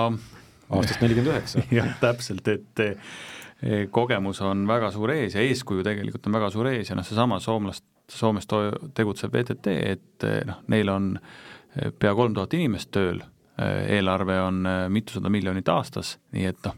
aastast 0.70 1.02
nelikümmend 1.04 1.34
üheksa. 1.34 1.64
jah, 1.78 1.92
täpselt, 2.02 2.48
et 2.52 2.84
eh, 2.86 3.86
kogemus 3.94 4.42
on 4.46 4.66
väga 4.68 4.92
suur 4.94 5.14
ees 5.16 5.38
ja 5.38 5.44
eeskuju 5.46 5.86
tegelikult 5.86 6.28
on 6.30 6.40
väga 6.40 6.50
suur 6.54 6.72
ees 6.74 6.90
ja 6.90 6.98
noh, 6.98 7.06
seesama 7.08 7.40
soomlast, 7.44 7.86
Soomes 8.12 8.48
to-, 8.48 8.90
tegutsev 8.98 9.34
VTT, 9.34 9.76
et 9.94 10.28
eh, 10.28 10.42
noh, 10.48 10.62
neil 10.72 10.92
on 10.94 11.14
eh, 11.18 11.92
pea 11.92 12.14
kolm 12.18 12.36
tuhat 12.36 12.54
inimest 12.58 12.92
tööl, 12.96 13.24
eelarve 13.56 14.36
on 14.44 14.66
mitusada 14.92 15.30
miljonit 15.32 15.70
aastas, 15.72 16.18
nii 16.36 16.50
et 16.50 16.66
noh, 16.68 16.74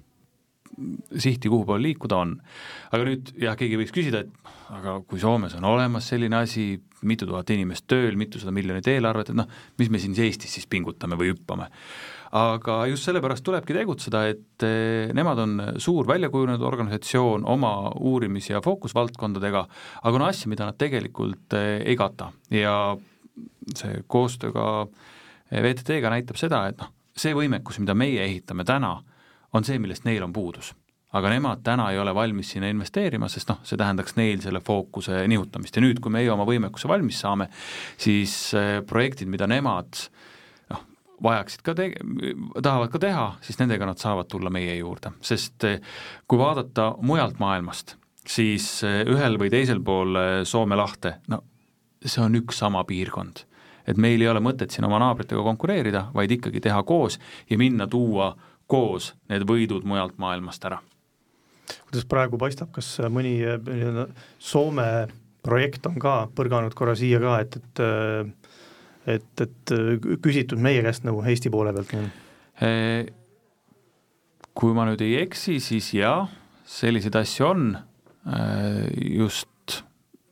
sihti, 1.17 1.49
kuhu 1.49 1.65
poole 1.65 1.81
liikuda 1.87 2.19
on. 2.21 2.35
aga 2.93 3.07
nüüd 3.07 3.31
jah, 3.41 3.55
keegi 3.57 3.79
võiks 3.79 3.93
küsida, 3.95 4.21
et 4.21 4.51
aga 4.77 4.99
kui 5.07 5.19
Soomes 5.21 5.55
on 5.57 5.65
olemas 5.65 6.09
selline 6.11 6.37
asi, 6.37 6.67
mitu 7.07 7.27
tuhat 7.29 7.49
inimest 7.53 7.87
tööl, 7.89 8.17
mitusada 8.19 8.53
miljonit 8.53 8.87
eelarvet, 8.91 9.31
et 9.31 9.39
noh, 9.39 9.49
mis 9.81 9.89
me 9.89 10.01
siin 10.01 10.15
Eestis 10.17 10.53
siis 10.57 10.69
pingutame 10.69 11.17
või 11.19 11.31
hüppame. 11.33 11.69
Aga 12.35 12.77
just 12.91 13.07
sellepärast 13.07 13.45
tulebki 13.45 13.75
tegutseda, 13.77 14.23
et 14.31 14.65
eh, 14.65 15.13
nemad 15.15 15.39
on 15.43 15.61
suur 15.81 16.07
väljakujunenud 16.09 16.63
organisatsioon 16.67 17.45
oma 17.47 17.91
uurimis- 17.95 18.49
ja 18.51 18.61
fookusvaldkondadega, 18.61 19.67
aga 20.03 20.19
on 20.19 20.25
asju, 20.27 20.51
mida 20.51 20.67
nad 20.67 20.77
tegelikult 20.79 21.53
eh, 21.55 21.83
ei 21.85 21.95
kata 21.99 22.31
ja 22.51 22.97
see 23.75 24.01
koostöö 24.07 24.51
ka 24.55 24.65
eh, 25.51 25.61
VTT-ga 25.63 26.11
näitab 26.11 26.39
seda, 26.39 26.65
et 26.67 26.81
noh, 26.81 26.91
see 27.17 27.35
võimekus, 27.37 27.79
mida 27.81 27.95
meie 27.97 28.25
ehitame 28.25 28.65
täna, 28.67 28.97
on 29.53 29.65
see, 29.65 29.79
millest 29.79 30.05
neil 30.05 30.25
on 30.25 30.33
puudus. 30.33 30.73
aga 31.17 31.29
nemad 31.31 31.61
täna 31.63 31.85
ei 31.91 31.97
ole 31.97 32.11
valmis 32.13 32.49
sinna 32.51 32.67
investeerima, 32.67 33.29
sest 33.31 33.47
noh, 33.49 33.61
see 33.65 33.77
tähendaks 33.79 34.17
neil 34.19 34.41
selle 34.43 34.59
fookuse 34.59 35.21
nihutamist 35.27 35.79
ja 35.79 35.81
nüüd, 35.81 36.01
kui 36.03 36.11
meie 36.11 36.27
oma 36.29 36.43
võimekuse 36.45 36.89
valmis 36.91 37.21
saame, 37.23 37.47
siis 37.97 38.33
äh, 38.53 38.81
projektid, 38.85 39.31
mida 39.31 39.47
nemad 39.47 39.87
noh, 39.87 40.35
vajaksid 41.23 41.63
ka 41.65 41.75
te-, 41.77 41.93
tahavad 42.61 42.91
ka 42.93 43.01
teha, 43.01 43.27
siis 43.41 43.59
nendega 43.61 43.89
nad 43.89 44.01
saavad 44.01 44.29
tulla 44.31 44.51
meie 44.53 44.75
juurde, 44.77 45.15
sest 45.25 45.67
äh, 45.67 45.79
kui 46.27 46.39
vaadata 46.41 46.93
mujalt 47.01 47.41
maailmast, 47.43 47.95
siis 48.27 48.69
äh, 48.87 49.01
ühel 49.09 49.39
või 49.41 49.51
teisel 49.53 49.81
pool 49.83 50.17
Soome 50.45 50.77
lahte, 50.79 51.17
no 51.31 51.43
see 52.05 52.21
on 52.23 52.37
üks 52.37 52.59
sama 52.61 52.83
piirkond 52.87 53.47
et 53.87 53.97
meil 53.97 54.21
ei 54.21 54.27
ole 54.29 54.41
mõtet 54.43 54.73
siin 54.73 54.85
oma 54.87 54.99
naabritega 55.01 55.41
konkureerida, 55.45 56.07
vaid 56.15 56.31
ikkagi 56.35 56.61
teha 56.63 56.81
koos 56.87 57.17
ja 57.49 57.57
minna 57.59 57.87
tuua 57.87 58.33
koos 58.67 59.13
need 59.31 59.47
võidud 59.47 59.87
mujalt 59.87 60.17
maailmast 60.19 60.65
ära. 60.67 60.81
kuidas 61.87 62.05
praegu 62.05 62.37
paistab, 62.37 62.71
kas 62.75 62.97
mõni 63.09 63.39
Soome 64.39 65.07
projekt 65.43 65.87
on 65.87 65.95
ka 65.99 66.27
põrganud 66.35 66.75
korra 66.75 66.95
siia 66.99 67.19
ka, 67.23 67.39
et, 67.39 67.55
et 67.55 68.46
et, 69.07 69.43
et 69.43 69.73
küsitud 70.23 70.61
meie 70.63 70.83
käest 70.85 71.07
nagu 71.07 71.23
Eesti 71.23 71.51
poole 71.53 71.73
pealt? 71.75 71.93
Kui 74.57 74.73
ma 74.73 74.87
nüüd 74.89 75.03
ei 75.05 75.19
eksi, 75.21 75.59
siis 75.61 75.91
jah, 75.93 76.31
selliseid 76.67 77.15
asju 77.19 77.45
on, 77.45 77.67
just 78.97 79.77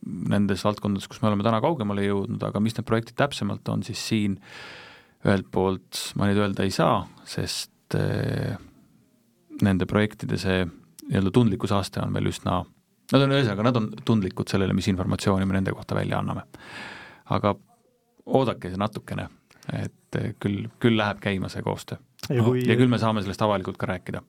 nendes 0.06 0.62
valdkondades, 0.66 1.06
kus 1.10 1.22
me 1.22 1.30
oleme 1.30 1.46
täna 1.46 1.60
kaugemale 1.62 2.04
jõudnud, 2.06 2.42
aga 2.46 2.62
mis 2.62 2.76
need 2.76 2.86
projektid 2.86 3.16
täpsemalt 3.18 3.68
on, 3.72 3.82
siis 3.86 4.02
siin 4.02 4.36
ühelt 5.26 5.48
poolt 5.54 6.02
ma 6.18 6.28
nüüd 6.28 6.42
öelda 6.42 6.66
ei 6.66 6.74
saa, 6.74 7.00
sest 7.26 7.96
nende 9.62 9.88
projektide 9.88 10.38
see 10.40 10.64
nii-öelda 10.66 11.32
tundlikkusaste 11.34 12.02
on 12.02 12.14
veel 12.14 12.30
üsna, 12.30 12.60
nad 13.12 13.24
on 13.24 13.34
ühesõnaga, 13.34 13.66
nad 13.66 13.78
on 13.78 13.88
tundlikud 14.06 14.50
sellele, 14.50 14.74
mis 14.76 14.88
informatsiooni 14.90 15.46
me 15.46 15.58
nende 15.58 15.74
kohta 15.74 15.98
välja 15.98 16.18
anname. 16.18 16.46
aga 17.34 17.54
oodake 18.26 18.72
natukene, 18.76 19.28
et 19.72 20.20
eh, 20.20 20.32
küll, 20.42 20.66
küll 20.82 20.98
läheb 20.98 21.20
käima 21.22 21.50
see 21.52 21.64
koostöö. 21.66 21.98
ja, 22.28 22.42
kui... 22.42 22.64
ja 22.66 22.78
küll 22.78 22.90
me 22.90 22.98
saame 23.02 23.22
sellest 23.24 23.42
avalikult 23.46 23.78
ka 23.80 23.90
rääkida 23.92 24.22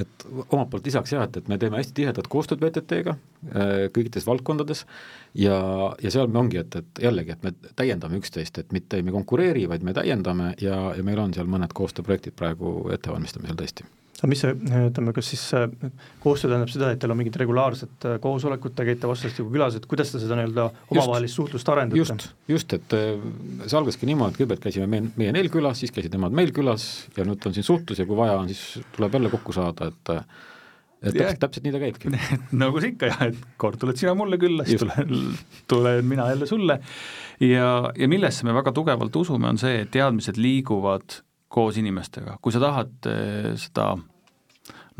et 0.00 0.26
omalt 0.50 0.70
poolt 0.70 0.86
lisaks 0.86 1.12
jah, 1.12 1.24
et, 1.26 1.36
et 1.40 1.48
me 1.50 1.58
teeme 1.60 1.80
hästi 1.80 1.94
tihedat 1.96 2.28
koostööd 2.30 2.62
VTT-ga 2.62 3.14
äh, 3.14 3.72
kõikides 3.94 4.26
valdkondades 4.28 4.84
ja, 5.38 5.56
ja 6.02 6.12
seal 6.12 6.30
me 6.32 6.40
ongi, 6.42 6.60
et, 6.62 6.76
et 6.80 7.02
jällegi, 7.06 7.34
et 7.36 7.46
me 7.46 7.72
täiendame 7.78 8.20
üksteist, 8.20 8.62
et 8.62 8.74
mitte 8.76 9.00
ei 9.00 9.06
me 9.06 9.14
konkureeri, 9.14 9.66
vaid 9.70 9.84
me 9.86 9.94
täiendame 9.96 10.54
ja, 10.62 10.78
ja 10.96 11.06
meil 11.06 11.20
on 11.22 11.34
seal 11.36 11.50
mõned 11.50 11.74
koostööprojektid 11.76 12.36
praegu 12.38 12.74
ettevalmistamisel 12.94 13.58
tõesti 13.60 13.88
aga 14.20 14.28
mis 14.28 14.42
see, 14.44 14.52
ütleme, 14.90 15.14
kas 15.16 15.30
siis 15.32 15.42
koostöö 16.20 16.50
tähendab 16.52 16.70
seda, 16.72 16.90
et 16.92 17.00
teil 17.00 17.14
on 17.14 17.18
mingid 17.20 17.36
regulaarsed 17.40 18.06
äh, 18.08 18.18
koosolekud, 18.22 18.74
te 18.76 18.84
käite 18.88 19.08
vastastikku 19.08 19.48
külas, 19.54 19.78
et 19.78 19.88
kuidas 19.90 20.12
te 20.12 20.20
seda 20.20 20.36
nii-öelda 20.38 20.66
omavahelist 20.92 21.40
suhtlust 21.40 21.72
arendate? 21.72 22.00
just, 22.00 22.28
just, 22.50 22.76
et 22.76 22.96
äh, 22.96 23.16
see 23.64 23.80
algaski 23.80 24.08
niimoodi, 24.10 24.36
et 24.36 24.42
kõigepealt 24.42 24.66
käisime 24.66 24.88
me, 24.90 25.02
meie 25.20 25.32
neil 25.36 25.48
külas, 25.52 25.80
siis 25.80 25.94
käisid 25.96 26.14
nemad 26.16 26.36
meil 26.36 26.52
külas 26.56 26.86
ja 27.16 27.24
nüüd 27.28 27.48
on 27.48 27.56
siin 27.56 27.66
suhtlus 27.66 28.02
ja 28.02 28.08
kui 28.08 28.18
vaja 28.18 28.36
on, 28.42 28.52
siis 28.52 28.84
tuleb 28.96 29.16
jälle 29.16 29.32
kokku 29.32 29.56
saada, 29.56 29.88
et 29.88 30.14
äh, 30.16 30.46
et 31.00 31.16
täpselt, 31.16 31.40
täpselt 31.40 31.64
nii 31.64 31.72
ta 31.72 31.80
käibki. 31.80 32.10
Nagu 32.60 32.80
sa 32.82 32.90
ikka 32.90 33.08
jah, 33.08 33.22
et 33.30 33.56
kord 33.60 33.80
tuled 33.80 33.96
sina 33.96 34.12
mulle 34.18 34.36
külla, 34.40 34.66
siis 34.68 34.82
tulen, 34.82 35.38
tulen 35.70 36.04
mina 36.04 36.28
jälle 36.28 36.48
sulle. 36.48 36.76
Ja, 37.40 37.70
ja 37.96 38.08
millesse 38.10 38.44
me 38.44 38.52
väga 38.52 38.74
tugevalt 38.76 39.16
usume, 39.16 39.48
on 39.48 39.60
see, 39.60 39.80
et 39.86 39.92
teadmised 39.96 40.36
liiguvad 40.36 41.22
koos 41.50 41.78
inimestega, 41.80 42.38
kui 42.42 42.54
sa 42.54 42.62
tahad 42.62 43.10
eh, 43.10 43.50
seda 43.58 43.92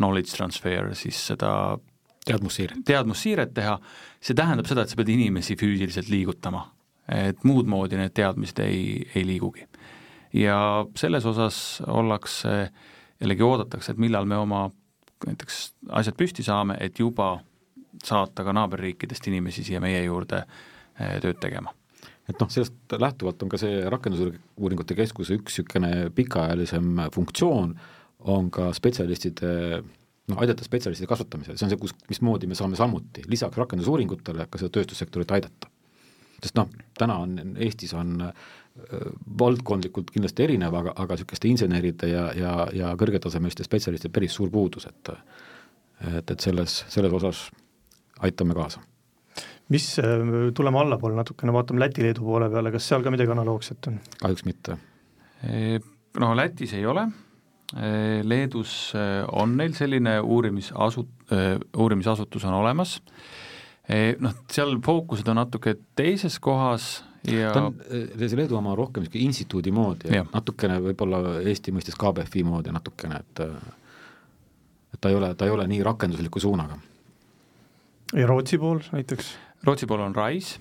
knowledge 0.01 0.35
transfer, 0.35 0.91
siis 0.99 1.19
seda 1.31 1.53
teadmussiiret, 2.27 2.83
teadmussiiret 2.87 3.55
teha, 3.55 3.77
see 4.21 4.37
tähendab 4.37 4.69
seda, 4.69 4.85
et 4.85 4.93
sa 4.93 4.99
pead 4.99 5.13
inimesi 5.15 5.57
füüsiliselt 5.61 6.11
liigutama. 6.13 6.67
et 7.11 7.41
muud 7.43 7.67
moodi 7.67 7.99
need 7.99 8.13
teadmised 8.15 8.61
ei, 8.63 9.07
ei 9.15 9.25
liigugi. 9.27 9.67
ja 10.33 10.87
selles 10.97 11.27
osas 11.27 11.83
ollakse, 11.87 12.71
jällegi 13.21 13.43
oodatakse, 13.43 13.93
et 13.93 13.99
millal 13.99 14.27
me 14.31 14.37
oma 14.39 14.69
näiteks 15.27 15.75
asjad 15.89 16.17
püsti 16.17 16.43
saame, 16.43 16.77
et 16.81 16.99
juba 16.99 17.41
saata 18.05 18.45
ka 18.45 18.53
naaberriikidest 18.53 19.27
inimesi 19.27 19.65
siia 19.67 19.81
meie 19.81 20.05
juurde 20.05 20.45
eh, 20.45 21.19
tööd 21.23 21.39
tegema 21.43 21.75
et 22.31 22.43
noh, 22.43 22.51
sellest 22.53 22.95
lähtuvalt 23.01 23.43
on 23.45 23.51
ka 23.53 23.59
see 23.61 23.81
Rakendusuuringute 23.91 24.97
Keskuse 24.99 25.39
üks 25.39 25.59
niisugune 25.61 26.11
pikaajalisem 26.15 27.07
funktsioon, 27.15 27.75
on 28.31 28.51
ka 28.55 28.71
spetsialistide 28.77 29.51
noh, 30.31 30.39
aidata 30.39 30.65
spetsialistide 30.67 31.09
kasvatamisel, 31.11 31.59
see 31.59 31.67
on 31.67 31.75
see, 31.75 31.81
kus, 31.81 31.95
mismoodi 32.11 32.49
me 32.51 32.59
saame 32.59 32.79
samuti 32.79 33.25
lisaks 33.31 33.59
rakendusuuringutele 33.61 34.47
ka 34.51 34.61
seda 34.61 34.75
tööstussektorit 34.79 35.37
aidata. 35.37 35.71
sest 36.41 36.57
noh, 36.57 36.71
täna 36.97 37.19
on 37.21 37.57
Eestis 37.61 37.93
on 37.97 38.15
äh, 38.25 38.51
valdkondlikult 39.41 40.13
kindlasti 40.15 40.47
erinev, 40.47 40.77
aga, 40.77 40.95
aga 40.97 41.19
niisuguste 41.19 41.51
inseneride 41.51 42.09
ja, 42.09 42.29
ja, 42.37 42.55
ja 42.73 42.93
kõrgetasemeliste 43.01 43.67
spetsialistide 43.67 44.13
päris 44.15 44.37
suur 44.39 44.53
puudus, 44.53 44.87
et 44.87 45.15
et, 46.01 46.31
et 46.31 46.41
selles, 46.41 46.79
selles 46.89 47.13
osas 47.13 47.51
aitame 48.25 48.55
kaasa 48.57 48.81
mis, 49.71 49.87
äh, 50.03 50.27
tuleme 50.57 50.81
allapoole 50.83 51.19
natukene, 51.19 51.55
vaatame 51.55 51.85
Läti-Leedu 51.85 52.27
poole 52.27 52.51
peale, 52.53 52.73
kas 52.75 52.89
seal 52.91 53.05
ka 53.07 53.13
midagi 53.15 53.35
analoogset 53.35 53.91
on? 53.91 53.99
kahjuks 54.21 54.47
mitte. 54.49 54.79
No 56.21 56.35
Lätis 56.37 56.75
ei 56.77 56.87
ole, 56.87 57.07
Leedus 58.27 58.93
äh, 58.99 59.23
on 59.33 59.55
neil 59.57 59.77
selline 59.79 60.19
uurimisasu-, 60.21 61.07
uurimisasutus 61.79 62.45
on 62.45 62.59
olemas, 62.59 62.99
noh, 64.21 64.43
seal 64.51 64.77
fookused 64.85 65.29
on 65.31 65.41
natuke 65.41 65.77
teises 65.99 66.37
kohas 66.43 66.91
ja 67.27 67.53
ta 67.55 67.63
on, 67.69 67.77
see 67.91 68.39
Leedu 68.39 68.57
oma 68.59 68.73
on 68.75 68.79
rohkem 68.79 69.05
niisugune 69.05 69.27
instituudi 69.27 69.73
moodi 69.75 70.13
ja 70.15 70.25
natukene 70.31 70.79
võib-olla 70.85 71.41
Eesti 71.41 71.75
mõistes 71.75 71.99
KBFi 71.99 72.45
moodi 72.47 72.75
natukene, 72.75 73.21
et 73.21 73.43
et 74.91 75.01
ta 75.01 75.11
ei 75.11 75.19
ole, 75.19 75.35
ta 75.35 75.47
ei 75.47 75.55
ole 75.55 75.67
nii 75.71 75.83
rakendusliku 75.87 76.41
suunaga. 76.41 76.79
ja 78.15 78.27
Rootsi 78.27 78.59
pool 78.59 78.83
näiteks? 78.93 79.35
Rootsi 79.65 79.87
pool 79.87 80.01
on 80.01 80.15
RISE, 80.17 80.61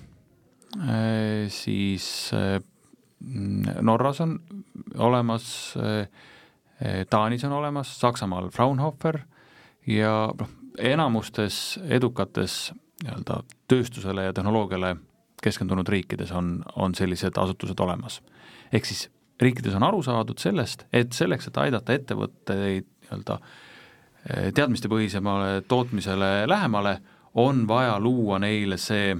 äh, 0.76 1.48
siis 1.48 2.30
äh, 2.36 2.60
Norras 3.80 4.20
on 4.20 4.40
olemas, 4.98 5.74
äh, 5.76 6.08
Taanis 7.10 7.44
on 7.44 7.52
olemas, 7.52 8.00
Saksamaal 8.00 8.50
Fraunhofer 8.50 9.18
ja 9.86 10.30
noh, 10.38 10.48
enamustes 10.78 11.78
edukates 11.88 12.72
nii-öelda 13.02 13.42
tööstusele 13.68 14.24
ja 14.28 14.32
tehnoloogiale 14.36 14.94
keskendunud 15.42 15.88
riikides 15.88 16.32
on, 16.36 16.58
on 16.76 16.94
sellised 16.94 17.36
asutused 17.40 17.80
olemas. 17.80 18.20
ehk 18.72 18.84
siis 18.84 19.08
riikides 19.40 19.74
on 19.76 19.84
aru 19.84 20.02
saadud 20.04 20.40
sellest, 20.40 20.84
et 20.92 21.12
selleks, 21.12 21.48
et 21.48 21.56
aidata 21.56 21.96
ettevõtteid 21.96 22.84
nii-öelda 22.84 23.38
teadmistepõhisemale 24.54 25.62
tootmisele 25.68 26.48
lähemale, 26.48 26.98
on 27.34 27.68
vaja 27.68 28.00
luua 28.00 28.38
neile 28.38 28.76
see, 28.80 29.14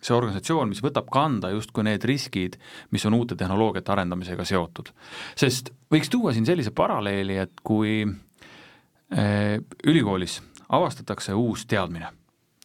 see 0.00 0.14
organisatsioon, 0.16 0.68
mis 0.72 0.82
võtab 0.84 1.08
kanda 1.12 1.50
justkui 1.54 1.86
need 1.86 2.04
riskid, 2.08 2.58
mis 2.92 3.06
on 3.08 3.16
uute 3.18 3.36
tehnoloogiate 3.38 3.92
arendamisega 3.94 4.44
seotud. 4.48 4.92
sest 5.36 5.72
võiks 5.92 6.12
tuua 6.12 6.34
siin 6.36 6.46
sellise 6.46 6.72
paralleeli, 6.76 7.38
et 7.44 7.64
kui 7.64 8.02
äh, 8.04 9.56
ülikoolis 9.86 10.40
avastatakse 10.68 11.34
uus 11.34 11.64
teadmine, 11.66 12.12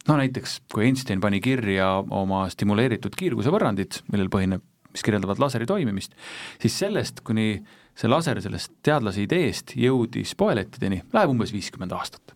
no 0.08 0.18
näiteks 0.20 0.60
kui 0.72 0.84
Einstein 0.90 1.20
pani 1.20 1.40
kirja 1.40 1.96
oma 2.10 2.44
stimuleeritud 2.52 3.16
kiirguse 3.16 3.52
võrrandid, 3.54 4.02
millel 4.12 4.28
põhineb, 4.32 4.64
mis 4.94 5.02
kirjeldavad 5.02 5.40
laseri 5.42 5.66
toimimist, 5.66 6.12
siis 6.62 6.76
sellest, 6.78 7.24
kuni 7.26 7.56
see 7.98 8.10
laser 8.10 8.38
sellest 8.42 8.76
teadlase 8.84 9.24
ideest 9.24 9.72
jõudis 9.78 10.36
poelettideni, 10.38 11.00
läheb 11.14 11.32
umbes 11.32 11.50
viiskümmend 11.54 11.94
aastat 11.96 12.34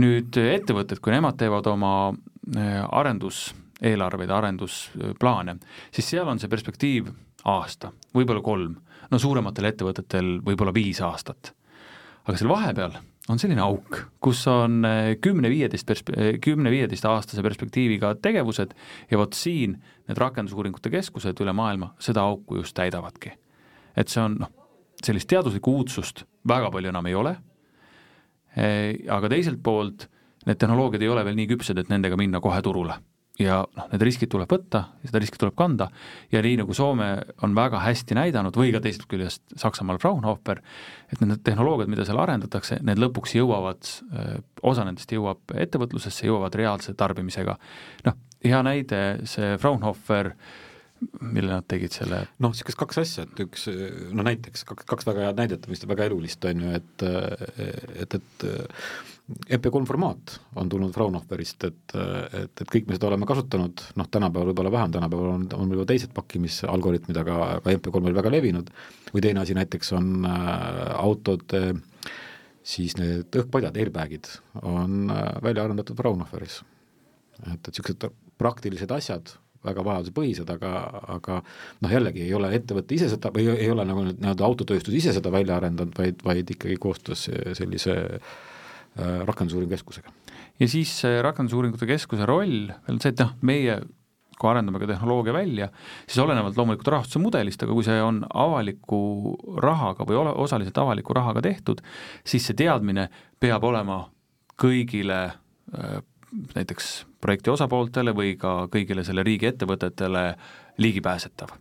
nüüd 0.00 0.36
ettevõtted, 0.40 1.00
kui 1.02 1.14
nemad 1.14 1.38
teevad 1.38 1.68
oma 1.70 1.94
äh, 2.10 2.80
arenduseelarveid, 2.82 4.32
arendusplaane, 4.32 5.58
siis 5.94 6.10
seal 6.14 6.28
on 6.30 6.40
see 6.42 6.50
perspektiiv 6.50 7.10
aasta, 7.50 7.92
võib-olla 8.16 8.42
kolm, 8.44 8.78
no 9.10 9.20
suurematel 9.20 9.70
ettevõtetel 9.70 10.38
võib-olla 10.44 10.74
viis 10.74 11.02
aastat. 11.04 11.52
aga 12.24 12.38
seal 12.40 12.50
vahepeal 12.50 12.96
on 13.28 13.40
selline 13.40 13.62
auk, 13.64 14.00
kus 14.20 14.46
on 14.50 14.84
äh, 14.88 15.14
kümne-viieteist 15.20 15.94
äh, 15.94 16.34
kümne-viieteist 16.40 17.04
aastase 17.08 17.42
perspektiiviga 17.42 18.14
tegevused 18.22 18.74
ja 19.10 19.18
vot 19.18 19.34
siin 19.34 19.78
need 20.08 20.18
rakendusuuringute 20.18 20.90
keskused 20.90 21.40
üle 21.40 21.52
maailma 21.52 21.94
seda 21.98 22.24
auku 22.24 22.60
just 22.60 22.76
täidavadki. 22.76 23.32
et 23.96 24.08
see 24.08 24.22
on 24.22 24.38
noh, 24.40 24.52
sellist 25.04 25.28
teaduslikku 25.28 25.70
uudsust 25.70 26.24
väga 26.48 26.70
palju 26.70 26.88
enam 26.88 27.06
ei 27.06 27.14
ole 27.14 27.36
Eh, 27.36 27.53
aga 28.54 29.30
teiselt 29.32 29.62
poolt 29.62 30.08
need 30.46 30.60
tehnoloogiad 30.60 31.02
ei 31.02 31.10
ole 31.10 31.24
veel 31.26 31.36
nii 31.38 31.50
küpsed, 31.54 31.80
et 31.80 31.90
nendega 31.92 32.18
minna 32.20 32.40
kohe 32.44 32.62
turule. 32.62 33.00
ja 33.34 33.56
noh, 33.66 33.86
need 33.90 34.02
riskid 34.06 34.30
tuleb 34.30 34.46
võtta, 34.46 34.84
seda 35.02 35.18
riski 35.18 35.40
tuleb 35.42 35.56
kanda 35.58 35.88
ja 36.30 36.38
nii, 36.44 36.60
nagu 36.60 36.74
Soome 36.76 37.08
on 37.42 37.56
väga 37.56 37.80
hästi 37.82 38.14
näidanud, 38.14 38.54
või 38.54 38.70
ka 38.70 38.78
teisest 38.84 39.08
küljest 39.10 39.56
Saksamaal 39.58 39.98
Fraunhofer, 39.98 40.60
et 41.10 41.18
need 41.24 41.42
tehnoloogiad, 41.42 41.90
mida 41.90 42.06
seal 42.06 42.20
arendatakse, 42.22 42.78
need 42.86 43.02
lõpuks 43.02 43.34
jõuavad, 43.34 43.90
eh, 44.14 44.36
osa 44.62 44.84
nendest 44.86 45.10
jõuab 45.10 45.50
ettevõtlusesse, 45.50 46.28
jõuavad 46.28 46.54
reaalse 46.54 46.94
tarbimisega. 46.94 47.58
noh, 48.06 48.20
hea 48.44 48.62
näide, 48.62 49.02
see 49.26 49.56
Fraunhofer 49.58 50.34
mille 51.20 51.50
nad 51.50 51.66
tegid 51.68 51.94
selle? 51.94 52.20
noh, 52.42 52.52
niisugust 52.54 52.78
kaks 52.80 53.00
asja, 53.02 53.24
et 53.26 53.42
üks 53.44 53.66
no 54.14 54.26
näiteks 54.26 54.64
kaks, 54.68 54.86
kaks 54.88 55.08
väga 55.08 55.28
head 55.28 55.42
näidet, 55.42 55.66
mis 55.70 55.82
väga 55.88 56.08
elulist, 56.10 56.44
on 56.48 56.64
ju, 56.64 56.76
et 56.78 57.04
et, 58.04 58.16
et 58.20 58.46
MP3 59.24 59.86
formaat 59.88 60.34
on 60.60 60.68
tulnud 60.68 60.92
Fraunhoferist, 60.92 61.64
et, 61.64 61.94
et, 61.96 62.60
et 62.60 62.68
kõik 62.68 62.88
me 62.88 62.98
seda 62.98 63.08
oleme 63.08 63.28
kasutanud, 63.28 63.80
noh 63.96 64.08
tänapäeval 64.12 64.50
võib-olla 64.50 64.72
vähem, 64.74 64.92
tänapäeval 64.92 65.30
on, 65.32 65.46
on 65.56 65.72
juba 65.72 65.86
teised 65.88 66.12
pakkimisalgoritmid, 66.16 67.20
aga, 67.22 67.38
aga 67.56 67.72
MP3 67.72 68.02
oli 68.02 68.18
väga 68.18 68.32
levinud, 68.34 68.68
või 69.14 69.24
teine 69.24 69.40
asi 69.40 69.56
näiteks 69.56 69.94
on 69.96 70.28
äh, 70.28 70.68
autode 70.98 71.62
siis 72.64 72.98
need 73.00 73.40
õhkpadjad, 73.40 73.80
airbag'id, 73.80 74.28
on 74.60 75.08
äh, 75.12 75.24
välja 75.44 75.64
arendatud 75.64 75.96
Fraunhoferis. 75.96 76.60
et, 77.46 77.56
et 77.56 77.72
niisugused 77.72 78.10
praktilised 78.38 78.92
asjad 78.92 79.38
väga 79.64 79.84
vajadusepõhised, 79.86 80.50
aga, 80.56 80.72
aga 81.16 81.40
noh, 81.84 81.94
jällegi 81.96 82.24
ei 82.26 82.34
ole 82.36 82.52
ettevõte 82.56 82.96
ise 82.96 83.08
seda 83.12 83.32
või 83.34 83.48
ei 83.54 83.70
ole 83.72 83.86
nagu 83.88 84.06
nii-öelda 84.10 84.46
autotööstus 84.46 84.94
ise 85.00 85.14
seda 85.16 85.32
välja 85.34 85.58
arendanud, 85.58 85.96
vaid, 85.98 86.22
vaid 86.24 86.54
ikkagi 86.56 86.78
koostöös 86.80 87.26
sellise 87.58 87.98
äh, 88.14 89.20
rakendusuuringu 89.26 89.74
keskusega. 89.74 90.14
ja 90.60 90.70
siis 90.70 90.96
Rakendusuuringute 91.22 91.86
Keskuse 91.90 92.26
roll 92.28 92.72
veel 92.86 93.02
see, 93.02 93.14
et 93.14 93.22
noh, 93.24 93.36
meie 93.42 93.80
kui 94.38 94.50
arendame 94.50 94.80
ka 94.82 94.88
tehnoloogia 94.90 95.34
välja, 95.34 95.68
siis 96.06 96.18
olenevalt 96.22 96.58
loomulikult 96.58 96.90
rahastuse 96.94 97.22
mudelist, 97.22 97.62
aga 97.62 97.76
kui 97.76 97.86
see 97.86 98.00
on 98.02 98.22
avaliku 98.28 99.00
rahaga 99.62 100.06
või 100.08 100.18
ole, 100.20 100.34
osaliselt 100.44 100.78
avaliku 100.82 101.16
rahaga 101.16 101.42
tehtud, 101.44 101.82
siis 102.26 102.46
see 102.48 102.58
teadmine 102.58 103.08
peab 103.42 103.64
olema 103.66 104.04
kõigile 104.60 105.20
äh, 105.30 106.00
näiteks 106.54 107.04
projekti 107.20 107.52
osapooltele 107.52 108.14
või 108.16 108.34
ka 108.40 108.64
kõigile 108.72 109.04
selle 109.06 109.24
riigi 109.26 109.50
ettevõtetele 109.52 110.24
ligipääsetav. 110.78 111.52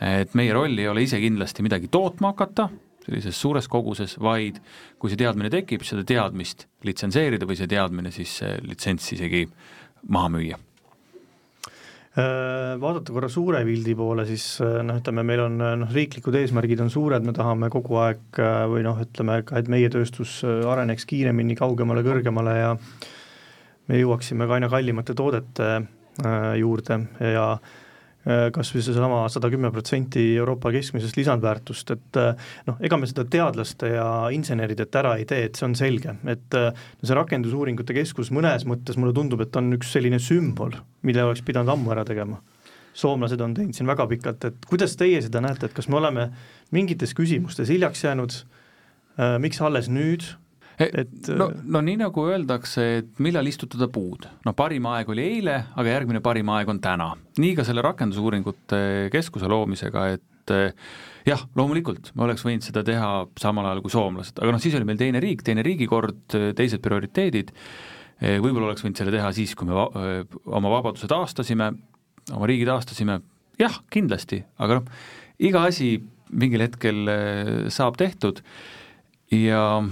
et 0.00 0.34
meie 0.34 0.52
roll 0.52 0.78
ei 0.78 0.88
ole 0.88 1.02
ise 1.02 1.20
kindlasti 1.20 1.62
midagi 1.62 1.88
tootma 1.88 2.32
hakata, 2.32 2.68
sellises 3.04 3.40
suures 3.40 3.68
koguses, 3.68 4.18
vaid 4.18 4.58
kui 4.98 5.10
see 5.10 5.20
teadmine 5.20 5.50
tekib, 5.50 5.82
seda 5.86 6.04
teadmist 6.04 6.66
litsenseerida 6.82 7.46
või 7.46 7.56
see 7.56 7.70
teadmine 7.70 8.10
siis 8.10 8.40
litsents 8.62 9.12
isegi 9.12 9.46
maha 10.08 10.28
müüa 10.28 10.58
Äh, 12.12 12.74
vaadata 12.76 13.08
korra 13.08 13.28
suure 13.32 13.62
pildi 13.64 13.94
poole, 13.96 14.26
siis 14.28 14.44
äh, 14.60 14.82
noh, 14.84 14.98
ütleme, 15.00 15.22
meil 15.24 15.40
on 15.46 15.54
äh, 15.64 15.70
noh, 15.80 15.88
riiklikud 15.96 16.34
eesmärgid 16.36 16.82
on 16.84 16.90
suured, 16.92 17.24
me 17.24 17.32
tahame 17.32 17.70
kogu 17.72 17.96
aeg 18.02 18.40
või 18.68 18.82
noh, 18.84 18.98
ütleme 19.00 19.38
ka, 19.48 19.56
et 19.62 19.70
meie 19.72 19.88
tööstus 19.88 20.42
areneks 20.44 21.08
kiiremini, 21.08 21.56
kaugemale, 21.56 22.02
kõrgemale 22.04 22.56
ja 22.58 22.74
me 23.92 24.00
jõuaksime 24.00 24.48
ka 24.48 24.56
aina 24.56 24.72
kallimate 24.72 25.14
toodete 25.14 25.70
juurde 26.56 26.98
ja 27.20 27.46
äh, 27.52 27.72
Äh, 28.22 28.52
kas 28.54 28.68
või 28.70 28.84
seesama 28.86 29.24
sada 29.34 29.48
kümme 29.50 29.72
protsenti 29.74 30.22
Euroopa 30.38 30.70
keskmisest 30.70 31.16
lisandväärtust, 31.18 31.88
et 31.90 32.18
äh, 32.20 32.50
noh, 32.68 32.76
ega 32.86 32.94
me 33.00 33.08
seda 33.10 33.24
teadlaste 33.26 33.88
ja 33.96 34.04
insenerideta 34.30 35.00
ära 35.00 35.16
ei 35.18 35.24
tee, 35.26 35.48
et 35.48 35.58
see 35.58 35.66
on 35.66 35.74
selge, 35.74 36.14
et 36.30 36.54
äh, 36.54 36.84
see 37.02 37.16
rakendusuuringute 37.18 37.96
keskus 37.96 38.30
mõnes 38.30 38.62
mõttes 38.70 39.00
mulle 39.00 39.16
tundub, 39.16 39.42
et 39.42 39.58
on 39.58 39.74
üks 39.74 39.90
selline 39.96 40.22
sümbol, 40.22 40.76
mille 41.02 41.24
oleks 41.26 41.42
pidanud 41.42 41.74
ammu 41.74 41.96
ära 41.96 42.06
tegema. 42.06 42.38
soomlased 42.94 43.40
on 43.40 43.54
teinud 43.56 43.74
siin 43.74 43.90
väga 43.90 44.06
pikalt, 44.06 44.44
et 44.44 44.66
kuidas 44.70 44.94
teie 45.00 45.18
seda 45.24 45.40
näete, 45.42 45.66
et 45.66 45.74
kas 45.74 45.88
me 45.88 45.96
oleme 45.98 46.28
mingites 46.70 47.16
küsimustes 47.16 47.72
hiljaks 47.72 48.04
jäänud, 48.04 48.34
miks 49.40 49.62
alles 49.64 49.88
nüüd, 49.88 50.26
et 50.80 51.30
no, 51.36 51.48
no 51.74 51.82
nii 51.84 51.98
nagu 52.00 52.24
öeldakse, 52.30 52.84
et 53.02 53.22
millal 53.22 53.48
istutada 53.48 53.88
puud, 53.92 54.26
no 54.46 54.54
parim 54.56 54.86
aeg 54.92 55.10
oli 55.12 55.24
eile, 55.36 55.58
aga 55.76 55.96
järgmine 55.96 56.22
parim 56.24 56.50
aeg 56.54 56.70
on 56.72 56.80
täna. 56.82 57.12
nii 57.38 57.54
ka 57.58 57.66
selle 57.68 57.84
rakendusuuringute 57.84 58.82
keskuse 59.12 59.50
loomisega, 59.50 60.06
et 60.16 60.54
eh, 60.54 60.92
jah, 61.28 61.44
loomulikult 61.58 62.12
me 62.16 62.26
oleks 62.26 62.44
võinud 62.46 62.66
seda 62.66 62.84
teha 62.86 63.10
samal 63.40 63.68
ajal 63.68 63.82
kui 63.84 63.94
soomlased, 63.94 64.40
aga 64.42 64.54
noh, 64.54 64.62
siis 64.62 64.76
oli 64.78 64.88
meil 64.88 65.00
teine 65.00 65.22
riik, 65.22 65.44
teine 65.46 65.64
riigikord, 65.66 66.24
teised 66.58 66.82
prioriteedid, 66.84 67.52
võib-olla 68.22 68.70
oleks 68.70 68.84
võinud 68.84 69.00
selle 69.00 69.14
teha 69.14 69.32
siis, 69.34 69.54
kui 69.58 69.66
me 69.66 69.74
va 69.74 69.88
oma 70.54 70.70
vabaduse 70.76 71.08
taastasime, 71.10 71.72
oma 72.30 72.48
riigi 72.50 72.68
taastasime, 72.68 73.18
jah, 73.58 73.80
kindlasti, 73.92 74.42
aga 74.62 74.78
noh, 74.78 75.02
iga 75.42 75.66
asi 75.68 75.96
mingil 76.32 76.64
hetkel 76.64 77.10
saab 77.72 77.98
tehtud. 78.00 78.40
Ja 79.32 79.82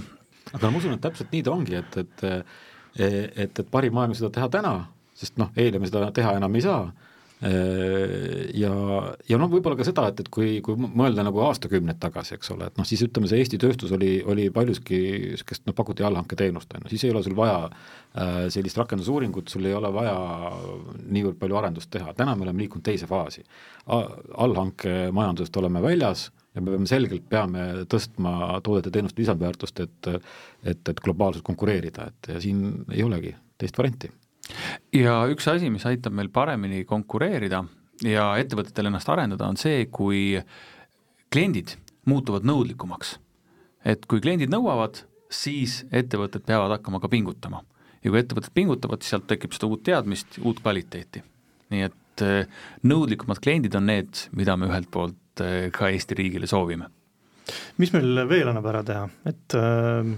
aga 0.53 0.71
ma 0.71 0.81
usun, 0.81 0.97
et 0.97 1.05
täpselt 1.05 1.33
nii 1.33 1.45
ta 1.47 1.55
ongi, 1.55 1.79
et, 1.81 2.01
et 2.05 2.27
et, 2.99 3.59
et 3.59 3.69
parim 3.71 3.99
aeg 4.03 4.11
on 4.11 4.19
seda 4.19 4.33
teha 4.35 4.49
täna, 4.51 4.73
sest 5.15 5.37
noh, 5.39 5.53
eile 5.57 5.79
me 5.79 5.87
seda 5.87 6.09
teha 6.15 6.35
enam 6.39 6.57
ei 6.59 6.65
saa, 6.65 6.89
ja, 7.41 8.73
ja 9.29 9.39
noh, 9.41 9.49
võib-olla 9.49 9.79
ka 9.79 9.87
seda, 9.89 10.07
et, 10.11 10.19
et 10.21 10.29
kui, 10.33 10.59
kui 10.65 10.77
mõelda 10.77 11.25
nagu 11.25 11.41
aastakümneid 11.47 12.01
tagasi, 12.03 12.37
eks 12.37 12.53
ole, 12.53 12.69
et 12.69 12.77
noh, 12.77 12.89
siis 12.89 13.01
ütleme, 13.07 13.31
see 13.31 13.41
Eesti 13.41 13.61
tööstus 13.63 13.95
oli, 13.97 14.19
oli 14.29 14.51
paljuski 14.53 14.99
niisugust, 15.31 15.65
noh, 15.69 15.77
pakuti 15.77 16.05
allhanketeenust, 16.05 16.77
on 16.77 16.85
ju, 16.85 16.93
siis 16.93 17.07
ei 17.07 17.15
ole 17.15 17.23
sul 17.25 17.37
vaja 17.39 17.63
äh, 17.65 18.43
sellist 18.53 18.81
rakendusuuringut, 18.83 19.49
sul 19.49 19.71
ei 19.71 19.77
ole 19.77 19.93
vaja 19.95 20.17
niivõrd 21.07 21.41
palju 21.41 21.61
arendust 21.63 21.93
teha, 21.97 22.13
täna 22.19 22.37
me 22.37 22.45
oleme 22.49 22.67
liikunud 22.67 22.85
teise 22.85 23.09
faasi. 23.09 23.47
allhankemajandusest 23.89 25.57
oleme 25.57 25.83
väljas 25.83 26.29
ja 26.55 26.61
me 26.61 26.75
peame 26.75 26.89
selgelt, 26.91 27.25
peame 27.31 27.67
tõstma 27.91 28.61
toodete-teenuste 28.67 29.23
lisandväärtust, 29.23 29.81
et 29.81 30.11
et, 30.11 30.89
et 30.89 31.01
globaalselt 31.01 31.45
konkureerida, 31.45 32.11
et 32.11 32.35
ja 32.35 32.41
siin 32.41 32.85
ei 32.93 33.03
olegi 33.03 33.33
teist 33.59 33.79
varianti. 33.79 34.11
Ja 34.97 35.21
üks 35.33 35.49
asi, 35.51 35.71
mis 35.71 35.87
aitab 35.89 36.15
meil 36.17 36.31
paremini 36.33 36.85
konkureerida 36.89 37.65
ja 38.07 38.27
ettevõtetel 38.41 38.91
ennast 38.91 39.09
arendada, 39.13 39.49
on 39.49 39.59
see, 39.61 39.87
kui 39.93 40.41
kliendid 41.33 41.77
muutuvad 42.09 42.47
nõudlikumaks. 42.49 43.19
et 43.85 44.07
kui 44.07 44.21
kliendid 44.21 44.53
nõuavad, 44.53 45.05
siis 45.31 45.85
ettevõtted 45.93 46.45
peavad 46.45 46.79
hakkama 46.79 47.01
ka 47.01 47.09
pingutama. 47.09 47.65
ja 48.05 48.11
kui 48.11 48.21
ettevõtted 48.21 48.55
pingutavad, 48.55 49.03
siis 49.03 49.17
sealt 49.17 49.27
tekib 49.27 49.53
seda 49.53 49.67
uut 49.67 49.83
teadmist, 49.83 50.39
uut 50.43 50.61
kvaliteeti. 50.61 51.23
nii 51.71 51.83
et 51.83 52.23
eh, 52.23 52.47
nõudlikumad 52.83 53.39
kliendid 53.41 53.75
on 53.75 53.87
need, 53.87 54.29
mida 54.33 54.57
me 54.57 54.67
ühelt 54.67 54.91
poolt 54.91 55.17
Eh, 55.41 55.69
ka 55.73 55.89
Eesti 55.89 56.17
riigile 56.19 56.49
soovime. 56.51 56.91
mis 57.83 57.91
meil 57.91 58.21
veel 58.31 58.49
annab 58.51 58.67
ära 58.71 58.83
teha, 58.87 59.07
et 59.27 59.55
äh, 59.59 60.11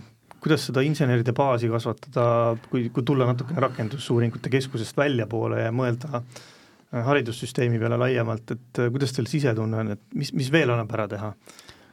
kuidas 0.43 0.67
seda 0.69 0.83
inseneride 0.87 1.35
baasi 1.37 1.71
kasvatada, 1.71 2.25
kui, 2.71 2.89
kui 2.95 3.05
tulla 3.07 3.29
natukene 3.29 3.63
rakendusuuringute 3.63 4.51
keskusest 4.53 4.97
väljapoole 4.99 5.63
ja 5.63 5.73
mõelda 5.75 6.19
äh, 6.19 7.03
haridussüsteemi 7.07 7.81
peale 7.83 7.99
laiemalt, 8.03 8.55
et 8.57 8.83
äh, 8.83 8.91
kuidas 8.95 9.15
teil 9.17 9.31
sisetunne 9.31 9.83
on, 9.85 9.93
et 9.97 10.19
mis, 10.19 10.33
mis 10.37 10.51
veel 10.53 10.75
annab 10.75 10.93
ära 10.99 11.09
teha? 11.15 11.33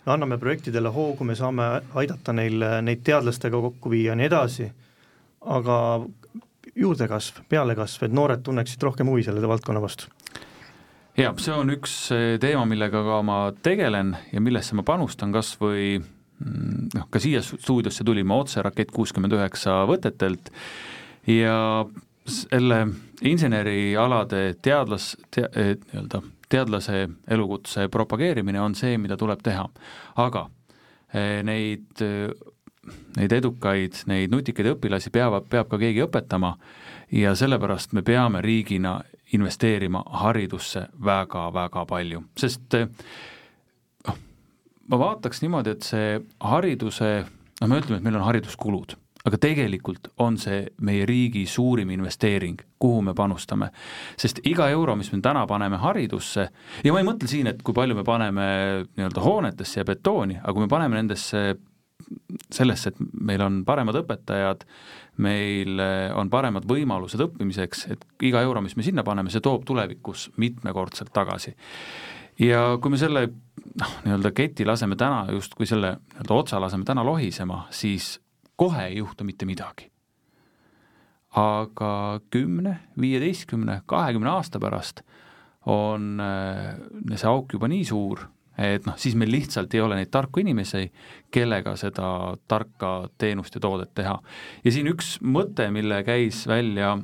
me 0.05 0.13
anname 0.15 0.37
projektidele 0.41 0.89
hoogu, 0.95 1.25
me 1.27 1.35
saame 1.35 1.65
aidata 1.99 2.33
neil 2.33 2.63
neid 2.81 3.01
teadlastega 3.05 3.59
kokku 3.61 3.91
viia 3.91 4.13
ja 4.13 4.15
nii 4.17 4.29
edasi, 4.29 4.69
aga 5.53 5.75
juurdekasv, 6.79 7.43
pealekasv, 7.51 8.05
et 8.07 8.15
noored 8.15 8.41
tunneksid 8.45 8.83
rohkem 8.87 9.11
huvi 9.11 9.25
selle 9.27 9.43
valdkonna 9.51 9.83
vastu 9.83 10.07
jah, 11.19 11.35
see 11.41 11.55
on 11.55 11.73
üks 11.73 11.95
eh, 12.15 12.37
teema, 12.41 12.65
millega 12.69 13.01
ka 13.05 13.19
ma 13.25 13.39
tegelen 13.65 14.15
ja 14.31 14.41
millesse 14.43 14.77
ma 14.77 14.85
panustan 14.87 15.33
kas 15.35 15.55
või 15.61 15.99
noh, 16.39 17.07
ka 17.09 17.21
siia 17.21 17.41
stuudiosse 17.43 18.05
tulime 18.07 18.35
otse 18.35 18.63
Rakett 18.63 18.93
kuuskümmend 18.95 19.35
üheksa 19.35 19.81
võtetelt 19.89 20.51
ja 21.27 21.85
selle 22.29 22.79
insenerialade 23.25 24.55
teadlas 24.61 25.15
te,, 25.31 25.47
eh, 25.55 25.75
nii-öelda 25.77 26.21
teadlase 26.49 27.07
elukutse 27.29 27.87
propageerimine 27.93 28.61
on 28.61 28.75
see, 28.75 28.97
mida 28.97 29.17
tuleb 29.17 29.41
teha. 29.45 29.67
aga 30.15 30.49
eh, 31.13 31.43
neid, 31.43 32.01
neid 33.17 33.31
edukaid, 33.31 34.03
neid 34.09 34.31
nutikaid 34.33 34.73
õpilasi 34.73 35.11
peab, 35.13 35.43
peab 35.49 35.69
ka 35.69 35.77
keegi 35.77 36.05
õpetama 36.05 36.55
ja 37.11 37.35
sellepärast 37.35 37.93
me 37.93 38.01
peame 38.01 38.41
riigina 38.41 38.99
investeerima 39.33 40.01
haridusse 40.23 40.87
väga-väga 41.05 41.85
palju, 41.85 42.23
sest 42.37 42.73
noh, 42.73 42.89
ma 44.89 44.99
vaataks 44.99 45.43
niimoodi, 45.43 45.75
et 45.75 45.85
see 45.85 46.17
hariduse, 46.51 47.11
noh, 47.61 47.69
me 47.69 47.79
ütleme, 47.81 47.99
et 47.99 48.07
meil 48.07 48.17
on 48.19 48.25
hariduskulud, 48.25 48.95
aga 49.27 49.39
tegelikult 49.41 50.09
on 50.23 50.37
see 50.39 50.63
meie 50.85 51.05
riigi 51.09 51.45
suurim 51.49 51.91
investeering, 51.93 52.61
kuhu 52.79 53.01
me 53.05 53.13
panustame. 53.13 53.69
sest 54.17 54.39
iga 54.47 54.69
euro, 54.73 54.95
mis 54.95 55.11
me 55.13 55.21
täna 55.21 55.45
paneme 55.47 55.77
haridusse, 55.77 56.49
ja 56.83 56.93
ma 56.93 57.01
ei 57.01 57.07
mõtle 57.07 57.27
siin, 57.27 57.47
et 57.51 57.63
kui 57.63 57.75
palju 57.75 57.95
me 57.95 58.05
paneme 58.07 58.45
nii-öelda 58.95 59.25
hoonetesse 59.25 59.81
ja 59.81 59.87
betooni, 59.87 60.39
aga 60.39 60.53
kui 60.53 60.65
me 60.65 60.71
paneme 60.71 61.01
nendesse 61.01 61.43
sellesse, 62.49 62.93
et 62.93 62.99
meil 63.21 63.41
on 63.43 63.59
paremad 63.67 63.97
õpetajad, 63.99 64.63
meil 65.23 65.81
eh, 65.83 66.11
on 66.17 66.31
paremad 66.31 66.65
võimalused 66.69 67.21
õppimiseks, 67.25 67.85
et 67.93 68.05
iga 68.25 68.41
euro, 68.45 68.63
mis 68.65 68.77
me 68.79 68.85
sinna 68.85 69.03
paneme, 69.05 69.31
see 69.33 69.43
toob 69.43 69.65
tulevikus 69.67 70.29
mitmekordselt 70.41 71.11
tagasi. 71.13 71.53
Ja 72.39 72.63
kui 72.81 72.93
me 72.93 72.97
selle 72.97 73.27
noh, 73.79 73.93
nii-öelda 74.05 74.31
keti 74.35 74.65
laseme 74.67 74.97
täna 74.99 75.25
justkui 75.33 75.67
selle 75.69 75.95
nii-öelda 75.99 76.33
otsa 76.33 76.61
laseme 76.61 76.87
täna 76.87 77.05
lohisema, 77.05 77.65
siis 77.69 78.17
kohe 78.59 78.85
ei 78.87 78.97
juhtu 78.97 79.23
mitte 79.23 79.45
midagi. 79.45 79.91
aga 81.29 82.19
kümne, 82.33 82.79
viieteistkümne, 83.01 83.81
kahekümne 83.85 84.29
aasta 84.29 84.59
pärast 84.59 85.03
on 85.69 86.17
eh, 86.19 87.15
see 87.15 87.29
auk 87.29 87.53
juba 87.53 87.69
nii 87.69 87.83
suur, 87.85 88.23
et 88.57 88.87
noh, 88.89 88.97
siis 88.97 89.13
meil 89.15 89.29
lihtsalt 89.31 89.73
ei 89.77 89.83
ole 89.83 89.99
neid 89.99 90.09
tarku 90.11 90.41
inimesi, 90.41 90.87
kellega 91.31 91.75
seda 91.77 92.33
tarka 92.49 92.93
teenust 93.21 93.55
ja 93.55 93.61
toodet 93.61 93.93
teha. 93.93 94.17
ja 94.63 94.73
siin 94.73 94.89
üks 94.89 95.19
mõte, 95.21 95.69
mille 95.71 96.01
käis 96.07 96.47
välja 96.49 96.97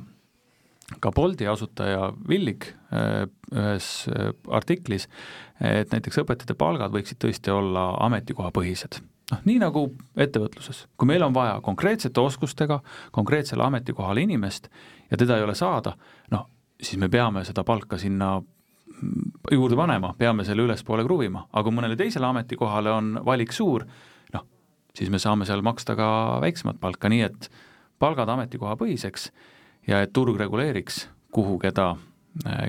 ka 1.00 1.10
Bolti 1.12 1.46
asutaja 1.50 2.12
Villig 2.28 2.68
äh, 2.94 3.26
ühes 3.54 3.90
äh, 4.08 4.30
artiklis, 4.54 5.08
et 5.60 5.92
näiteks 5.92 6.20
õpetajate 6.22 6.54
palgad 6.58 6.94
võiksid 6.94 7.18
tõesti 7.22 7.50
olla 7.50 7.88
ametikohapõhised. 8.06 9.00
noh, 9.32 9.40
nii 9.48 9.58
nagu 9.62 9.86
ettevõtluses, 10.16 10.84
kui 10.96 11.10
meil 11.10 11.24
on 11.26 11.34
vaja 11.34 11.60
konkreetsete 11.64 12.20
oskustega 12.20 12.80
konkreetsele 13.10 13.64
ametikohale 13.66 14.22
inimest 14.22 14.68
ja 15.10 15.16
teda 15.16 15.36
ei 15.36 15.42
ole 15.42 15.54
saada, 15.54 15.96
noh, 16.30 16.46
siis 16.80 17.00
me 17.00 17.08
peame 17.08 17.44
seda 17.44 17.64
palka 17.64 17.98
sinna 17.98 18.36
juurde 19.52 19.76
panema, 19.76 20.14
peame 20.18 20.44
selle 20.44 20.64
ülespoole 20.64 21.04
kruvima, 21.04 21.46
aga 21.52 21.64
kui 21.66 21.74
mõnele 21.74 21.96
teisele 21.98 22.26
ametikohale 22.30 22.92
on 22.92 23.18
valik 23.26 23.52
suur, 23.52 23.84
noh, 24.32 24.46
siis 24.96 25.10
me 25.10 25.18
saame 25.18 25.48
seal 25.48 25.62
maksta 25.66 25.96
ka 25.98 26.08
väiksemat 26.44 26.80
palka, 26.80 27.10
nii 27.12 27.26
et 27.26 27.50
palgad 27.98 28.30
ametikohapõhiseks 28.36 29.30
ja 29.86 30.02
et 30.02 30.12
turg 30.12 30.38
reguleeriks, 30.40 31.06
kuhu 31.32 31.58
keda, 31.62 31.94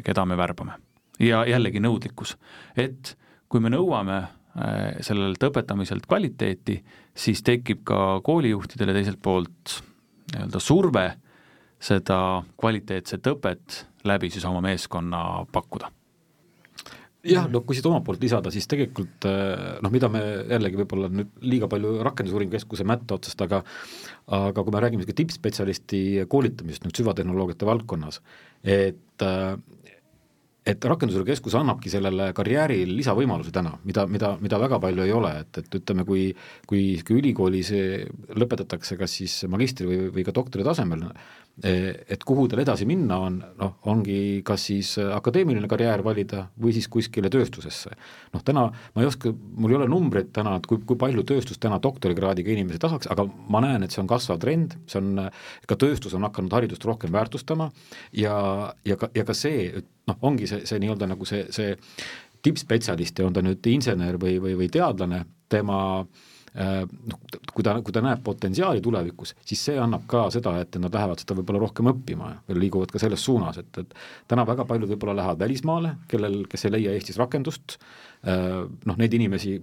keda 0.03 0.25
me 0.25 0.37
värbame. 0.37 0.77
ja 1.19 1.45
jällegi 1.49 1.81
nõudlikkus, 1.81 2.35
et 2.77 3.15
kui 3.49 3.59
me 3.63 3.71
nõuame 3.73 4.17
äh, 4.21 4.99
sellelt 5.01 5.43
õpetamiselt 5.43 6.05
kvaliteeti, 6.05 6.83
siis 7.15 7.41
tekib 7.43 7.83
ka 7.87 8.21
koolijuhtidele 8.23 8.93
teiselt 8.93 9.21
poolt 9.21 9.79
nii-öelda 10.33 10.59
surve 10.61 11.07
seda 11.79 12.43
kvaliteetset 12.59 13.33
õpet 13.33 13.83
läbi 14.05 14.29
siis 14.29 14.45
oma 14.45 14.61
meeskonna 14.61 15.45
pakkuda 15.51 15.91
jah, 17.27 17.47
no 17.51 17.61
kui 17.67 17.77
siit 17.77 17.87
omalt 17.89 18.05
poolt 18.07 18.23
lisada, 18.23 18.51
siis 18.53 18.67
tegelikult 18.71 19.27
noh, 19.27 19.93
mida 19.93 20.09
me 20.11 20.23
jällegi 20.49 20.81
võib-olla 20.81 21.11
nüüd 21.13 21.33
liiga 21.45 21.69
palju 21.71 21.97
Rakendusuuringu 22.07 22.55
Keskuse 22.57 22.87
mätta 22.87 23.17
otsast, 23.17 23.41
aga 23.45 23.63
aga 24.37 24.63
kui 24.63 24.75
me 24.75 24.83
räägime 24.83 25.07
tippspetsialisti 25.07 26.01
koolitamisest 26.31 26.87
nüüd 26.87 26.99
süvatehnoloogiate 26.99 27.67
valdkonnas, 27.69 28.21
et 28.63 29.25
et 30.67 30.85
Rakendusuuringu 30.91 31.31
Keskus 31.31 31.55
annabki 31.57 31.91
sellele 31.91 32.31
karjääril 32.35 32.91
lisavõimaluse 32.97 33.53
täna, 33.55 33.73
mida, 33.87 34.03
mida, 34.11 34.33
mida 34.41 34.59
väga 34.59 34.79
palju 34.83 35.05
ei 35.05 35.13
ole, 35.15 35.33
et, 35.45 35.61
et 35.63 35.79
ütleme, 35.79 36.05
kui 36.07 36.27
kui, 36.67 36.83
kui 37.05 37.19
ülikoolis 37.21 37.71
lõpetatakse 38.37 38.97
kas 38.99 39.17
siis 39.21 39.39
magistri 39.51 39.87
või, 39.89 39.99
või 40.13 40.25
ka 40.27 40.33
doktori 40.35 40.65
tasemel, 40.67 41.07
et 41.63 42.21
kuhu 42.27 42.45
tal 42.51 42.61
edasi 42.61 42.85
minna 42.89 43.17
on, 43.25 43.39
noh, 43.57 43.77
ongi 43.89 44.43
kas 44.45 44.67
siis 44.69 44.91
akadeemiline 45.01 45.69
karjäär 45.69 46.03
valida 46.05 46.43
või 46.61 46.75
siis 46.75 46.85
kuskile 46.91 47.31
tööstusesse. 47.33 47.95
noh, 48.35 48.43
täna 48.45 48.67
ma 48.69 49.01
ei 49.01 49.09
oska, 49.09 49.33
mul 49.33 49.73
ei 49.73 49.79
ole 49.79 49.89
numbreid 49.89 50.29
täna, 50.35 50.57
et 50.59 50.69
kui, 50.69 50.83
kui 50.85 50.99
palju 50.99 51.25
tööstus 51.25 51.57
täna 51.57 51.79
doktorikraadiga 51.81 52.53
inimesi 52.53 52.81
tahaks, 52.83 53.09
aga 53.09 53.25
ma 53.49 53.63
näen, 53.65 53.83
et 53.83 53.95
see 53.95 54.03
on 54.03 54.09
kasvav 54.11 54.41
trend, 54.43 54.77
see 54.85 55.01
on, 55.01 55.29
ka 55.65 55.79
tööstus 55.79 56.13
on 56.17 56.27
hakanud 56.27 56.53
haridust 56.53 56.85
rohkem 56.85 57.13
väärtustama 57.15 57.71
ja, 58.13 58.37
ja 58.85 58.99
ka, 58.99 59.09
ja 59.17 59.25
ka 59.25 59.37
see, 59.37 59.71
et 59.81 59.93
noh, 60.07 60.21
ongi 60.29 60.47
see, 60.49 60.63
see 60.67 60.79
nii-öelda 60.83 61.09
nagu 61.11 61.27
see, 61.27 61.45
see 61.53 61.75
tippspetsialist 62.45 63.19
ja 63.19 63.27
on 63.27 63.35
ta 63.35 63.43
nüüd 63.43 63.65
insener 63.71 64.17
või, 64.21 64.37
või, 64.41 64.55
või 64.59 64.69
teadlane, 64.71 65.23
tema 65.51 65.79
äh, 65.99 66.83
noh, 66.85 67.21
kui 67.53 67.65
ta, 67.65 67.77
kui 67.83 67.95
ta 67.95 68.03
näeb 68.05 68.21
potentsiaali 68.25 68.83
tulevikus, 68.83 69.33
siis 69.47 69.63
see 69.69 69.77
annab 69.81 70.05
ka 70.09 70.27
seda, 70.33 70.55
et 70.63 70.77
nad 70.81 70.93
lähevad 70.93 71.23
seda 71.23 71.37
võib-olla 71.39 71.63
rohkem 71.65 71.91
õppima 71.91 72.31
ja 72.47 72.57
liiguvad 72.57 72.93
ka 72.93 73.01
selles 73.01 73.23
suunas, 73.25 73.59
et, 73.61 73.81
et 73.83 73.95
täna 74.31 74.45
väga 74.47 74.67
paljud 74.69 74.91
võib-olla 74.93 75.17
lähevad 75.21 75.41
välismaale, 75.45 75.95
kellel, 76.11 76.43
kes 76.51 76.67
ei 76.67 76.75
leia 76.77 76.95
Eestis 76.95 77.19
rakendust, 77.21 77.79
äh, 78.27 78.61
noh, 78.67 79.01
neid 79.01 79.17
inimesi 79.17 79.57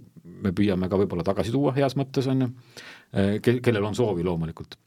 me 0.45 0.53
püüame 0.55 0.91
ka 0.91 0.99
võib-olla 1.01 1.25
tagasi 1.25 1.53
tuua 1.55 1.73
heas 1.77 1.97
mõttes, 1.99 2.29
on 2.31 2.47
ju, 2.47 2.51
äh, 3.17 3.39
kellel 3.41 3.91
on 3.91 3.97
soovi 3.97 4.25
loomulikult. 4.25 4.77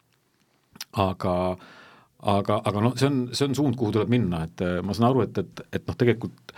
aga 0.99 1.35
äh, 1.53 1.78
aga, 2.19 2.57
aga 2.67 2.81
noh, 2.83 2.95
see 2.99 3.07
on, 3.07 3.19
see 3.37 3.47
on 3.47 3.55
suund, 3.55 3.77
kuhu 3.79 3.93
tuleb 3.95 4.11
minna, 4.11 4.41
et 4.49 4.63
äh, 4.67 4.79
ma 4.83 4.95
saan 4.97 5.09
aru, 5.13 5.23
et, 5.23 5.39
et, 5.39 5.63
et 5.79 5.85
noh, 5.87 5.97
tegelikult 5.99 6.53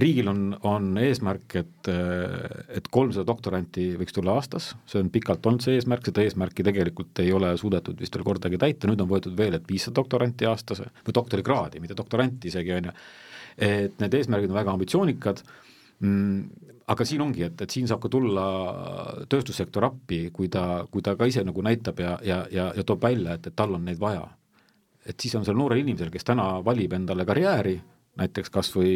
riigil 0.00 0.30
on, 0.32 0.40
on 0.68 0.88
eesmärk, 1.02 1.56
et, 1.60 1.90
äh, 1.92 2.62
et 2.78 2.88
kolmsada 2.92 3.26
doktoranti 3.28 3.90
võiks 4.00 4.16
tulla 4.16 4.38
aastas, 4.40 4.70
see 4.88 5.02
on 5.04 5.12
pikalt 5.12 5.44
olnud 5.50 5.64
see 5.64 5.76
eesmärk, 5.76 6.08
seda 6.08 6.24
eesmärki 6.24 6.64
tegelikult 6.64 7.20
ei 7.24 7.34
ole 7.36 7.52
suudetud 7.60 8.00
vist 8.00 8.16
veel 8.16 8.26
kordagi 8.30 8.60
täita, 8.64 8.88
nüüd 8.88 9.04
on 9.04 9.12
võetud 9.12 9.36
veel, 9.36 9.60
et 9.60 9.68
viissada 9.68 10.00
doktoranti 10.00 10.48
aastas 10.48 10.80
või 10.80 11.18
doktorikraadi, 11.20 11.84
mitte 11.84 11.98
doktoranti 11.98 12.48
isegi, 12.48 12.76
on 12.80 12.88
ju, 12.90 12.98
et 13.68 14.00
need 14.00 14.20
eesmärgid 14.20 14.52
on 14.52 14.62
väga 14.62 14.76
ambitsioonikad. 14.78 15.44
Mm,, 16.02 16.70
aga 16.90 17.04
siin 17.06 17.20
ongi, 17.22 17.44
et, 17.46 17.60
et 17.62 17.70
siin 17.70 17.84
saab 17.86 18.00
ka 18.02 18.08
tulla 18.10 18.44
tööstussektor 19.30 19.84
appi, 19.86 20.24
kui 20.34 20.48
ta, 20.50 20.86
kui 20.90 21.04
ta 21.04 21.14
ka 21.20 21.28
ise 21.28 21.44
nagu 21.46 21.62
näitab 21.62 22.00
ja, 22.00 22.16
ja, 22.26 22.46
ja, 22.50 22.72
ja 22.74 22.84
toob 22.88 23.04
välja, 23.04 23.36
et, 23.36 23.52
et 23.52 23.54
tal 23.56 23.76
on 23.76 23.84
neid 23.86 24.00
vaja 24.00 24.24
et 25.06 25.18
siis 25.20 25.34
on 25.34 25.44
sellel 25.44 25.60
noorel 25.60 25.82
inimesel, 25.82 26.10
kes 26.12 26.24
täna 26.26 26.46
valib 26.64 26.92
endale 26.96 27.26
karjääri, 27.28 27.74
näiteks 28.20 28.52
kas 28.52 28.70
või 28.76 28.94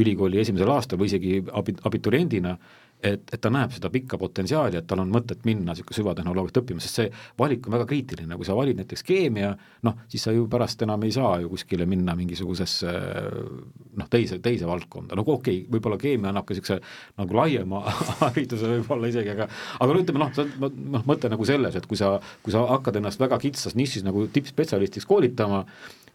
ülikooli 0.00 0.40
esimesel 0.42 0.70
aastal 0.74 0.98
või 1.00 1.10
isegi 1.10 1.38
abi-, 1.54 1.76
abituriendina, 1.86 2.56
et, 3.02 3.22
et 3.32 3.40
ta 3.40 3.50
näeb 3.52 3.72
seda 3.74 3.90
pikka 3.92 4.18
potentsiaali, 4.20 4.78
et 4.80 4.86
tal 4.88 5.00
on 5.02 5.10
mõtet 5.12 5.44
minna 5.48 5.72
niisugune 5.72 5.96
süvatehnoloogiat 5.96 6.60
õppima, 6.60 6.82
sest 6.84 7.00
see 7.00 7.08
valik 7.40 7.66
on 7.66 7.76
väga 7.76 7.86
kriitiline, 7.88 8.36
kui 8.36 8.48
sa 8.48 8.56
valid 8.58 8.80
näiteks 8.80 9.04
keemia, 9.06 9.50
noh, 9.86 10.02
siis 10.10 10.26
sa 10.26 10.34
ju 10.36 10.46
pärast 10.50 10.82
enam 10.84 11.04
ei 11.06 11.14
saa 11.14 11.38
ju 11.42 11.50
kuskile 11.52 11.86
minna 11.88 12.14
mingisugusesse 12.18 12.92
noh, 12.92 14.10
teise, 14.12 14.40
teise 14.44 14.68
valdkonda, 14.68 15.16
no 15.16 15.24
okei 15.26 15.62
okay,, 15.62 15.66
võib-olla 15.72 16.00
keemia 16.00 16.32
annab 16.32 16.48
ka 16.48 16.56
niisuguse 16.56 16.80
nagu 17.20 17.40
laiema 17.40 17.82
hariduse 18.24 18.74
võib-olla 18.74 19.12
isegi, 19.12 19.34
aga 19.36 19.48
aga 19.80 19.96
no 19.96 20.04
ütleme 20.04 20.24
noh, 20.24 20.70
noh, 20.98 21.08
mõte 21.08 21.32
nagu 21.32 21.48
selles, 21.48 21.78
et 21.80 21.88
kui 21.88 22.00
sa, 22.00 22.14
kui 22.44 22.54
sa 22.54 22.66
hakkad 22.74 23.00
ennast 23.00 23.22
väga 23.22 23.40
kitsas 23.40 23.78
nišis 23.78 24.04
nagu 24.06 24.26
tippspetsialistiks 24.34 25.08
koolitama, 25.08 25.64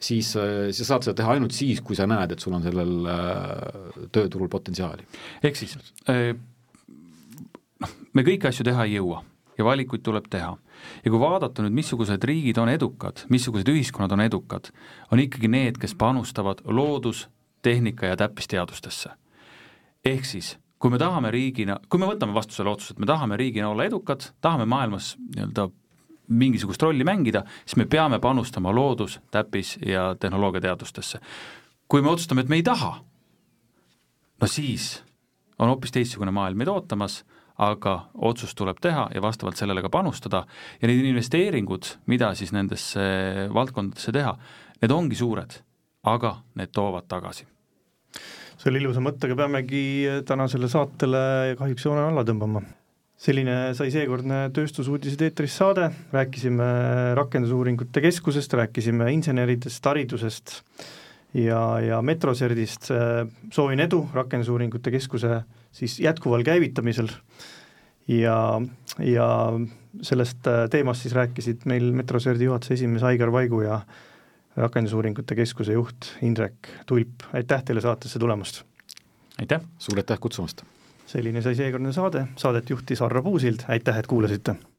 siis 0.06 0.34
sa 0.36 0.86
saad 0.86 1.08
seda 1.08 1.16
teha 1.18 1.38
ainult 1.38 1.56
siis, 1.56 1.82
kui 1.82 1.98
sa 1.98 2.06
näed, 2.10 2.36
et 2.36 2.44
sul 2.44 2.54
on 2.54 2.66
sellel 2.66 3.08
äh, 3.10 4.04
tööturul 4.14 4.52
potentsiaali. 4.52 5.08
ehk 5.42 5.58
siis 5.58 5.80
äh 6.12 6.36
noh, 7.86 7.96
me 8.14 8.26
kõiki 8.26 8.50
asju 8.50 8.66
teha 8.66 8.86
ei 8.88 8.98
jõua 8.98 9.22
ja 9.58 9.66
valikuid 9.66 10.04
tuleb 10.04 10.28
teha. 10.30 10.58
ja 11.06 11.12
kui 11.12 11.20
vaadata 11.20 11.64
nüüd, 11.64 11.76
missugused 11.78 12.24
riigid 12.24 12.58
on 12.60 12.70
edukad, 12.70 13.24
missugused 13.30 13.70
ühiskonnad 13.72 14.12
on 14.12 14.26
edukad, 14.26 14.72
on 15.12 15.22
ikkagi 15.24 15.48
need, 15.48 15.80
kes 15.80 15.96
panustavad 15.96 16.62
loodus, 16.66 17.28
tehnika 17.62 18.12
ja 18.12 18.18
täppisteadustesse. 18.18 19.10
ehk 20.06 20.26
siis, 20.26 20.58
kui 20.80 20.92
me 20.92 20.98
tahame 20.98 21.32
riigina, 21.32 21.80
kui 21.90 22.00
me 22.00 22.10
võtame 22.10 22.34
vastu 22.34 22.54
selle 22.54 22.70
otsuse, 22.70 22.94
et 22.94 23.00
me 23.00 23.06
tahame 23.06 23.38
riigina 23.38 23.70
olla 23.70 23.86
edukad, 23.86 24.32
tahame 24.42 24.66
maailmas 24.66 25.16
nii-öelda 25.36 25.70
mingisugust 26.28 26.82
rolli 26.82 27.04
mängida, 27.04 27.44
siis 27.66 27.78
me 27.78 27.86
peame 27.86 28.20
panustama 28.20 28.74
loodus, 28.76 29.20
täppis 29.32 29.78
ja 29.86 30.16
tehnoloogiateadustesse. 30.20 31.20
kui 31.88 32.02
me 32.02 32.10
otsustame, 32.10 32.42
et 32.42 32.50
me 32.50 32.56
ei 32.56 32.64
taha, 32.64 32.98
no 34.42 34.48
siis 34.48 35.04
on 35.60 35.70
hoopis 35.70 35.92
teistsugune 35.92 36.32
maailm 36.32 36.58
meid 36.58 36.68
ootamas 36.68 37.24
aga 37.62 37.96
otsus 38.28 38.56
tuleb 38.56 38.80
teha 38.84 39.08
ja 39.16 39.22
vastavalt 39.24 39.60
sellele 39.60 39.84
ka 39.86 39.92
panustada 39.92 40.44
ja 40.82 40.90
need 40.90 41.06
investeeringud, 41.08 41.88
mida 42.12 42.34
siis 42.36 42.52
nendesse 42.56 43.02
valdkondadesse 43.56 44.12
teha, 44.16 44.36
need 44.82 44.92
ongi 44.92 45.20
suured, 45.20 45.60
aga 46.12 46.36
need 46.60 46.74
toovad 46.76 47.08
tagasi. 47.12 47.48
selle 48.60 48.80
ilusa 48.80 49.04
mõttega 49.04 49.36
peamegi 49.38 49.84
tänasele 50.26 50.68
saatele 50.72 51.56
kahjuks 51.60 51.86
joone 51.86 52.08
alla 52.10 52.24
tõmbama. 52.28 52.62
selline 53.18 53.74
sai 53.74 53.92
seekordne 53.92 54.50
Tööstusuudised 54.52 55.22
eetris 55.22 55.56
saade, 55.56 55.90
rääkisime 56.12 57.16
Rakendusuuringute 57.16 58.02
Keskusest, 58.02 58.54
rääkisime 58.54 59.12
inseneridest, 59.14 59.86
haridusest 59.86 60.62
ja, 61.34 61.80
ja 61.80 62.02
Metroserdist, 62.02 62.92
soovin 63.52 63.80
edu 63.80 64.10
Rakendusuuringute 64.14 64.92
Keskuse 64.92 65.44
siis 65.76 66.00
jätkuval 66.00 66.44
käivitamisel 66.48 67.10
ja, 68.08 68.62
ja 69.00 69.28
sellest 70.02 70.48
äh, 70.48 70.66
teemast 70.72 71.06
siis 71.06 71.16
rääkisid 71.16 71.66
meil 71.66 71.92
Metroserdi 71.96 72.48
juhatuse 72.48 72.78
esimees 72.78 73.04
Aigar 73.04 73.32
Vaigu 73.32 73.62
ja 73.66 73.82
rakendusuuringute 74.56 75.36
keskuse 75.36 75.76
juht 75.76 76.14
Indrek 76.24 76.72
Tulp, 76.86 77.28
aitäh 77.34 77.64
teile 77.64 77.84
saatesse 77.84 78.20
tulemast! 78.20 78.64
aitäh! 79.40 79.62
suur 79.78 80.00
aitäh 80.00 80.20
kutsumast! 80.20 80.64
selline 81.06 81.42
sai 81.42 81.56
seekordne 81.56 81.94
saade, 81.94 82.28
saadet 82.40 82.70
juhtis 82.70 83.02
Arro 83.02 83.24
Puusild, 83.24 83.68
aitäh, 83.68 84.00
et 84.00 84.08
kuulasite! 84.08 84.56